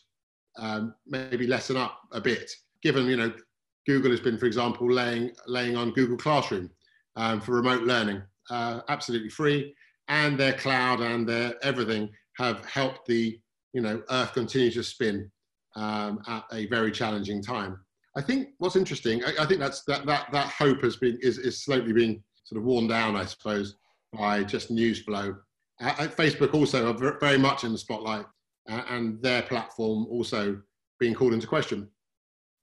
um, 0.59 0.95
maybe 1.07 1.47
lessen 1.47 1.77
up 1.77 2.01
a 2.13 2.21
bit, 2.21 2.51
given 2.83 3.07
you 3.07 3.17
know 3.17 3.33
Google 3.87 4.11
has 4.11 4.21
been, 4.21 4.39
for 4.39 4.47
example, 4.47 4.91
laying 4.91 5.33
laying 5.47 5.77
on 5.77 5.93
Google 5.93 6.17
Classroom 6.17 6.71
um, 7.17 7.41
for 7.41 7.53
remote 7.53 7.83
learning, 7.83 8.23
uh, 8.51 8.81
absolutely 8.89 9.31
free, 9.31 9.75
and 10.09 10.39
their 10.39 10.55
cloud 10.55 11.01
and 11.01 11.29
their 11.29 11.55
everything 11.63 12.11
have 12.37 12.65
helped 12.65 13.07
the 13.07 13.39
you 13.73 13.81
know 13.81 14.03
Earth 14.11 14.33
continue 14.33 14.71
to 14.71 14.83
spin 14.83 15.31
um, 15.77 16.21
at 16.27 16.45
a 16.53 16.67
very 16.67 16.91
challenging 16.91 17.43
time. 17.43 17.79
I 18.17 18.23
think 18.23 18.49
what's 18.59 18.77
interesting, 18.77 19.25
I, 19.25 19.45
I, 19.45 19.47
think 19.47 19.61
that's 19.61 19.85
that, 19.85 20.05
that 20.07 20.33
that 20.33 20.49
hope 20.49 20.83
has 20.83 20.97
been 20.97 21.19
is, 21.23 21.39
is 21.39 21.65
slowly 21.65 21.93
being 21.93 22.23
sort 22.45 22.61
of 22.61 22.65
worn 22.65 22.89
down, 22.89 23.15
I 23.15 23.25
suppose, 23.25 23.77
by 24.13 24.43
just 24.43 24.71
news 24.71 25.01
flow. 25.03 25.37
Uh, 25.81 25.93
Facebook 26.09 26.53
also 26.53 26.91
are 26.91 27.19
very 27.21 27.39
much 27.39 27.65
in 27.65 27.73
the 27.73 27.79
spotlight, 27.79 28.27
uh, 28.69 28.83
and 28.89 29.23
their 29.23 29.43
platform 29.43 30.07
also 30.11 30.61
being 30.99 31.15
called 31.15 31.33
into 31.33 31.47
question. 31.47 31.89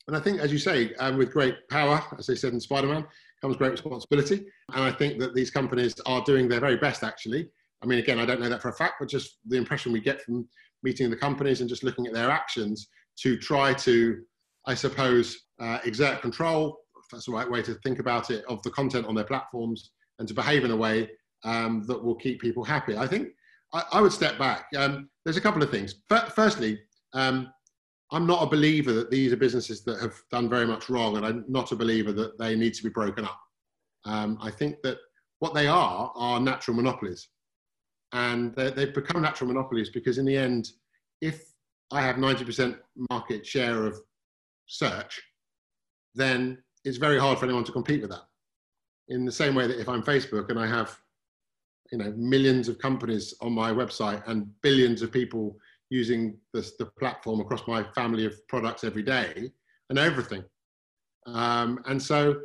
And 0.07 0.15
I 0.15 0.19
think, 0.19 0.39
as 0.39 0.51
you 0.51 0.59
say, 0.59 0.93
um, 0.95 1.17
with 1.17 1.33
great 1.33 1.55
power, 1.69 2.01
as 2.17 2.27
they 2.27 2.35
said 2.35 2.53
in 2.53 2.59
Spider-Man, 2.59 3.05
comes 3.41 3.57
great 3.57 3.71
responsibility. 3.71 4.45
And 4.73 4.83
I 4.83 4.91
think 4.91 5.19
that 5.19 5.33
these 5.33 5.51
companies 5.51 5.95
are 6.05 6.23
doing 6.23 6.47
their 6.47 6.61
very 6.61 6.77
best, 6.77 7.03
actually. 7.03 7.49
I 7.83 7.85
mean, 7.85 7.99
again, 7.99 8.19
I 8.19 8.25
don't 8.25 8.39
know 8.39 8.49
that 8.49 8.61
for 8.61 8.69
a 8.69 8.73
fact, 8.73 8.95
but 8.99 9.09
just 9.09 9.39
the 9.47 9.57
impression 9.57 9.91
we 9.91 9.99
get 9.99 10.21
from 10.21 10.47
meeting 10.83 11.09
the 11.09 11.17
companies 11.17 11.59
and 11.59 11.69
just 11.69 11.83
looking 11.83 12.07
at 12.07 12.13
their 12.13 12.29
actions 12.29 12.87
to 13.23 13.37
try 13.37 13.73
to, 13.73 14.21
I 14.65 14.73
suppose, 14.73 15.37
uh, 15.59 15.79
exert 15.83 16.21
control, 16.21 16.77
that's 17.11 17.25
the 17.25 17.31
right 17.31 17.49
way 17.49 17.61
to 17.63 17.73
think 17.75 17.99
about 17.99 18.29
it, 18.31 18.43
of 18.45 18.61
the 18.63 18.71
content 18.71 19.05
on 19.05 19.15
their 19.15 19.23
platforms 19.23 19.91
and 20.19 20.27
to 20.27 20.33
behave 20.33 20.65
in 20.65 20.71
a 20.71 20.75
way 20.75 21.09
um, 21.43 21.83
that 21.87 22.03
will 22.03 22.15
keep 22.15 22.41
people 22.41 22.63
happy. 22.63 22.97
I 22.97 23.07
think 23.07 23.29
I, 23.73 23.83
I 23.93 24.01
would 24.01 24.11
step 24.11 24.37
back. 24.37 24.67
Um, 24.75 25.09
there's 25.23 25.37
a 25.37 25.41
couple 25.41 25.63
of 25.63 25.69
things. 25.69 25.95
But 26.09 26.33
firstly, 26.33 26.79
um, 27.13 27.51
I'm 28.11 28.25
not 28.25 28.43
a 28.43 28.47
believer 28.47 28.93
that 28.93 29.11
these 29.11 29.33
are 29.33 29.37
businesses 29.37 29.83
that 29.83 29.99
have 29.99 30.15
done 30.31 30.49
very 30.49 30.65
much 30.65 30.89
wrong, 30.89 31.17
and 31.17 31.25
I'm 31.25 31.45
not 31.47 31.71
a 31.71 31.75
believer 31.75 32.13
that 32.13 32.37
they 32.39 32.55
need 32.55 32.73
to 32.75 32.83
be 32.83 32.89
broken 32.89 33.25
up. 33.25 33.39
Um, 34.05 34.37
I 34.41 34.49
think 34.49 34.81
that 34.83 34.97
what 35.39 35.53
they 35.53 35.67
are 35.67 36.11
are 36.15 36.39
natural 36.39 36.77
monopolies, 36.77 37.27
and 38.13 38.55
they've 38.55 38.93
become 38.93 39.21
natural 39.21 39.49
monopolies 39.49 39.89
because, 39.89 40.17
in 40.17 40.25
the 40.25 40.37
end, 40.37 40.71
if 41.21 41.51
I 41.91 42.01
have 42.01 42.17
90% 42.17 42.77
market 43.09 43.45
share 43.45 43.85
of 43.85 43.99
search, 44.65 45.21
then 46.15 46.57
it's 46.83 46.97
very 46.97 47.19
hard 47.19 47.39
for 47.39 47.45
anyone 47.45 47.63
to 47.63 47.71
compete 47.71 48.01
with 48.01 48.11
that. 48.11 48.25
In 49.09 49.25
the 49.25 49.31
same 49.31 49.55
way 49.55 49.67
that 49.67 49.79
if 49.79 49.87
I'm 49.87 50.03
Facebook 50.03 50.49
and 50.49 50.59
I 50.59 50.67
have, 50.67 50.97
you 51.91 51.97
know, 51.97 52.13
millions 52.17 52.67
of 52.67 52.77
companies 52.77 53.33
on 53.41 53.53
my 53.53 53.71
website 53.71 54.21
and 54.27 54.49
billions 54.61 55.01
of 55.01 55.11
people 55.11 55.57
using 55.89 56.37
the, 56.53 56.69
the 56.79 56.85
platform 56.85 57.39
across 57.39 57.65
my 57.67 57.83
family 57.95 58.25
of 58.25 58.45
products 58.47 58.83
every 58.83 59.03
day 59.03 59.51
and 59.89 59.97
everything. 59.97 60.43
Um, 61.25 61.79
and 61.85 62.01
so 62.01 62.41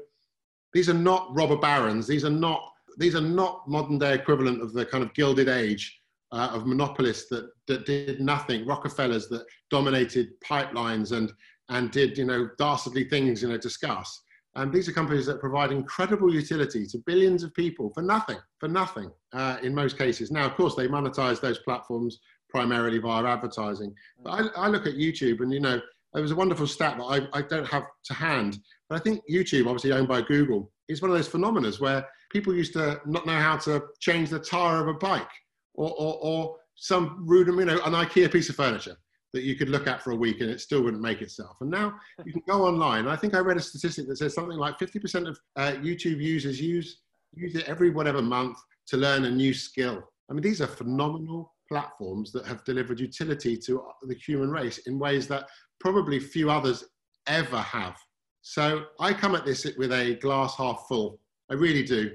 these 0.73 0.89
are 0.89 0.95
not 0.95 1.35
robber 1.35 1.57
barons. 1.57 2.07
These 2.07 2.25
are 2.25 2.31
not 2.31 2.69
these 2.99 3.15
are 3.15 3.23
not 3.23 3.67
modern 3.67 3.99
day 3.99 4.15
equivalent 4.15 4.61
of 4.61 4.75
the 4.75 4.85
kind 4.85 5.03
of 5.03 5.15
gilded 5.15 5.49
age 5.49 6.02
uh, 6.33 6.51
of 6.53 6.67
monopolists 6.67 7.29
that, 7.29 7.51
that 7.69 7.87
did 7.87 8.21
nothing, 8.21 8.67
Rockefellers 8.67 9.29
that 9.29 9.45
dominated 9.71 10.29
pipelines 10.45 11.13
and 11.13 11.33
and 11.69 11.91
did 11.91 12.19
you 12.19 12.25
know 12.25 12.49
dastardly 12.59 13.05
things 13.05 13.43
you 13.43 13.49
know 13.49 13.59
discuss. 13.59 14.23
And 14.55 14.73
these 14.73 14.89
are 14.89 14.93
companies 14.93 15.25
that 15.27 15.41
provide 15.41 15.73
incredible 15.73 16.33
utility 16.33 16.87
to 16.87 16.99
billions 17.07 17.43
of 17.43 17.55
people 17.55 17.91
for 17.95 18.03
nothing, 18.03 18.37
for 18.59 18.69
nothing 18.69 19.11
uh, 19.33 19.57
in 19.63 19.75
most 19.75 19.97
cases. 19.97 20.31
Now, 20.31 20.45
of 20.45 20.57
course, 20.57 20.75
they 20.75 20.89
monetize 20.89 21.41
those 21.41 21.59
platforms 21.61 22.19
primarily 22.51 22.99
via 22.99 23.25
advertising. 23.25 23.95
But 24.23 24.31
I, 24.31 24.65
I, 24.65 24.69
look 24.69 24.87
at 24.87 24.97
YouTube 24.97 25.41
and, 25.41 25.51
you 25.51 25.61
know, 25.61 25.81
there 26.13 26.21
was 26.21 26.33
a 26.33 26.37
wonderful 26.37 26.67
stat 26.67 26.99
that 26.99 27.05
I, 27.05 27.39
I 27.39 27.41
don't 27.41 27.67
have 27.67 27.85
to 28.05 28.13
hand, 28.13 28.59
but 28.91 28.97
I 28.97 28.99
think 28.99 29.23
YouTube, 29.31 29.65
obviously 29.65 29.93
owned 29.93 30.09
by 30.09 30.21
Google, 30.21 30.71
is 30.87 31.01
one 31.01 31.11
of 31.11 31.17
those 31.17 31.29
phenomena 31.29 31.73
where 31.79 32.07
people 32.31 32.55
used 32.55 32.75
to 32.75 33.01
not 33.07 33.25
know 33.25 33.39
how 33.39 33.57
to 33.57 33.83
change 34.01 34.29
the 34.29 34.39
tire 34.39 34.83
of 34.83 34.89
a 34.89 34.99
bike 34.99 35.31
or, 35.75 35.91
or, 35.91 36.19
or 36.21 36.57
some 36.75 37.25
rudiment, 37.27 37.71
you 37.71 37.77
know, 37.77 37.83
an 37.85 37.93
IKEA 37.93 38.31
piece 38.31 38.49
of 38.49 38.57
furniture 38.57 38.97
that 39.33 39.43
you 39.43 39.55
could 39.57 39.71
look 39.71 39.87
at 39.87 40.03
for 40.03 40.11
a 40.11 40.17
week 40.17 40.41
and 40.41 40.51
it 40.51 40.61
still 40.61 40.83
wouldn't 40.83 41.03
make 41.03 41.23
itself. 41.23 41.57
And 41.61 41.71
now 41.71 41.95
you 42.25 42.33
can 42.33 42.43
go 42.47 42.67
online. 42.67 43.09
I 43.09 43.17
think 43.17 43.35
I 43.35 43.39
read 43.39 43.57
a 43.57 43.61
statistic 43.61 44.07
that 44.09 44.17
says 44.19 44.35
something 44.35 44.59
like 44.59 44.79
50% 44.79 45.29
of 45.29 45.39
uh, 45.57 45.73
YouTube 45.83 46.21
users 46.21 46.61
use, 46.61 47.01
use 47.33 47.55
it 47.55 47.69
every 47.69 47.91
whatever 47.91 48.21
month 48.21 48.59
to 48.89 48.97
learn 48.97 49.25
a 49.25 49.31
new 49.31 49.55
skill. 49.55 50.03
I 50.29 50.35
mean, 50.35 50.43
these 50.43 50.61
are 50.61 50.67
phenomenal 50.67 51.55
platforms 51.69 52.33
that 52.33 52.47
have 52.47 52.65
delivered 52.65 53.01
utility 53.01 53.57
to 53.57 53.83
the 54.03 54.15
human 54.15 54.51
race 54.51 54.79
in 54.87 54.99
ways 54.99 55.27
that 55.29 55.47
probably 55.81 56.21
few 56.21 56.51
others 56.51 56.85
ever 57.27 57.59
have. 57.59 57.97
So 58.43 58.85
I 59.01 59.15
come 59.15 59.35
at 59.35 59.47
this 59.47 59.67
with 59.79 59.93
a 59.93 60.17
glass 60.17 60.57
half 60.57 60.85
full. 60.89 61.21
I 61.51 61.55
really 61.55 61.85
do. 61.85 62.11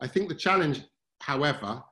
I 0.00 0.08
think 0.08 0.28
the 0.28 0.34
challenge, 0.34 0.82
however, 1.20 1.82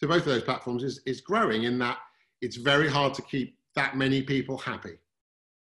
to 0.00 0.08
both 0.08 0.18
of 0.18 0.26
those 0.26 0.42
platforms 0.42 0.82
is, 0.82 1.00
is 1.06 1.20
growing 1.20 1.64
in 1.64 1.78
that 1.78 1.98
it's 2.40 2.56
very 2.56 2.88
hard 2.88 3.14
to 3.14 3.22
keep 3.22 3.56
that 3.76 3.96
many 3.96 4.22
people 4.22 4.56
happy. 4.56 4.98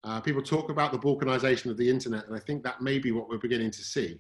Uh, 0.05 0.21
people 0.21 0.43
talk 0.43 0.71
about 0.71 0.91
the 0.91 0.99
balkanization 0.99 1.71
of 1.71 1.77
the 1.77 1.89
internet, 1.89 2.27
and 2.27 2.35
I 2.35 2.41
think 2.41 2.65
that 2.65 2.81
may 2.81 2.99
be 2.99 3.13
what 3.13 3.29
we're 3.29 3.39
beginning 3.39 3.71
to 3.71 3.85
see 3.85 4.19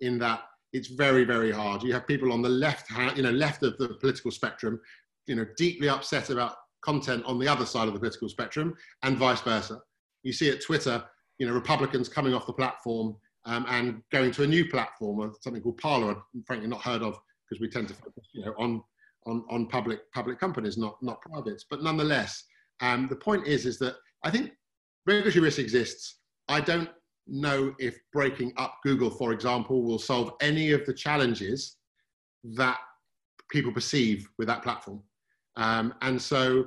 in 0.00 0.18
that 0.18 0.42
it's 0.72 0.88
very, 0.88 1.24
very 1.24 1.50
hard. 1.50 1.82
You 1.82 1.94
have 1.94 2.06
people 2.06 2.30
on 2.32 2.42
the 2.42 2.48
left 2.48 2.90
hand, 2.90 3.16
you 3.16 3.22
know, 3.22 3.30
left 3.30 3.62
of 3.62 3.78
the 3.78 3.88
political 4.00 4.30
spectrum 4.30 4.80
you 5.28 5.36
know, 5.36 5.46
deeply 5.56 5.88
upset 5.88 6.30
about 6.30 6.56
content 6.82 7.22
on 7.24 7.38
the 7.38 7.46
other 7.46 7.66
side 7.66 7.86
of 7.86 7.94
the 7.94 8.00
political 8.00 8.28
spectrum 8.28 8.74
and 9.02 9.16
vice 9.16 9.40
versa. 9.42 9.80
You 10.24 10.32
see 10.32 10.50
at 10.50 10.62
Twitter, 10.62 11.04
you 11.38 11.46
know, 11.46 11.52
Republicans 11.52 12.08
coming 12.08 12.34
off 12.34 12.46
the 12.46 12.52
platform 12.52 13.16
um, 13.44 13.66
and 13.68 14.02
going 14.10 14.32
to 14.32 14.42
a 14.42 14.46
new 14.46 14.68
platform 14.68 15.20
or 15.20 15.32
something 15.40 15.62
called 15.62 15.78
Parler, 15.78 16.16
frankly 16.46 16.66
not 16.66 16.80
heard 16.80 17.02
of 17.02 17.20
because 17.48 17.60
we 17.60 17.68
tend 17.68 17.88
to 17.88 17.94
focus, 17.94 18.26
you 18.32 18.44
know, 18.44 18.54
on, 18.58 18.82
on, 19.26 19.44
on 19.50 19.66
public, 19.66 20.00
public 20.12 20.38
companies, 20.38 20.76
not, 20.76 20.96
not 21.02 21.20
privates. 21.20 21.64
But 21.68 21.82
nonetheless, 21.82 22.44
um, 22.80 23.08
the 23.08 23.16
point 23.16 23.46
is, 23.46 23.66
is 23.66 23.78
that 23.78 23.96
I 24.24 24.30
think 24.30 24.52
regulatory 25.06 25.44
risk 25.44 25.58
exists. 25.58 26.18
I 26.48 26.60
don't 26.60 26.88
know 27.26 27.74
if 27.78 27.98
breaking 28.12 28.52
up 28.56 28.78
Google, 28.82 29.10
for 29.10 29.32
example, 29.32 29.82
will 29.82 29.98
solve 29.98 30.32
any 30.40 30.72
of 30.72 30.86
the 30.86 30.94
challenges 30.94 31.76
that 32.44 32.78
people 33.50 33.72
perceive 33.72 34.28
with 34.38 34.48
that 34.48 34.62
platform. 34.62 35.02
Um, 35.56 35.94
and 36.02 36.20
so 36.20 36.66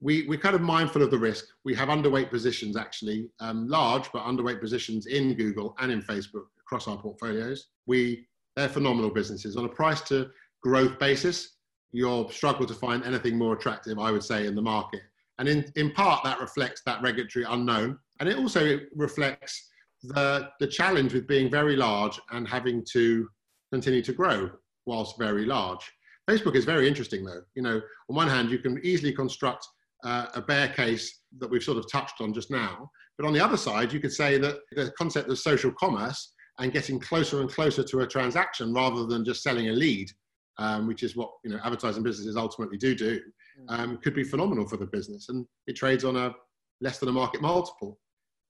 we, 0.00 0.26
we're 0.26 0.38
kind 0.38 0.54
of 0.54 0.60
mindful 0.60 1.02
of 1.02 1.10
the 1.10 1.18
risk. 1.18 1.46
We 1.64 1.74
have 1.74 1.88
underweight 1.88 2.30
positions, 2.30 2.76
actually, 2.76 3.30
um, 3.40 3.68
large 3.68 4.10
but 4.12 4.24
underweight 4.24 4.60
positions 4.60 5.06
in 5.06 5.34
Google 5.34 5.74
and 5.78 5.90
in 5.90 6.02
Facebook 6.02 6.46
across 6.60 6.88
our 6.88 6.98
portfolios. 6.98 7.68
We, 7.86 8.26
they're 8.56 8.68
phenomenal 8.68 9.10
businesses. 9.10 9.56
On 9.56 9.64
a 9.64 9.68
price 9.68 10.02
to 10.02 10.30
growth 10.62 10.98
basis, 10.98 11.55
you'll 11.96 12.28
struggle 12.30 12.66
to 12.66 12.74
find 12.74 13.04
anything 13.04 13.38
more 13.38 13.54
attractive, 13.54 13.98
I 13.98 14.10
would 14.10 14.22
say, 14.22 14.46
in 14.46 14.54
the 14.54 14.62
market. 14.62 15.00
And 15.38 15.48
in, 15.48 15.70
in 15.76 15.92
part, 15.92 16.24
that 16.24 16.40
reflects 16.40 16.82
that 16.86 17.02
regulatory 17.02 17.44
unknown. 17.48 17.98
And 18.20 18.28
it 18.28 18.38
also 18.38 18.80
reflects 18.94 19.68
the, 20.02 20.50
the 20.60 20.66
challenge 20.66 21.12
with 21.14 21.26
being 21.26 21.50
very 21.50 21.76
large 21.76 22.20
and 22.30 22.46
having 22.46 22.84
to 22.92 23.28
continue 23.72 24.02
to 24.02 24.12
grow 24.12 24.50
whilst 24.86 25.18
very 25.18 25.44
large. 25.44 25.90
Facebook 26.28 26.54
is 26.54 26.64
very 26.64 26.88
interesting, 26.88 27.24
though. 27.24 27.42
You 27.54 27.62
know, 27.62 27.80
on 28.08 28.16
one 28.16 28.28
hand, 28.28 28.50
you 28.50 28.58
can 28.58 28.80
easily 28.82 29.12
construct 29.12 29.66
uh, 30.04 30.26
a 30.34 30.40
bear 30.42 30.68
case 30.68 31.20
that 31.38 31.50
we've 31.50 31.62
sort 31.62 31.78
of 31.78 31.90
touched 31.90 32.20
on 32.20 32.32
just 32.32 32.50
now. 32.50 32.90
But 33.16 33.26
on 33.26 33.32
the 33.32 33.44
other 33.44 33.56
side, 33.56 33.92
you 33.92 34.00
could 34.00 34.12
say 34.12 34.38
that 34.38 34.56
the 34.72 34.92
concept 34.98 35.30
of 35.30 35.38
social 35.38 35.72
commerce 35.72 36.32
and 36.58 36.72
getting 36.72 36.98
closer 36.98 37.40
and 37.40 37.50
closer 37.50 37.82
to 37.82 38.00
a 38.00 38.06
transaction 38.06 38.72
rather 38.72 39.06
than 39.06 39.24
just 39.24 39.42
selling 39.42 39.68
a 39.68 39.72
lead, 39.72 40.10
um, 40.58 40.86
which 40.86 41.02
is 41.02 41.16
what 41.16 41.30
you 41.44 41.50
know 41.50 41.58
advertising 41.64 42.02
businesses 42.02 42.36
ultimately 42.36 42.78
do 42.78 42.94
do, 42.94 43.20
mm. 43.60 43.64
um, 43.68 43.98
could 43.98 44.14
be 44.14 44.24
phenomenal 44.24 44.66
for 44.66 44.76
the 44.76 44.86
business. 44.86 45.28
And 45.28 45.46
it 45.66 45.76
trades 45.76 46.04
on 46.04 46.16
a 46.16 46.34
less 46.80 46.98
than 46.98 47.08
a 47.08 47.12
market 47.12 47.40
multiple. 47.40 47.98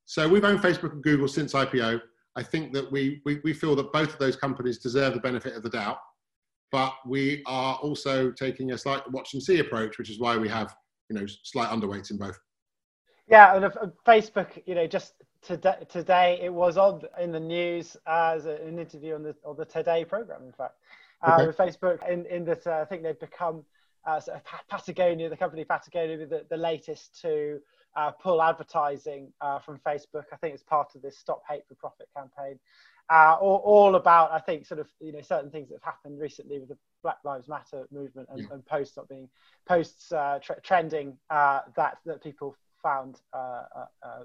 So 0.04 0.28
we've 0.28 0.44
owned 0.44 0.60
Facebook 0.60 0.92
and 0.92 1.02
Google 1.02 1.28
since 1.28 1.52
IPO. 1.52 2.00
I 2.36 2.42
think 2.42 2.72
that 2.74 2.90
we, 2.92 3.22
we, 3.24 3.40
we 3.44 3.52
feel 3.52 3.74
that 3.76 3.92
both 3.92 4.12
of 4.12 4.18
those 4.18 4.36
companies 4.36 4.78
deserve 4.78 5.14
the 5.14 5.20
benefit 5.20 5.54
of 5.54 5.62
the 5.62 5.70
doubt 5.70 5.98
but 6.72 6.94
we 7.06 7.42
are 7.46 7.76
also 7.76 8.30
taking 8.32 8.72
a 8.72 8.78
slight 8.78 9.02
watch 9.10 9.34
and 9.34 9.42
see 9.42 9.60
approach, 9.60 9.98
which 9.98 10.10
is 10.10 10.18
why 10.18 10.36
we 10.36 10.48
have 10.48 10.74
you 11.08 11.18
know 11.18 11.26
slight 11.44 11.70
underweights 11.70 12.10
in 12.10 12.18
both. 12.18 12.38
Yeah, 13.28 13.56
and 13.56 13.92
Facebook, 14.06 14.62
you 14.66 14.74
know, 14.74 14.86
just 14.86 15.14
today, 15.42 15.76
today 15.88 16.38
it 16.42 16.52
was 16.52 16.76
on 16.76 17.02
in 17.20 17.32
the 17.32 17.40
news 17.40 17.96
as 18.06 18.46
an 18.46 18.78
interview 18.78 19.14
on 19.14 19.22
the 19.22 19.34
on 19.44 19.56
the 19.56 19.64
Today 19.64 20.04
program. 20.04 20.42
In 20.44 20.52
fact, 20.52 20.74
uh, 21.26 21.42
okay. 21.42 21.66
Facebook 21.66 22.08
in 22.08 22.26
in 22.26 22.44
that 22.44 22.66
uh, 22.66 22.80
I 22.80 22.84
think 22.84 23.02
they've 23.02 23.18
become 23.18 23.64
uh, 24.06 24.20
sort 24.20 24.36
of 24.36 24.42
Patagonia, 24.68 25.28
the 25.28 25.36
company 25.36 25.64
Patagonia, 25.64 26.26
the, 26.26 26.46
the 26.48 26.56
latest 26.56 27.20
to 27.22 27.60
uh, 27.96 28.12
pull 28.12 28.42
advertising 28.42 29.32
uh, 29.40 29.58
from 29.58 29.78
Facebook. 29.78 30.24
I 30.32 30.36
think 30.36 30.54
it's 30.54 30.62
part 30.62 30.94
of 30.94 31.02
this 31.02 31.18
Stop 31.18 31.42
Hate 31.48 31.66
for 31.66 31.74
Profit 31.74 32.08
campaign 32.16 32.58
uh, 33.08 33.36
all, 33.40 33.62
all, 33.64 33.94
about 33.94 34.32
I 34.32 34.40
think 34.40 34.66
sort 34.66 34.80
of 34.80 34.88
you 35.00 35.12
know 35.12 35.20
certain 35.20 35.50
things 35.50 35.68
that 35.68 35.76
have 35.76 35.94
happened 35.94 36.18
recently 36.18 36.58
with 36.58 36.68
the 36.68 36.78
Black 37.02 37.18
Lives 37.24 37.48
Matter 37.48 37.86
movement 37.92 38.28
and, 38.30 38.40
yeah. 38.40 38.46
and 38.50 38.66
posts 38.66 38.96
not 38.96 39.08
being 39.08 39.28
posts 39.66 40.10
uh, 40.12 40.38
tre- 40.42 40.56
trending 40.62 41.16
uh, 41.30 41.60
that 41.76 41.98
that 42.04 42.22
people 42.22 42.56
found 42.82 43.20
uh, 43.32 43.62
uh, 43.76 43.86
uh, 44.02 44.18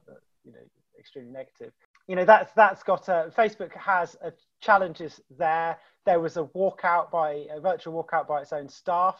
you 0.43 0.51
know 0.51 0.59
extremely 0.99 1.31
negative. 1.31 1.73
You 2.07 2.15
know 2.15 2.25
that's 2.25 2.51
that's 2.53 2.83
got 2.83 3.07
a, 3.07 3.31
Facebook 3.35 3.75
has 3.75 4.15
challenges 4.59 5.21
there. 5.37 5.77
There 6.05 6.19
was 6.19 6.37
a 6.37 6.43
walkout 6.43 7.11
by 7.11 7.45
a 7.55 7.59
virtual 7.59 8.03
walkout 8.03 8.27
by 8.27 8.41
its 8.41 8.53
own 8.53 8.67
staff 8.67 9.19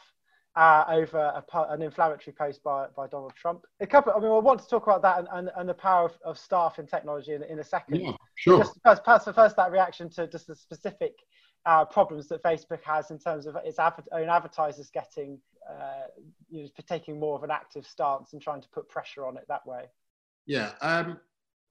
uh, 0.56 0.84
over 0.90 1.18
a, 1.18 1.44
an 1.70 1.82
inflammatory 1.82 2.36
post 2.38 2.64
by, 2.64 2.88
by 2.96 3.08
Donald 3.08 3.34
Trump. 3.36 3.66
A 3.80 3.88
couple, 3.88 4.14
I 4.14 4.20
mean, 4.20 4.32
I 4.32 4.40
want 4.40 4.60
to 4.62 4.68
talk 4.68 4.84
about 4.84 5.02
that 5.04 5.20
and, 5.20 5.28
and, 5.32 5.50
and 5.56 5.70
the 5.70 5.74
power 5.74 6.06
of, 6.06 6.18
of 6.26 6.38
staff 6.38 6.80
in 6.80 6.88
technology 6.88 7.34
in, 7.34 7.44
in 7.44 7.60
a 7.60 7.64
second. 7.64 8.02
Yeah, 8.02 8.12
sure. 8.36 8.60
Just 8.60 8.80
first, 8.84 9.06
first, 9.06 9.34
first 9.34 9.56
that 9.56 9.72
reaction 9.72 10.10
to 10.12 10.28
just 10.28 10.48
the 10.48 10.56
specific 10.56 11.14
uh, 11.66 11.86
problems 11.86 12.28
that 12.28 12.44
Facebook 12.44 12.84
has 12.84 13.12
in 13.12 13.20
terms 13.20 13.46
of 13.46 13.56
its 13.64 13.80
adver- 13.80 14.04
own 14.12 14.30
advertisers 14.30 14.90
getting, 14.90 15.40
uh, 15.70 16.08
you 16.50 16.64
know, 16.64 16.70
taking 16.88 17.20
more 17.20 17.38
of 17.38 17.44
an 17.44 17.52
active 17.52 17.86
stance 17.86 18.34
and 18.34 18.42
trying 18.42 18.62
to 18.62 18.70
put 18.70 18.90
pressure 18.90 19.26
on 19.26 19.38
it 19.38 19.46
that 19.48 19.66
way. 19.66 19.86
Yeah. 20.46 20.72
Um, 20.82 21.20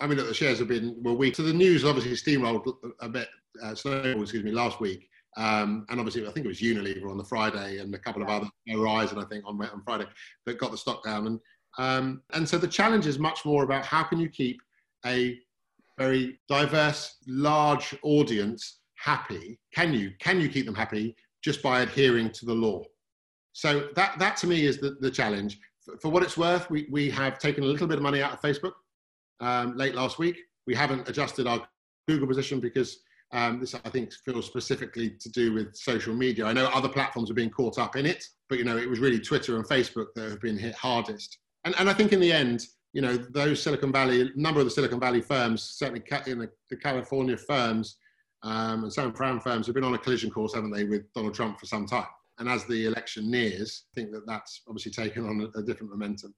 I 0.00 0.06
mean, 0.06 0.18
look, 0.18 0.28
the 0.28 0.34
shares 0.34 0.58
have 0.58 0.68
been 0.68 0.96
well 1.02 1.16
weak. 1.16 1.36
So 1.36 1.42
the 1.42 1.52
news 1.52 1.84
obviously 1.84 2.12
steamrolled 2.12 2.74
a 3.00 3.08
bit, 3.08 3.28
uh, 3.62 3.70
excuse 3.70 4.44
me, 4.44 4.52
last 4.52 4.80
week 4.80 5.08
Um, 5.36 5.86
and 5.88 6.00
obviously, 6.00 6.26
I 6.26 6.32
think 6.32 6.44
it 6.44 6.48
was 6.48 6.60
Unilever 6.60 7.10
on 7.10 7.18
the 7.18 7.24
Friday 7.24 7.78
and 7.78 7.94
a 7.94 7.98
couple 7.98 8.22
of 8.22 8.28
other 8.28 8.48
Verizon, 8.68 9.22
I 9.22 9.28
think, 9.28 9.44
on, 9.46 9.60
on 9.62 9.82
Friday 9.84 10.06
that 10.46 10.58
got 10.58 10.70
the 10.72 10.78
stock 10.78 11.04
down. 11.04 11.26
And, 11.26 11.40
um, 11.78 12.22
and 12.32 12.48
so 12.48 12.58
the 12.58 12.68
challenge 12.68 13.06
is 13.06 13.18
much 13.18 13.44
more 13.44 13.62
about 13.62 13.86
how 13.86 14.02
can 14.02 14.18
you 14.18 14.28
keep 14.28 14.60
a 15.06 15.38
very 15.98 16.40
diverse, 16.48 17.16
large 17.28 17.94
audience 18.02 18.80
happy? 18.96 19.58
Can 19.72 19.94
you, 19.94 20.12
can 20.18 20.40
you 20.40 20.48
keep 20.48 20.66
them 20.66 20.74
happy 20.74 21.14
just 21.42 21.62
by 21.62 21.82
adhering 21.82 22.30
to 22.30 22.46
the 22.46 22.54
law? 22.54 22.82
So 23.52 23.88
that, 23.94 24.18
that 24.18 24.36
to 24.38 24.46
me 24.46 24.66
is 24.66 24.78
the, 24.78 24.96
the 25.00 25.10
challenge. 25.10 25.58
For, 25.84 25.96
for 25.98 26.08
what 26.08 26.22
it's 26.22 26.36
worth, 26.36 26.68
we, 26.70 26.88
we 26.90 27.08
have 27.10 27.38
taken 27.38 27.62
a 27.64 27.66
little 27.66 27.86
bit 27.86 27.98
of 27.98 28.02
money 28.02 28.22
out 28.22 28.32
of 28.32 28.40
Facebook 28.40 28.72
um, 29.40 29.76
late 29.76 29.94
last 29.94 30.18
week. 30.18 30.38
We 30.66 30.74
haven't 30.74 31.08
adjusted 31.08 31.46
our 31.46 31.66
Google 32.08 32.28
position 32.28 32.60
because 32.60 33.00
um, 33.32 33.60
this, 33.60 33.74
I 33.74 33.88
think, 33.90 34.12
feels 34.24 34.46
specifically 34.46 35.10
to 35.20 35.30
do 35.30 35.52
with 35.52 35.76
social 35.76 36.14
media. 36.14 36.46
I 36.46 36.52
know 36.52 36.66
other 36.66 36.88
platforms 36.88 37.30
are 37.30 37.34
being 37.34 37.50
caught 37.50 37.78
up 37.78 37.96
in 37.96 38.06
it, 38.06 38.24
but 38.48 38.58
you 38.58 38.64
know, 38.64 38.76
it 38.76 38.88
was 38.88 38.98
really 38.98 39.20
Twitter 39.20 39.56
and 39.56 39.64
Facebook 39.66 40.06
that 40.16 40.30
have 40.30 40.40
been 40.40 40.58
hit 40.58 40.74
hardest. 40.74 41.38
And, 41.64 41.74
and 41.78 41.88
I 41.88 41.92
think 41.92 42.12
in 42.12 42.20
the 42.20 42.32
end, 42.32 42.66
you 42.92 43.02
know, 43.02 43.16
those 43.16 43.62
Silicon 43.62 43.92
Valley, 43.92 44.22
a 44.22 44.28
number 44.34 44.58
of 44.60 44.66
the 44.66 44.70
Silicon 44.70 44.98
Valley 44.98 45.20
firms, 45.20 45.62
certainly 45.62 46.02
in 46.26 46.38
the, 46.40 46.50
the 46.70 46.76
California 46.76 47.36
firms 47.36 47.98
um, 48.42 48.82
and 48.84 48.92
San 48.92 49.12
Fran 49.12 49.38
firms, 49.38 49.66
have 49.66 49.74
been 49.74 49.84
on 49.84 49.94
a 49.94 49.98
collision 49.98 50.30
course, 50.30 50.54
haven't 50.54 50.72
they, 50.72 50.84
with 50.84 51.12
Donald 51.14 51.34
Trump 51.34 51.60
for 51.60 51.66
some 51.66 51.86
time. 51.86 52.06
And 52.38 52.48
as 52.48 52.64
the 52.64 52.86
election 52.86 53.30
nears, 53.30 53.84
I 53.92 54.00
think 54.00 54.12
that 54.12 54.26
that's 54.26 54.62
obviously 54.66 54.90
taken 54.90 55.26
on 55.26 55.40
a, 55.54 55.58
a 55.58 55.62
different 55.62 55.92
momentum. 55.92 56.34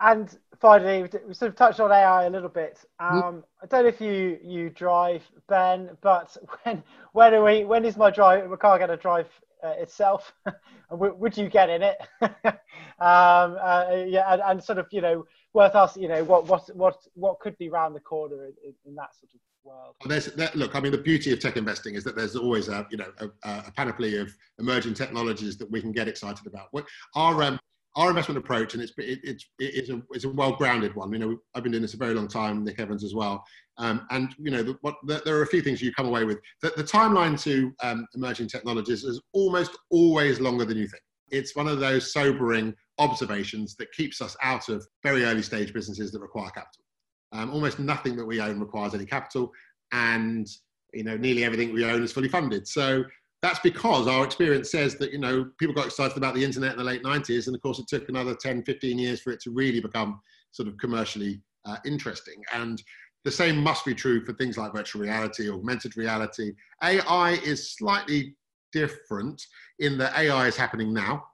And 0.00 0.36
finally, 0.60 1.08
we 1.26 1.34
sort 1.34 1.50
of 1.50 1.56
touched 1.56 1.80
on 1.80 1.90
AI 1.90 2.24
a 2.24 2.30
little 2.30 2.48
bit. 2.48 2.78
Hmm? 3.00 3.18
Um, 3.18 3.44
I 3.62 3.66
don't 3.66 3.82
know 3.84 3.88
if 3.88 4.00
you 4.00 4.38
you 4.42 4.70
drive, 4.70 5.22
Ben, 5.48 5.90
but 6.02 6.36
when 6.62 6.82
when 7.12 7.34
are 7.34 7.44
we? 7.44 7.64
When 7.64 7.84
is 7.84 7.96
my 7.96 8.10
drive? 8.10 8.48
My 8.48 8.56
car 8.56 8.78
going 8.78 8.90
to 8.90 8.96
drive 8.96 9.28
uh, 9.64 9.74
itself? 9.78 10.34
would 10.90 11.36
you 11.36 11.48
get 11.48 11.70
in 11.70 11.82
it? 11.82 11.96
um, 12.22 12.56
uh, 13.00 14.04
yeah, 14.06 14.32
and, 14.32 14.42
and, 14.42 14.62
sort 14.62 14.78
of 14.78 14.86
you 14.90 15.00
know 15.00 15.24
worth 15.54 15.74
asking. 15.74 16.02
You 16.04 16.08
know 16.10 16.24
what 16.24 16.46
what 16.46 16.68
what 16.76 16.96
what 17.14 17.40
could 17.40 17.56
be 17.58 17.68
round 17.68 17.94
the 17.94 18.00
corner 18.00 18.46
in, 18.46 18.74
in 18.84 18.94
that 18.96 19.14
sort 19.18 19.32
of 19.34 19.40
world. 19.64 19.96
Well, 20.00 20.08
there's, 20.08 20.26
that, 20.26 20.54
look, 20.54 20.74
I 20.74 20.80
mean, 20.80 20.92
the 20.92 20.98
beauty 20.98 21.32
of 21.32 21.40
tech 21.40 21.56
investing 21.56 21.94
is 21.94 22.04
that 22.04 22.16
there's 22.16 22.36
always 22.36 22.68
a 22.68 22.86
you 22.90 22.96
know 22.96 23.12
a, 23.18 23.28
a 23.44 23.72
panoply 23.76 24.18
of 24.18 24.34
emerging 24.58 24.94
technologies 24.94 25.56
that 25.58 25.70
we 25.70 25.80
can 25.80 25.92
get 25.92 26.08
excited 26.08 26.46
about. 26.46 26.68
What 26.70 26.86
Our 27.14 27.42
um, 27.42 27.58
our 27.96 28.10
investment 28.10 28.36
approach, 28.38 28.74
and 28.74 28.82
it's 28.82 28.92
it, 28.98 29.20
it's 29.24 29.46
it's 29.58 29.88
a 29.88 30.02
it's 30.12 30.24
a 30.24 30.28
well-grounded 30.28 30.94
one. 30.94 31.12
You 31.12 31.18
know, 31.18 31.38
I've 31.54 31.62
been 31.62 31.72
doing 31.72 31.82
this 31.82 31.94
a 31.94 31.98
very 31.98 32.14
long 32.14 32.28
time, 32.28 32.62
Nick 32.62 32.78
Evans 32.78 33.02
as 33.02 33.14
well. 33.14 33.42
Um, 33.78 34.06
and 34.10 34.34
you 34.38 34.50
know, 34.50 34.62
the, 34.62 34.76
what, 34.82 34.96
the, 35.04 35.22
there 35.24 35.36
are 35.36 35.42
a 35.42 35.46
few 35.46 35.62
things 35.62 35.82
you 35.82 35.92
come 35.92 36.06
away 36.06 36.24
with. 36.24 36.38
The, 36.62 36.72
the 36.76 36.84
timeline 36.84 37.40
to 37.42 37.72
um, 37.82 38.06
emerging 38.14 38.48
technologies 38.48 39.02
is 39.04 39.20
almost 39.32 39.76
always 39.90 40.40
longer 40.40 40.64
than 40.64 40.76
you 40.76 40.86
think. 40.86 41.02
It's 41.30 41.56
one 41.56 41.68
of 41.68 41.80
those 41.80 42.12
sobering 42.12 42.74
observations 42.98 43.74
that 43.76 43.92
keeps 43.92 44.20
us 44.20 44.36
out 44.42 44.68
of 44.68 44.86
very 45.02 45.24
early 45.24 45.42
stage 45.42 45.72
businesses 45.72 46.12
that 46.12 46.20
require 46.20 46.50
capital. 46.50 46.84
Um, 47.32 47.50
almost 47.50 47.78
nothing 47.78 48.16
that 48.16 48.24
we 48.24 48.40
own 48.40 48.60
requires 48.60 48.94
any 48.94 49.06
capital, 49.06 49.50
and 49.92 50.46
you 50.92 51.04
know, 51.04 51.16
nearly 51.16 51.44
everything 51.44 51.72
we 51.72 51.84
own 51.84 52.02
is 52.02 52.12
fully 52.12 52.28
funded. 52.28 52.68
So 52.68 53.04
that's 53.42 53.58
because 53.60 54.08
our 54.08 54.24
experience 54.24 54.70
says 54.70 54.96
that 54.96 55.12
you 55.12 55.18
know 55.18 55.50
people 55.58 55.74
got 55.74 55.86
excited 55.86 56.16
about 56.16 56.34
the 56.34 56.44
internet 56.44 56.72
in 56.72 56.78
the 56.78 56.84
late 56.84 57.02
90s 57.02 57.46
and 57.46 57.54
of 57.54 57.62
course 57.62 57.78
it 57.78 57.86
took 57.88 58.08
another 58.08 58.34
10 58.34 58.62
15 58.64 58.98
years 58.98 59.20
for 59.20 59.30
it 59.30 59.40
to 59.40 59.50
really 59.50 59.80
become 59.80 60.20
sort 60.52 60.68
of 60.68 60.76
commercially 60.78 61.40
uh, 61.66 61.76
interesting. 61.84 62.42
And 62.52 62.82
the 63.24 63.30
same 63.30 63.58
must 63.58 63.84
be 63.84 63.94
true 63.94 64.24
for 64.24 64.32
things 64.32 64.56
like 64.56 64.72
virtual 64.72 65.02
reality 65.02 65.50
augmented 65.50 65.96
reality. 65.96 66.52
Ai 66.82 67.32
is 67.44 67.76
slightly 67.76 68.36
different 68.72 69.42
in 69.78 69.98
that 69.98 70.16
ai 70.16 70.46
is 70.46 70.56
happening 70.56 70.92
now. 70.92 71.24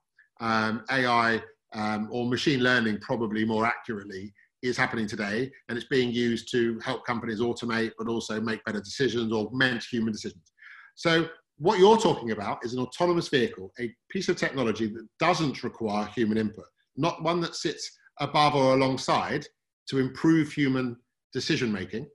Um, 0.41 0.85
ai 0.91 1.43
um, 1.75 2.09
or 2.11 2.27
machine 2.27 2.61
learning 2.61 2.99
probably 3.01 3.45
more 3.45 3.65
accurately 3.65 4.33
is 4.63 4.77
happening 4.77 5.07
today 5.07 5.51
and 5.69 5.77
it's 5.77 5.89
being 5.89 6.11
used 6.11 6.51
to 6.53 6.79
help 6.85 7.05
companies 7.05 7.41
automate 7.41 7.93
but 7.99 8.09
also 8.09 8.41
make 8.41 8.65
better 8.65 8.81
decisions 8.81 9.33
or 9.33 9.47
augment 9.47 9.85
human 9.91 10.13
decisions. 10.13 10.53
So 10.95 11.29
what 11.59 11.79
you're 11.79 11.99
talking 11.99 12.33
about 12.33 12.65
is 12.65 12.75
an 12.75 12.81
autonomous 12.81 13.29
vehicle, 13.29 13.73
a 13.81 13.95
piece 14.11 14.29
of 14.29 14.37
technology 14.37 14.87
that 14.87 15.07
doesn't 15.19 15.63
require 15.63 16.07
human 16.07 16.39
input, 16.39 16.65
not 16.97 17.23
one 17.23 17.41
that 17.41 17.55
sits 17.55 17.99
above 18.21 18.55
or 18.55 18.75
alongside 18.75 19.47
to 19.89 19.99
improve 19.99 20.53
human 20.53 20.97
decision 21.33 21.73
making, 21.73 22.07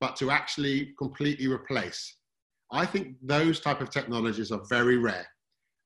but 0.00 0.16
to 0.16 0.30
actually 0.30 0.94
completely 0.98 1.48
replace. 1.48 2.16
I 2.72 2.86
think 2.86 3.16
those 3.22 3.60
type 3.60 3.80
of 3.80 3.90
technologies 3.90 4.50
are 4.50 4.62
very 4.68 4.96
rare. 4.96 5.26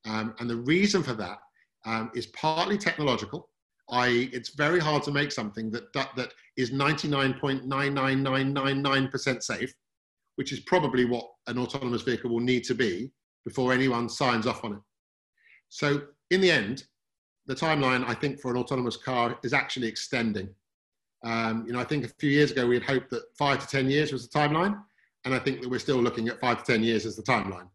Um, 0.06 0.34
and 0.38 0.48
the 0.48 0.56
reason 0.56 1.02
for 1.02 1.12
that 1.14 1.38
um, 1.84 2.10
is 2.14 2.28
partly 2.28 2.78
technological, 2.78 3.50
i.e., 3.90 4.30
it's 4.32 4.50
very 4.50 4.78
hard 4.80 5.02
to 5.04 5.10
make 5.10 5.32
something 5.32 5.70
that, 5.70 5.92
that, 5.92 6.10
that 6.16 6.32
is 6.56 6.70
99.99999% 6.70 9.42
safe 9.42 9.74
which 10.38 10.52
is 10.52 10.60
probably 10.60 11.04
what 11.04 11.28
an 11.48 11.58
autonomous 11.58 12.02
vehicle 12.02 12.30
will 12.30 12.38
need 12.38 12.62
to 12.62 12.72
be 12.72 13.10
before 13.44 13.72
anyone 13.72 14.08
signs 14.08 14.46
off 14.46 14.64
on 14.64 14.74
it. 14.74 14.78
So 15.68 16.02
in 16.30 16.40
the 16.40 16.48
end, 16.48 16.84
the 17.46 17.56
timeline 17.56 18.08
I 18.08 18.14
think 18.14 18.40
for 18.40 18.52
an 18.52 18.56
autonomous 18.56 18.96
car 18.96 19.36
is 19.42 19.52
actually 19.52 19.88
extending. 19.88 20.48
Um, 21.24 21.64
you 21.66 21.72
know, 21.72 21.80
I 21.80 21.84
think 21.84 22.04
a 22.04 22.08
few 22.20 22.30
years 22.30 22.52
ago 22.52 22.68
we 22.68 22.76
had 22.76 22.84
hoped 22.84 23.10
that 23.10 23.24
five 23.36 23.58
to 23.58 23.66
ten 23.66 23.90
years 23.90 24.12
was 24.12 24.28
the 24.28 24.38
timeline, 24.38 24.80
and 25.24 25.34
I 25.34 25.40
think 25.40 25.60
that 25.60 25.68
we're 25.68 25.80
still 25.80 26.00
looking 26.00 26.28
at 26.28 26.38
five 26.38 26.62
to 26.62 26.72
ten 26.72 26.84
years 26.84 27.04
as 27.04 27.16
the 27.16 27.22
timeline. 27.22 27.68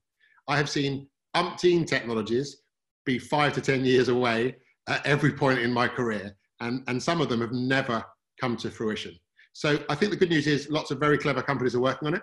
I 0.47 0.55
have 0.55 0.69
seen 0.69 1.07
umpteen 1.35 1.85
technologies 1.85 2.61
be 3.05 3.19
five 3.19 3.51
to 3.55 3.61
ten 3.61 3.83
years 3.83 4.07
away 4.07 4.55
at 4.87 5.05
every 5.05 5.33
point 5.33 5.59
in 5.59 5.73
my 5.73 5.89
career, 5.89 6.33
and, 6.61 6.81
and 6.87 7.03
some 7.03 7.19
of 7.19 7.27
them 7.27 7.41
have 7.41 7.51
never 7.51 8.01
come 8.39 8.55
to 8.55 8.71
fruition. 8.71 9.13
So 9.51 9.83
I 9.89 9.95
think 9.95 10.11
the 10.11 10.17
good 10.17 10.29
news 10.29 10.47
is 10.47 10.69
lots 10.69 10.91
of 10.91 10.99
very 10.99 11.17
clever 11.17 11.41
companies 11.41 11.75
are 11.75 11.81
working 11.81 12.07
on 12.07 12.13
it. 12.13 12.21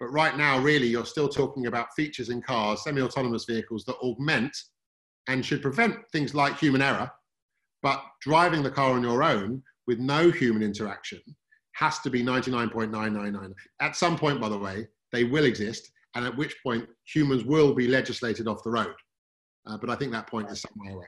But 0.00 0.12
right 0.12 0.36
now, 0.36 0.60
really, 0.60 0.86
you're 0.86 1.04
still 1.04 1.28
talking 1.28 1.66
about 1.66 1.94
features 1.94 2.28
in 2.28 2.40
cars, 2.40 2.84
semi 2.84 3.00
autonomous 3.00 3.44
vehicles 3.44 3.84
that 3.84 3.96
augment 3.96 4.56
and 5.28 5.44
should 5.44 5.62
prevent 5.62 5.96
things 6.12 6.34
like 6.34 6.58
human 6.58 6.82
error. 6.82 7.10
But 7.82 8.02
driving 8.20 8.62
the 8.62 8.70
car 8.70 8.92
on 8.92 9.02
your 9.02 9.22
own 9.22 9.62
with 9.86 9.98
no 9.98 10.30
human 10.30 10.62
interaction 10.62 11.20
has 11.74 11.98
to 12.00 12.10
be 12.10 12.22
99.999. 12.22 13.52
At 13.80 13.96
some 13.96 14.18
point, 14.18 14.40
by 14.40 14.48
the 14.48 14.58
way, 14.58 14.88
they 15.12 15.24
will 15.24 15.44
exist, 15.44 15.90
and 16.14 16.24
at 16.24 16.36
which 16.36 16.56
point 16.62 16.88
humans 17.04 17.44
will 17.44 17.74
be 17.74 17.86
legislated 17.86 18.48
off 18.48 18.64
the 18.64 18.70
road. 18.70 18.94
Uh, 19.66 19.76
but 19.78 19.90
I 19.90 19.96
think 19.96 20.12
that 20.12 20.26
point 20.26 20.50
is 20.50 20.60
somewhere 20.60 20.90
way 20.90 20.96
away. 20.96 21.06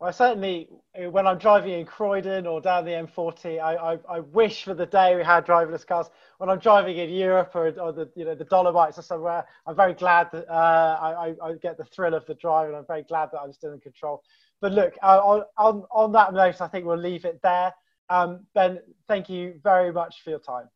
I 0.00 0.10
certainly, 0.10 0.68
uh, 0.94 1.10
when 1.10 1.26
I'm 1.26 1.38
driving 1.38 1.72
in 1.72 1.86
Croydon 1.86 2.46
or 2.46 2.60
down 2.60 2.84
the 2.84 2.90
M40, 2.90 3.60
I, 3.60 3.74
I, 3.76 3.98
I, 4.16 4.20
wish 4.20 4.64
for 4.64 4.74
the 4.74 4.84
day 4.84 5.16
we 5.16 5.24
had 5.24 5.46
driverless 5.46 5.86
cars. 5.86 6.08
When 6.36 6.50
I'm 6.50 6.58
driving 6.58 6.98
in 6.98 7.08
Europe 7.08 7.52
or, 7.54 7.68
or 7.80 7.92
the 7.92 8.10
you 8.14 8.26
know 8.26 8.34
the 8.34 8.44
Dolomites 8.44 8.98
or 8.98 9.02
somewhere, 9.02 9.46
I'm 9.66 9.74
very 9.74 9.94
glad 9.94 10.28
that 10.32 10.48
uh, 10.50 10.98
I, 11.00 11.34
I, 11.42 11.52
get 11.54 11.78
the 11.78 11.84
thrill 11.84 12.12
of 12.12 12.26
the 12.26 12.34
drive, 12.34 12.68
and 12.68 12.76
I'm 12.76 12.86
very 12.86 13.04
glad 13.04 13.30
that 13.32 13.40
I'm 13.40 13.54
still 13.54 13.72
in 13.72 13.80
control. 13.80 14.22
But 14.60 14.72
look, 14.72 14.94
uh, 15.02 15.18
on 15.56 15.84
on 15.90 16.12
that 16.12 16.34
note, 16.34 16.60
I 16.60 16.68
think 16.68 16.84
we'll 16.84 16.98
leave 16.98 17.24
it 17.24 17.40
there. 17.42 17.72
Um, 18.10 18.46
ben, 18.54 18.80
thank 19.08 19.30
you 19.30 19.58
very 19.62 19.92
much 19.92 20.22
for 20.22 20.30
your 20.30 20.40
time. 20.40 20.68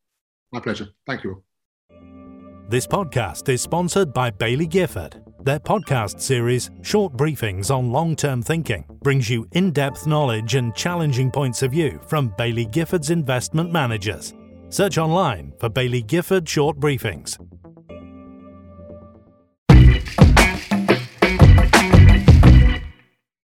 My 0.51 0.61
pleasure. 0.61 0.89
Thank 1.07 1.25
you. 1.25 1.43
All. 1.91 2.71
This 2.71 2.87
podcast 2.87 3.49
is 3.51 3.61
sponsored 3.61 4.14
by 4.14 4.31
Baillie 4.31 4.68
Gifford. 4.68 5.30
Their 5.43 5.59
podcast 5.59 6.20
series, 6.20 6.70
Short 6.82 7.14
Briefings 7.14 7.74
on 7.74 7.91
Long 7.91 8.14
Term 8.14 8.43
Thinking, 8.43 8.84
brings 9.03 9.30
you 9.30 9.47
in 9.53 9.72
depth 9.72 10.07
knowledge 10.07 10.55
and 10.55 10.74
challenging 10.74 11.30
points 11.30 11.62
of 11.62 11.70
view 11.70 11.99
from 12.07 12.28
Baillie 12.32 12.70
Gifford's 12.70 13.09
investment 13.09 13.72
managers. 13.72 14.34
Search 14.68 14.99
online 14.99 15.55
for 15.59 15.70
Baillie 15.70 16.07
Gifford 16.07 16.47
Short 16.47 16.78
Briefings. 16.78 17.38